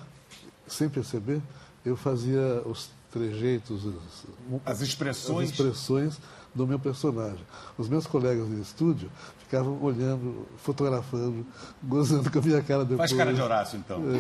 Sem 0.67 0.89
perceber, 0.89 1.41
eu 1.85 1.97
fazia 1.97 2.63
os 2.65 2.91
trejeitos, 3.13 3.85
os- 3.85 4.25
As 4.65 4.81
expressões. 4.81 5.49
as 5.49 5.55
expressões 5.55 6.19
do 6.55 6.67
meu 6.67 6.79
personagem. 6.79 7.45
Os 7.79 7.89
meus 7.89 8.07
colegas 8.07 8.49
de 8.49 8.61
estúdio 8.61 9.11
ficavam 9.41 9.79
olhando, 9.81 10.47
fotografando, 10.57 11.47
gozando 11.83 12.31
com 12.31 12.39
a 12.39 12.43
minha 12.43 12.63
cara 12.63 12.85
depois. 12.85 13.11
Faz 13.11 13.19
cara 13.19 13.33
de 13.33 13.41
Horácio, 13.41 13.79
então. 13.79 14.01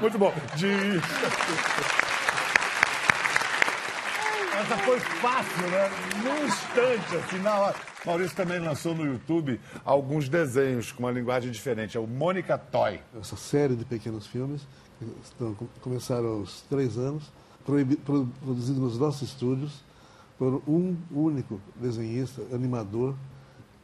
Muito 0.00 0.18
bom. 0.18 0.32
De... 0.56 1.00
Essa 4.70 4.78
foi 4.84 5.00
fácil, 5.00 5.68
né? 5.68 5.90
Num 6.22 6.46
instante, 6.46 7.16
assim, 7.16 7.38
na 7.40 7.58
hora. 7.58 7.76
Maurício 8.06 8.36
também 8.36 8.60
lançou 8.60 8.94
no 8.94 9.04
YouTube 9.04 9.60
alguns 9.84 10.28
desenhos 10.28 10.92
com 10.92 11.02
uma 11.02 11.10
linguagem 11.10 11.50
diferente. 11.50 11.96
É 11.96 12.00
o 12.00 12.06
Mônica 12.06 12.56
Toy. 12.56 13.00
Essa 13.20 13.34
série 13.34 13.74
de 13.74 13.84
pequenos 13.84 14.28
filmes, 14.28 14.62
estão, 15.24 15.56
começaram 15.80 16.28
aos 16.28 16.60
três 16.70 16.96
anos, 16.96 17.24
produzido 17.64 18.80
nos 18.80 18.96
nossos 18.96 19.30
estúdios, 19.30 19.82
por 20.38 20.62
um 20.68 20.96
único 21.10 21.60
desenhista, 21.74 22.40
animador, 22.54 23.16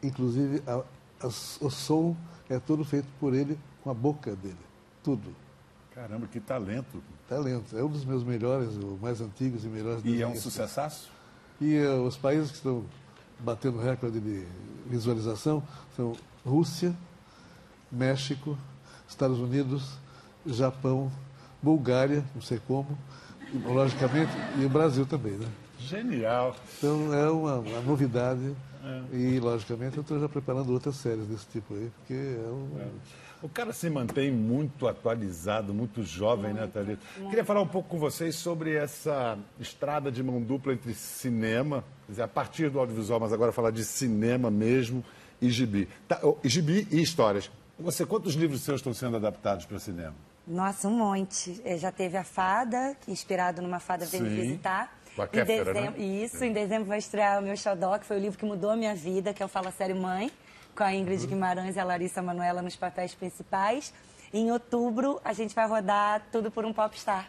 inclusive 0.01 0.63
a- 0.69 0.85
as- 1.21 1.59
o 1.61 1.69
som 1.69 2.17
é 2.49 2.61
todo 2.61 2.85
feito 2.85 3.09
por 3.19 3.35
ele 3.35 3.59
com 3.83 3.91
a 3.91 3.95
boca 3.95 4.37
dele. 4.37 4.57
Tudo. 5.03 5.35
Caramba, 5.97 6.27
que 6.27 6.39
talento. 6.39 7.03
Talento. 7.27 7.75
É 7.75 7.83
um 7.83 7.89
dos 7.89 8.05
meus 8.05 8.23
melhores, 8.23 8.69
os 8.77 9.01
mais 9.01 9.19
antigos 9.23 9.65
e 9.65 9.67
melhores 9.67 10.05
E 10.05 10.21
é 10.21 10.27
um 10.27 10.37
sucessaço? 10.37 11.09
E 11.59 11.75
eh, 11.75 11.89
os 11.89 12.19
países 12.19 12.51
que 12.51 12.59
estão 12.59 12.85
batendo 13.41 13.79
recorde 13.81 14.21
de 14.21 14.47
visualização 14.85 15.63
são 15.97 16.15
Rússia, 16.45 16.95
México, 17.91 18.59
Estados 19.09 19.39
Unidos, 19.39 19.97
Japão, 20.45 21.11
Bulgária, 21.63 22.23
não 22.35 22.43
sei 22.43 22.61
como, 22.69 22.99
e, 23.55 23.57
logicamente, 23.57 24.33
e 24.61 24.67
o 24.67 24.69
Brasil 24.69 25.07
também, 25.07 25.33
né? 25.33 25.49
Genial. 25.79 26.55
Então 26.77 27.15
é 27.15 27.31
uma, 27.31 27.55
uma 27.55 27.81
novidade 27.81 28.55
e, 29.13 29.41
logicamente, 29.41 29.97
eu 29.97 30.03
estou 30.03 30.21
já 30.21 30.29
preparando 30.29 30.73
outras 30.73 30.97
séries 30.97 31.27
desse 31.27 31.47
tipo 31.47 31.73
aí, 31.73 31.91
porque 31.99 32.13
é 32.13 32.51
um... 32.51 32.91
O 33.47 33.49
cara 33.49 33.73
se 33.73 33.89
mantém 33.89 34.29
muito 34.29 34.89
atualizado, 34.89 35.73
muito 35.73 36.03
jovem, 36.03 36.53
né, 36.53 36.67
Thalita? 36.67 37.01
Queria 37.31 37.45
falar 37.45 37.63
um 37.63 37.67
pouco 37.69 37.91
com 37.91 37.97
vocês 37.97 38.35
sobre 38.35 38.75
essa 38.75 39.39
estrada 39.61 40.11
de 40.11 40.21
mão 40.21 40.43
dupla 40.43 40.73
entre 40.73 40.93
cinema, 40.93 41.85
quer 42.07 42.13
dizer, 42.13 42.23
a 42.23 42.29
partir 42.29 42.69
do 42.71 42.81
audiovisual, 42.81 43.21
mas 43.21 43.33
agora 43.33 43.53
falar 43.53 43.71
de 43.71 43.85
cinema 43.85 44.51
mesmo 44.51 45.05
e 45.41 45.49
gibi. 45.49 45.89
Tá, 46.09 46.19
oh, 46.25 46.37
e 46.43 46.49
gibi 46.49 46.89
e 46.91 47.01
histórias. 47.01 47.49
Você, 47.79 48.05
quantos 48.05 48.35
livros 48.35 48.63
seus 48.63 48.81
estão 48.81 48.93
sendo 48.93 49.17
adaptados 49.17 49.65
para 49.65 49.79
cinema? 49.79 50.17
Nossa, 50.45 50.89
um 50.89 50.99
monte. 50.99 51.61
É, 51.65 51.79
já 51.79 51.93
teve 51.93 52.17
a 52.17 52.25
Fada, 52.25 52.97
inspirado 53.07 53.63
numa 53.63 53.79
Fada 53.79 54.07
Vem 54.07 54.23
Me. 54.23 54.29
Visitar. 54.29 54.93
Com 55.15 55.23
a 55.23 55.27
em 55.27 55.29
Kéfera, 55.29 55.73
né? 55.73 55.81
dezembro, 55.81 56.03
Isso, 56.03 56.45
em 56.45 56.53
dezembro 56.53 56.89
vai 56.89 56.99
estrear 56.99 57.39
o 57.39 57.43
meu 57.43 57.57
xodó, 57.57 57.97
que 57.97 58.07
foi 58.07 58.17
o 58.17 58.21
livro 58.21 58.37
que 58.37 58.45
mudou 58.45 58.71
a 58.71 58.77
minha 58.77 58.95
vida, 58.95 59.33
que 59.33 59.41
é 59.41 59.47
o 59.47 59.49
Fala 59.49 59.71
Sério 59.71 59.95
Mãe, 59.95 60.33
com 60.77 60.85
a 60.85 60.95
Ingrid 60.95 61.23
Uhum. 61.23 61.29
Guimarães 61.31 61.75
e 61.77 61.81
a 61.81 61.85
Larissa 61.85 62.21
Manoela 62.23 62.61
nos 62.63 62.77
papéis 62.77 63.15
principais. 63.15 63.93
Em 64.33 64.51
outubro, 64.53 65.21
a 65.25 65.33
gente 65.33 65.55
vai 65.55 65.67
rodar 65.67 66.23
Tudo 66.31 66.51
por 66.51 66.65
um 66.65 66.73
Popstar. 66.73 67.29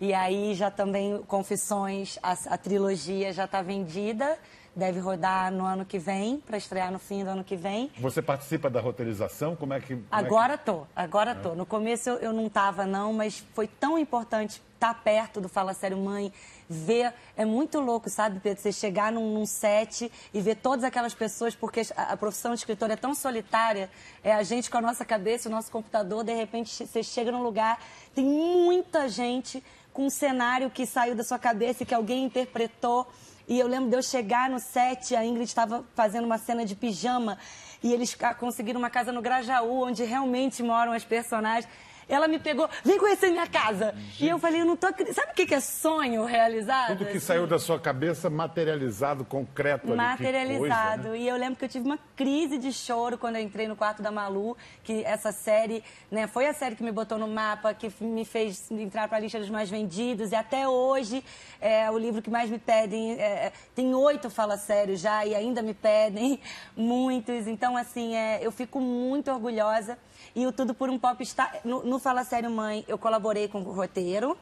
E 0.00 0.12
aí 0.14 0.54
já 0.54 0.70
também 0.70 1.20
Confissões, 1.26 2.18
a, 2.22 2.32
a 2.54 2.58
trilogia 2.58 3.32
já 3.32 3.46
está 3.46 3.62
vendida, 3.62 4.38
deve 4.76 5.00
rodar 5.00 5.50
no 5.50 5.64
ano 5.64 5.84
que 5.84 5.98
vem, 5.98 6.38
para 6.46 6.56
estrear 6.56 6.92
no 6.92 6.98
fim 7.00 7.24
do 7.24 7.30
ano 7.30 7.42
que 7.42 7.56
vem. 7.56 7.90
Você 7.98 8.22
participa 8.22 8.70
da 8.70 8.80
roteirização? 8.80 9.56
Como 9.56 9.72
é 9.74 9.80
que. 9.80 9.96
como 9.96 9.98
é 10.12 10.18
que- 10.18 10.26
Agora 10.26 10.56
tô, 10.56 10.86
agora 10.94 11.32
É. 11.32 11.34
tô. 11.34 11.54
No 11.56 11.66
começo 11.66 12.08
eu, 12.10 12.16
eu 12.18 12.32
não 12.32 12.48
tava 12.48 12.86
não, 12.86 13.12
mas 13.12 13.44
foi 13.54 13.66
tão 13.66 13.98
importante 13.98 14.62
estar 14.78 14.94
perto 15.02 15.40
do 15.40 15.48
Fala 15.48 15.74
Sério 15.74 15.98
Mãe, 15.98 16.32
ver, 16.70 17.12
é 17.36 17.44
muito 17.44 17.80
louco, 17.80 18.08
sabe, 18.08 18.38
Pedro, 18.38 18.62
você 18.62 18.70
chegar 18.70 19.10
num, 19.10 19.34
num 19.34 19.44
set 19.44 20.10
e 20.32 20.40
ver 20.40 20.54
todas 20.56 20.84
aquelas 20.84 21.14
pessoas, 21.14 21.54
porque 21.54 21.82
a, 21.96 22.12
a 22.12 22.16
profissão 22.16 22.52
de 22.52 22.58
escritor 22.60 22.88
é 22.90 22.96
tão 22.96 23.14
solitária, 23.14 23.90
é 24.22 24.32
a 24.32 24.42
gente 24.42 24.70
com 24.70 24.78
a 24.78 24.80
nossa 24.80 25.04
cabeça, 25.04 25.48
o 25.48 25.52
nosso 25.52 25.70
computador, 25.70 26.22
de 26.22 26.32
repente 26.32 26.86
você 26.86 27.02
chega 27.02 27.32
num 27.32 27.42
lugar, 27.42 27.80
tem 28.14 28.24
muita 28.24 29.08
gente 29.08 29.62
com 29.92 30.06
um 30.06 30.10
cenário 30.10 30.70
que 30.70 30.86
saiu 30.86 31.16
da 31.16 31.24
sua 31.24 31.38
cabeça 31.40 31.82
e 31.82 31.86
que 31.86 31.94
alguém 31.94 32.24
interpretou. 32.24 33.06
E 33.48 33.58
eu 33.58 33.66
lembro 33.66 33.88
de 33.90 33.96
eu 33.96 34.02
chegar 34.02 34.48
no 34.48 34.60
set, 34.60 35.16
a 35.16 35.24
Ingrid 35.24 35.48
estava 35.48 35.84
fazendo 35.94 36.24
uma 36.26 36.38
cena 36.38 36.64
de 36.64 36.76
pijama 36.76 37.38
e 37.82 37.92
eles 37.92 38.14
ca- 38.14 38.34
conseguiram 38.34 38.78
uma 38.78 38.90
casa 38.90 39.10
no 39.10 39.22
Grajaú, 39.22 39.84
onde 39.84 40.04
realmente 40.04 40.62
moram 40.62 40.92
as 40.92 41.02
personagens. 41.02 41.66
Ela 42.08 42.26
me 42.26 42.38
pegou, 42.38 42.68
vem 42.84 42.98
conhecer 42.98 43.30
minha 43.30 43.46
casa. 43.46 43.94
E 44.18 44.28
eu 44.28 44.38
falei, 44.38 44.62
eu 44.62 44.64
não 44.64 44.76
tô 44.76 44.86
acreditando. 44.86 45.14
Sabe 45.14 45.32
o 45.32 45.46
que 45.46 45.54
é 45.54 45.60
sonho 45.60 46.24
realizado? 46.24 46.96
Tudo 46.98 47.04
que 47.06 47.16
assim? 47.16 47.20
saiu 47.20 47.46
da 47.46 47.58
sua 47.58 47.78
cabeça 47.78 48.30
materializado, 48.30 49.24
concreto 49.24 49.88
ali. 49.88 49.96
materializado. 49.96 51.02
coisa, 51.02 51.10
né? 51.10 51.18
E 51.18 51.28
eu 51.28 51.36
lembro 51.36 51.56
que 51.56 51.64
eu 51.64 51.68
tive 51.68 51.84
uma 51.84 51.98
crise 52.16 52.56
de 52.58 52.72
choro 52.72 53.18
quando 53.18 53.36
eu 53.36 53.42
entrei 53.42 53.68
no 53.68 53.76
quarto 53.76 54.02
da 54.02 54.10
Malu, 54.10 54.56
que 54.82 55.04
essa 55.04 55.32
série, 55.32 55.84
né, 56.10 56.26
foi 56.26 56.46
a 56.46 56.54
série 56.54 56.74
que 56.74 56.82
me 56.82 56.92
botou 56.92 57.18
no 57.18 57.28
mapa, 57.28 57.74
que 57.74 57.92
me 58.00 58.24
fez 58.24 58.70
entrar 58.70 59.08
para 59.08 59.18
a 59.18 59.20
lista 59.20 59.38
dos 59.38 59.50
mais 59.50 59.68
vendidos. 59.68 60.32
E 60.32 60.34
até 60.34 60.66
hoje 60.66 61.22
é 61.60 61.90
o 61.90 61.98
livro 61.98 62.22
que 62.22 62.30
mais 62.30 62.48
me 62.48 62.58
pedem. 62.58 63.12
é, 63.12 63.52
tem 63.74 63.94
oito 63.94 64.30
fala 64.30 64.56
sério 64.56 64.96
já 64.96 65.26
e 65.26 65.34
ainda 65.34 65.62
me 65.62 65.74
pedem 65.74 66.40
muitos. 66.76 67.46
Então, 67.46 67.76
assim, 67.76 68.14
é, 68.14 68.38
eu 68.40 68.52
fico 68.52 68.80
muito 68.80 69.30
orgulhosa. 69.30 69.98
E 70.34 70.46
o 70.46 70.52
Tudo 70.52 70.74
por 70.74 70.88
um 70.90 70.98
Pop 70.98 71.20
está. 71.22 71.52
No, 71.64 71.97
no 71.98 72.00
Fala 72.00 72.22
Sério 72.22 72.48
Mãe, 72.48 72.84
eu 72.86 72.96
colaborei 72.96 73.48
com 73.48 73.58
o 73.60 73.72
roteiro. 73.72 74.38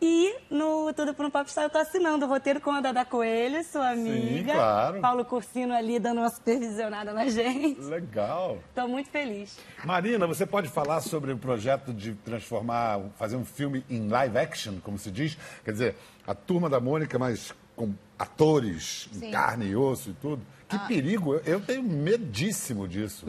E 0.00 0.32
no 0.48 0.92
Tudo 0.94 1.12
por 1.12 1.26
um 1.26 1.30
Popstar 1.30 1.64
eu 1.64 1.70
tô 1.70 1.76
assinando 1.76 2.24
o 2.24 2.28
roteiro 2.28 2.60
com 2.60 2.70
a 2.70 2.80
Dada 2.80 3.04
Coelho, 3.04 3.62
sua 3.64 3.90
amiga. 3.90 4.52
claro. 4.52 5.00
Paulo 5.00 5.24
Cursino 5.24 5.74
ali 5.74 5.98
dando 5.98 6.18
uma 6.18 6.30
supervisionada 6.30 7.12
na 7.12 7.26
gente. 7.28 7.80
Legal. 7.80 8.58
Tô 8.74 8.86
muito 8.86 9.10
feliz. 9.10 9.58
Marina, 9.84 10.24
você 10.24 10.46
pode 10.46 10.68
falar 10.68 11.00
sobre 11.00 11.32
o 11.32 11.36
projeto 11.36 11.92
de 11.92 12.14
transformar, 12.14 13.00
fazer 13.16 13.34
um 13.34 13.44
filme 13.44 13.84
em 13.90 14.08
live 14.08 14.38
action, 14.38 14.74
como 14.80 14.96
se 14.96 15.10
diz? 15.10 15.36
Quer 15.64 15.72
dizer, 15.72 15.96
a 16.24 16.34
turma 16.34 16.70
da 16.70 16.78
Mônica, 16.78 17.18
mas 17.18 17.52
com 17.74 17.92
atores, 18.16 19.10
em 19.12 19.18
Sim. 19.18 19.30
carne 19.32 19.66
e 19.66 19.76
osso 19.76 20.10
e 20.10 20.12
tudo. 20.12 20.40
Que 20.68 20.78
perigo, 20.86 21.34
eu, 21.34 21.42
eu 21.44 21.60
tenho 21.60 21.82
medíssimo 21.82 22.86
disso. 22.86 23.26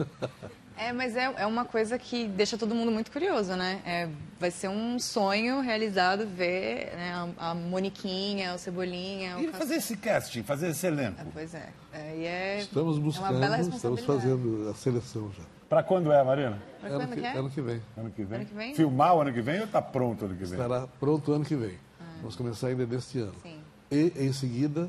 É, 0.88 0.92
mas 0.92 1.16
é, 1.16 1.32
é 1.36 1.46
uma 1.46 1.64
coisa 1.64 1.98
que 1.98 2.26
deixa 2.26 2.58
todo 2.58 2.74
mundo 2.74 2.90
muito 2.90 3.10
curioso, 3.10 3.54
né? 3.54 3.80
É, 3.84 4.08
vai 4.40 4.50
ser 4.50 4.68
um 4.68 4.98
sonho 4.98 5.60
realizado 5.60 6.26
ver 6.26 6.92
né, 6.96 7.12
a, 7.38 7.50
a 7.50 7.54
Moniquinha, 7.54 8.54
o 8.54 8.58
Cebolinha, 8.58 9.36
o 9.36 9.40
E 9.42 9.46
Cas- 9.48 9.58
fazer 9.58 9.74
esse 9.76 9.96
casting, 9.96 10.42
fazer 10.42 10.68
esse 10.70 10.86
elenco. 10.86 11.20
É, 11.20 11.24
Pois 11.32 11.54
é. 11.54 11.68
é, 11.92 12.16
e 12.16 12.24
é 12.26 12.60
Estamos 12.60 12.96
é 12.96 12.98
uma 12.98 13.04
buscando, 13.04 13.40
bela 13.40 13.60
estamos 13.60 14.04
fazendo 14.04 14.68
a 14.70 14.74
seleção 14.74 15.30
já. 15.36 15.44
Para 15.68 15.82
quando 15.82 16.12
é, 16.12 16.22
Marina? 16.22 16.62
Pra 16.80 16.90
Ano 16.90 16.98
quando 17.00 17.14
que, 17.14 17.20
que 17.20 17.26
é? 17.26 17.32
ano 17.38 17.50
que 17.50 17.60
vem. 17.62 17.82
Ano 17.96 18.10
que 18.10 18.24
vem? 18.24 18.36
Ano 18.40 18.46
que 18.46 18.54
vem? 18.54 18.74
Filmar 18.74 19.16
o 19.16 19.20
ano 19.22 19.32
que 19.32 19.40
vem 19.40 19.58
ou 19.60 19.64
está 19.66 19.80
pronto 19.80 20.22
o 20.22 20.24
ano 20.26 20.34
que 20.36 20.44
vem? 20.44 20.52
Estará 20.60 20.86
pronto 21.00 21.32
ano 21.32 21.44
que 21.44 21.54
vem. 21.56 21.78
Vamos 22.18 22.36
começar 22.36 22.68
ainda 22.68 22.84
neste 22.86 23.18
ano. 23.20 23.34
Sim. 23.42 23.58
E, 23.90 24.12
em 24.16 24.32
seguida, 24.32 24.88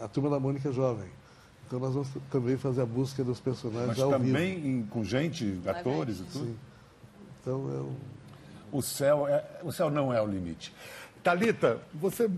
a 0.00 0.06
Turma 0.06 0.28
da 0.30 0.38
Mônica 0.38 0.70
Jovem. 0.72 1.08
Então, 1.68 1.78
nós 1.78 1.92
vamos 1.92 2.08
também 2.30 2.56
fazer 2.56 2.80
a 2.80 2.86
busca 2.86 3.22
dos 3.22 3.38
personagens 3.38 3.88
Mas 3.88 4.00
ao 4.00 4.10
também 4.10 4.54
vivo. 4.54 4.66
em- 4.68 4.86
com 4.86 5.04
gente, 5.04 5.60
atores 5.66 6.18
e 6.20 6.22
tudo? 6.24 6.46
Sim. 6.46 6.56
Então, 7.42 7.54
é 7.70 7.80
um... 7.82 7.94
O 8.72 8.82
céu, 8.82 9.28
é, 9.28 9.44
o 9.62 9.70
céu 9.70 9.90
não 9.90 10.12
é 10.12 10.20
o 10.20 10.26
limite. 10.26 10.74
Talita, 11.22 11.80
você 11.92 12.28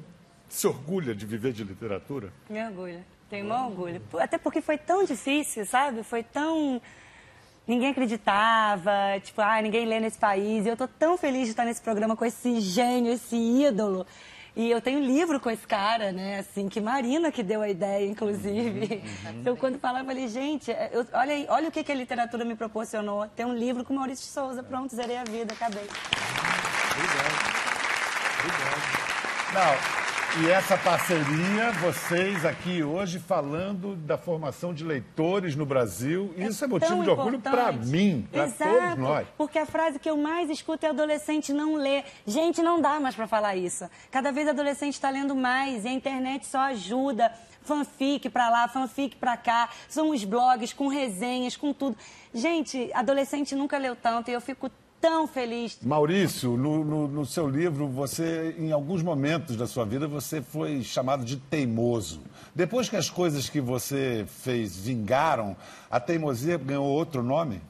se 0.49 0.66
orgulha 0.66 1.14
de 1.14 1.25
viver 1.27 1.53
de 1.53 1.62
literatura? 1.64 2.33
Me 2.49 2.64
orgulho. 2.64 3.05
Tenho 3.29 3.47
maior 3.49 3.66
orgulho. 3.66 4.03
Até 4.19 4.37
porque 4.38 4.61
foi 4.61 4.77
tão 4.79 5.05
difícil, 5.05 5.64
sabe? 5.64 6.03
Foi 6.03 6.23
tão. 6.25 6.81
Ninguém 7.66 7.90
acreditava, 7.90 8.90
tipo, 9.23 9.40
ah, 9.40 9.61
ninguém 9.62 9.87
lê 9.87 10.01
nesse 10.01 10.19
país. 10.19 10.66
E 10.66 10.69
eu 10.69 10.77
tô 10.77 10.88
tão 10.88 11.16
feliz 11.16 11.45
de 11.45 11.51
estar 11.51 11.64
nesse 11.64 11.81
programa 11.81 12.16
com 12.16 12.25
esse 12.25 12.61
gênio, 12.61 13.12
esse 13.12 13.37
ídolo. 13.37 14.05
E 14.57 14.71
eu 14.71 14.81
tenho 14.81 14.99
um 15.01 15.05
livro 15.05 15.39
com 15.39 15.49
esse 15.51 15.67
cara, 15.67 16.11
né? 16.13 16.39
Assim, 16.41 16.69
que 16.69 16.81
Marina 16.81 17.31
que 17.31 17.43
deu 17.43 17.63
a 17.63 17.69
ideia, 17.69 18.07
inclusive. 18.07 19.03
Então, 19.41 19.57
quando 19.57 19.79
falava, 19.79 20.01
eu 20.05 20.07
falei, 20.07 20.29
gente, 20.29 20.71
é, 20.71 20.91
eu- 20.93 21.07
olha, 21.13 21.33
aí, 21.33 21.47
olha 21.49 21.69
o 21.69 21.73
que, 21.73 21.83
que 21.85 21.93
a 21.93 21.95
literatura 21.95 22.45
me 22.45 22.55
proporcionou. 22.55 23.27
Ter 23.29 23.45
um 23.47 23.55
livro 23.55 23.85
com 23.85 23.95
Maurício 23.95 24.25
de 24.27 24.33
Souza. 24.33 24.63
Pronto, 24.63 24.95
zerei 24.95 25.17
a 25.17 25.25
vida, 25.25 25.55
acabei. 25.55 25.89
Não. 29.53 30.00
E 30.38 30.49
essa 30.49 30.79
parceria, 30.79 31.73
vocês 31.81 32.45
aqui 32.45 32.85
hoje 32.85 33.19
falando 33.19 33.97
da 33.97 34.16
formação 34.16 34.73
de 34.73 34.85
leitores 34.85 35.57
no 35.57 35.66
Brasil, 35.66 36.33
isso 36.37 36.64
é, 36.64 36.69
motivo 36.69 37.03
de 37.03 37.11
orgulho 37.11 37.40
para 37.40 37.73
mim, 37.73 38.29
para 38.31 38.45
Exato, 38.45 38.71
todos 38.71 38.97
nós. 38.97 39.27
Porque 39.37 39.59
a 39.59 39.66
frase 39.66 39.99
que 39.99 40.09
eu 40.09 40.16
mais 40.16 40.49
escuto 40.49 40.87
é 40.87 40.90
adolescente 40.90 41.53
não 41.53 41.75
lê. 41.75 42.05
Gente, 42.25 42.62
não 42.62 42.81
dá 42.81 43.01
mais 43.01 43.16
para 43.16 43.27
falar 43.27 43.57
isso. 43.57 43.90
Cada 44.09 44.31
vez 44.31 44.47
adolescente 44.47 44.95
está 44.95 45.11
lendo 45.11 45.35
mais 45.35 45.85
e 45.85 45.88
a 45.88 45.93
internet 45.93 46.47
só 46.47 46.61
ajuda. 46.61 47.33
Fanfic 47.62 48.31
para 48.31 48.49
lá, 48.49 48.69
fanfic 48.69 49.16
para 49.16 49.37
cá. 49.37 49.69
São 49.88 50.11
os 50.11 50.25
blogs 50.25 50.73
com 50.73 50.87
resenhas, 50.87 51.57
com 51.57 51.73
tudo. 51.73 51.97
Gente, 52.33 52.88
adolescente 52.95 53.57
nunca 53.57 53.77
leu 53.79 53.97
tanto 53.97 54.31
e 54.31 54.33
eu 54.33 54.40
fico 54.40 54.71
tão 55.01 55.27
feliz. 55.27 55.79
Maurício, 55.83 56.57
no, 56.57 56.85
no- 56.85 57.09
no 57.09 57.25
seu 57.27 57.49
livro, 57.49 57.89
você, 57.89 58.55
em 58.59 58.71
alguns 58.73 59.03
momentos 59.03 59.57
da 59.57 59.67
sua 59.67 59.85
vida, 59.85 60.07
você 60.07 60.43
foi 60.43 60.83
chamado 60.83 61.25
de 61.25 61.37
teimoso. 61.37 62.21
Depois 62.55 62.89
que 62.89 62.97
as 62.97 63.09
coisas 63.09 63.49
que 63.49 63.61
você 63.61 64.25
fez 64.29 64.77
vingaram, 64.77 65.57
a 65.91 65.99
teimosia 66.01 66.59
ganhou 66.59 66.85
outro 66.87 67.23
nome? 67.23 67.61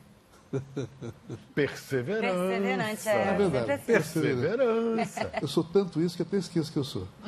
Perseverança. 1.54 2.34
Perseverante, 2.34 3.08
é. 3.08 3.12
É 3.12 3.34
verdade. 3.36 3.72
assim. 3.72 3.84
Perseverança. 3.84 5.30
Eu 5.40 5.46
sou 5.48 5.62
tanto 5.62 6.00
isso 6.02 6.16
que 6.16 6.22
até 6.22 6.36
esqueço 6.38 6.72
que 6.72 6.78
eu 6.78 6.82
sou. 6.84 7.06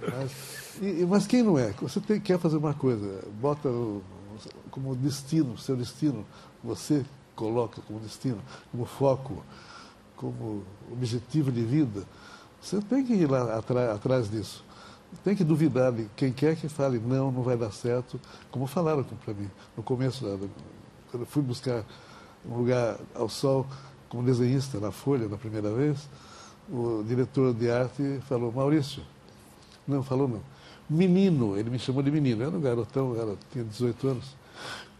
mas, 0.00 0.32
e- 0.80 1.04
mas 1.06 1.26
quem 1.26 1.42
não 1.42 1.58
é? 1.58 1.72
Você 1.82 2.00
tem- 2.00 2.20
quer 2.20 2.38
fazer 2.38 2.56
uma 2.56 2.72
coisa, 2.74 3.22
bota 3.40 3.68
o- 3.68 4.02
como 4.70 4.94
destino, 4.96 5.58
seu 5.58 5.76
destino, 5.76 6.24
você 6.64 7.04
coloca 7.40 7.80
como 7.86 7.98
destino, 7.98 8.38
como 8.70 8.84
foco, 8.84 9.42
como 10.14 10.62
objetivo 10.92 11.50
de 11.50 11.62
vida, 11.62 12.04
você 12.60 12.82
tem 12.82 13.02
que 13.02 13.14
ir 13.14 13.30
lá 13.30 13.56
atrás 13.56 14.30
disso. 14.30 14.62
Tem 15.24 15.34
que 15.34 15.42
duvidar 15.42 15.90
de 15.90 16.06
quem 16.14 16.30
quer 16.30 16.54
que 16.54 16.68
fale, 16.68 16.98
não, 16.98 17.32
não 17.32 17.42
vai 17.42 17.56
dar 17.56 17.72
certo, 17.72 18.20
como 18.50 18.66
falaram 18.66 19.02
para 19.24 19.32
mim 19.32 19.50
no 19.74 19.82
começo, 19.82 20.20
quando 21.10 21.22
eu 21.22 21.26
fui 21.26 21.42
buscar 21.42 21.82
um 22.44 22.58
lugar 22.58 22.98
ao 23.14 23.28
sol 23.28 23.66
como 24.10 24.22
desenhista 24.22 24.78
na 24.78 24.90
Folha 24.90 25.26
na 25.26 25.38
primeira 25.38 25.72
vez, 25.72 26.08
o 26.70 27.02
diretor 27.08 27.54
de 27.54 27.70
arte 27.70 28.20
falou, 28.28 28.52
Maurício, 28.52 29.02
não, 29.88 30.02
falou 30.02 30.28
não, 30.28 30.42
menino, 30.88 31.56
ele 31.56 31.70
me 31.70 31.78
chamou 31.78 32.02
de 32.02 32.10
menino, 32.10 32.42
eu 32.42 32.48
era 32.48 32.56
um 32.56 32.60
garotão, 32.60 33.14
eu 33.14 33.38
tinha 33.50 33.64
18 33.64 34.08
anos, 34.08 34.36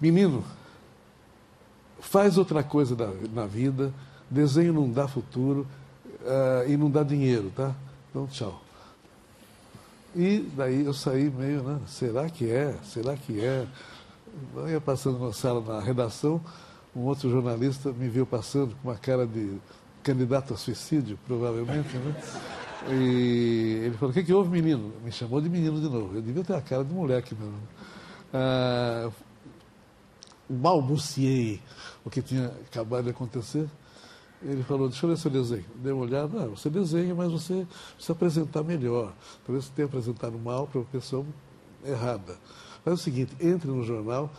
menino, 0.00 0.42
faz 2.00 2.38
outra 2.38 2.62
coisa 2.62 2.96
na, 2.96 3.42
na 3.42 3.46
vida, 3.46 3.92
desenho 4.30 4.72
não 4.72 4.90
dá 4.90 5.06
futuro 5.06 5.66
ah, 6.26 6.64
e 6.66 6.76
não 6.76 6.90
dá 6.90 7.02
dinheiro, 7.02 7.52
tá? 7.54 7.74
Então, 8.10 8.26
tchau. 8.26 8.60
E 10.14 10.40
daí 10.56 10.84
eu 10.84 10.92
saí 10.92 11.30
meio, 11.30 11.62
né? 11.62 11.80
Será 11.86 12.28
que 12.28 12.50
é? 12.50 12.74
Será 12.82 13.16
que 13.16 13.40
é? 13.40 13.66
Eu 14.56 14.68
ia 14.68 14.80
passando 14.80 15.18
na 15.18 15.32
sala, 15.32 15.60
na 15.60 15.80
redação, 15.80 16.40
um 16.94 17.02
outro 17.02 17.30
jornalista 17.30 17.92
me 17.92 18.08
viu 18.08 18.26
passando 18.26 18.74
com 18.82 18.88
uma 18.88 18.96
cara 18.96 19.26
de 19.26 19.58
candidato 20.02 20.54
a 20.54 20.56
suicídio, 20.56 21.18
provavelmente, 21.26 21.96
né? 21.96 22.14
E 22.88 23.82
ele 23.84 23.96
falou, 23.96 24.10
o 24.10 24.14
que, 24.14 24.24
que 24.24 24.32
houve, 24.32 24.50
menino? 24.50 24.92
Me 25.04 25.12
chamou 25.12 25.40
de 25.40 25.48
menino 25.48 25.80
de 25.80 25.88
novo. 25.88 26.16
Eu 26.16 26.22
devia 26.22 26.42
ter 26.42 26.54
a 26.54 26.60
cara 26.60 26.82
de 26.82 26.92
moleque 26.92 27.34
mesmo. 27.34 27.60
Ah, 28.32 29.10
balbuciei 30.48 31.60
o 32.04 32.10
que 32.10 32.22
tinha 32.22 32.46
acabado 32.66 33.04
de 33.04 33.10
acontecer 33.10 33.68
Ele 34.42 34.62
falou, 34.62 34.88
deixa 34.88 35.04
eu 35.04 35.10
ver 35.10 35.18
seu 35.18 35.30
desenho. 35.30 35.66
Dei 35.76 35.92
uma 35.92 36.02
olhada, 36.02 36.40
não, 36.40 36.56
você 36.56 36.70
desenha, 36.70 37.14
mas 37.14 37.30
você 37.30 37.66
precisa 37.94 38.12
apresentar 38.12 38.62
melhor. 38.62 39.12
Talvez 39.44 39.66
você 39.66 39.72
tenha 39.74 39.86
apresentado 39.86 40.38
mal 40.38 40.66
para 40.66 40.78
uma 40.80 40.86
pessoa 40.86 41.26
errada. 41.84 42.38
Faz 42.82 43.00
o 43.00 43.02
seguinte, 43.02 43.36
entre 43.38 43.70
no 43.70 43.82
jornal, 43.84 44.30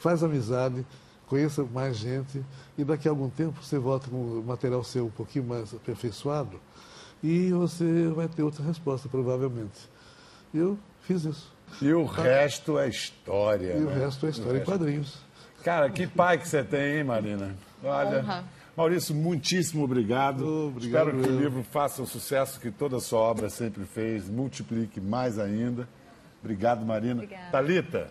faz 0.00 0.24
amizade, 0.24 0.84
conheça 1.28 1.64
mais 1.64 1.96
gente 1.96 2.44
e 2.76 2.84
daqui 2.84 3.06
a 3.06 3.12
algum 3.12 3.30
tempo 3.30 3.62
você 3.62 3.78
volta 3.78 4.10
com 4.10 4.16
o 4.16 4.44
material 4.44 4.82
seu 4.82 5.06
um 5.06 5.10
pouquinho 5.10 5.44
mais 5.44 5.72
aperfeiçoado 5.72 6.60
e 7.22 7.52
você 7.52 8.08
vai 8.08 8.28
ter 8.28 8.42
outra 8.42 8.62
resposta, 8.62 9.08
provavelmente. 9.08 9.88
Eu 10.52 10.78
fiz 11.00 11.24
isso. 11.24 11.52
E 11.80 11.92
o 11.92 12.04
resto 12.04 12.78
é 12.78 12.88
história. 12.88 13.76
E 13.76 13.82
o 13.82 13.86
né? 13.86 13.94
resto 13.94 14.26
é 14.26 14.30
história 14.30 14.58
em 14.58 14.64
quadrinhos. 14.64 15.23
Cara, 15.64 15.88
que 15.88 16.06
pai 16.06 16.36
que 16.36 16.46
você 16.46 16.62
tem, 16.62 16.98
hein, 16.98 17.04
Marina? 17.04 17.56
Olha. 17.82 18.18
Honra. 18.18 18.44
Maurício, 18.76 19.14
muitíssimo 19.14 19.84
obrigado. 19.84 20.66
Obrigado 20.66 21.08
Espero 21.08 21.22
que 21.22 21.28
o 21.30 21.40
livro 21.40 21.62
faça 21.62 22.02
o 22.02 22.06
sucesso 22.06 22.60
que 22.60 22.70
toda 22.70 22.98
a 22.98 23.00
sua 23.00 23.20
obra 23.20 23.48
sempre 23.48 23.84
fez, 23.84 24.28
multiplique 24.28 25.00
mais 25.00 25.38
ainda. 25.38 25.88
Obrigado, 26.42 26.84
Marina. 26.84 27.22
Obrigada. 27.22 27.50
Talita, 27.50 28.10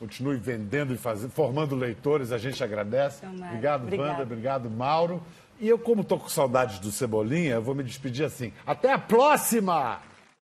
continue 0.00 0.36
vendendo 0.36 0.94
e 0.94 0.96
fazendo, 0.96 1.30
formando 1.30 1.76
leitores, 1.76 2.32
a 2.32 2.38
gente 2.38 2.64
agradece. 2.64 3.20
Tomara. 3.20 3.46
Obrigado, 3.48 3.82
Obrigada. 3.82 4.10
Wanda, 4.10 4.22
obrigado, 4.22 4.70
Mauro. 4.70 5.22
E 5.60 5.68
eu, 5.68 5.78
como 5.78 6.00
estou 6.00 6.18
com 6.18 6.28
saudades 6.28 6.78
do 6.78 6.90
Cebolinha, 6.90 7.56
eu 7.56 7.62
vou 7.62 7.74
me 7.74 7.84
despedir 7.84 8.24
assim. 8.24 8.50
Até 8.66 8.92
a 8.92 8.98
próxima! 8.98 10.00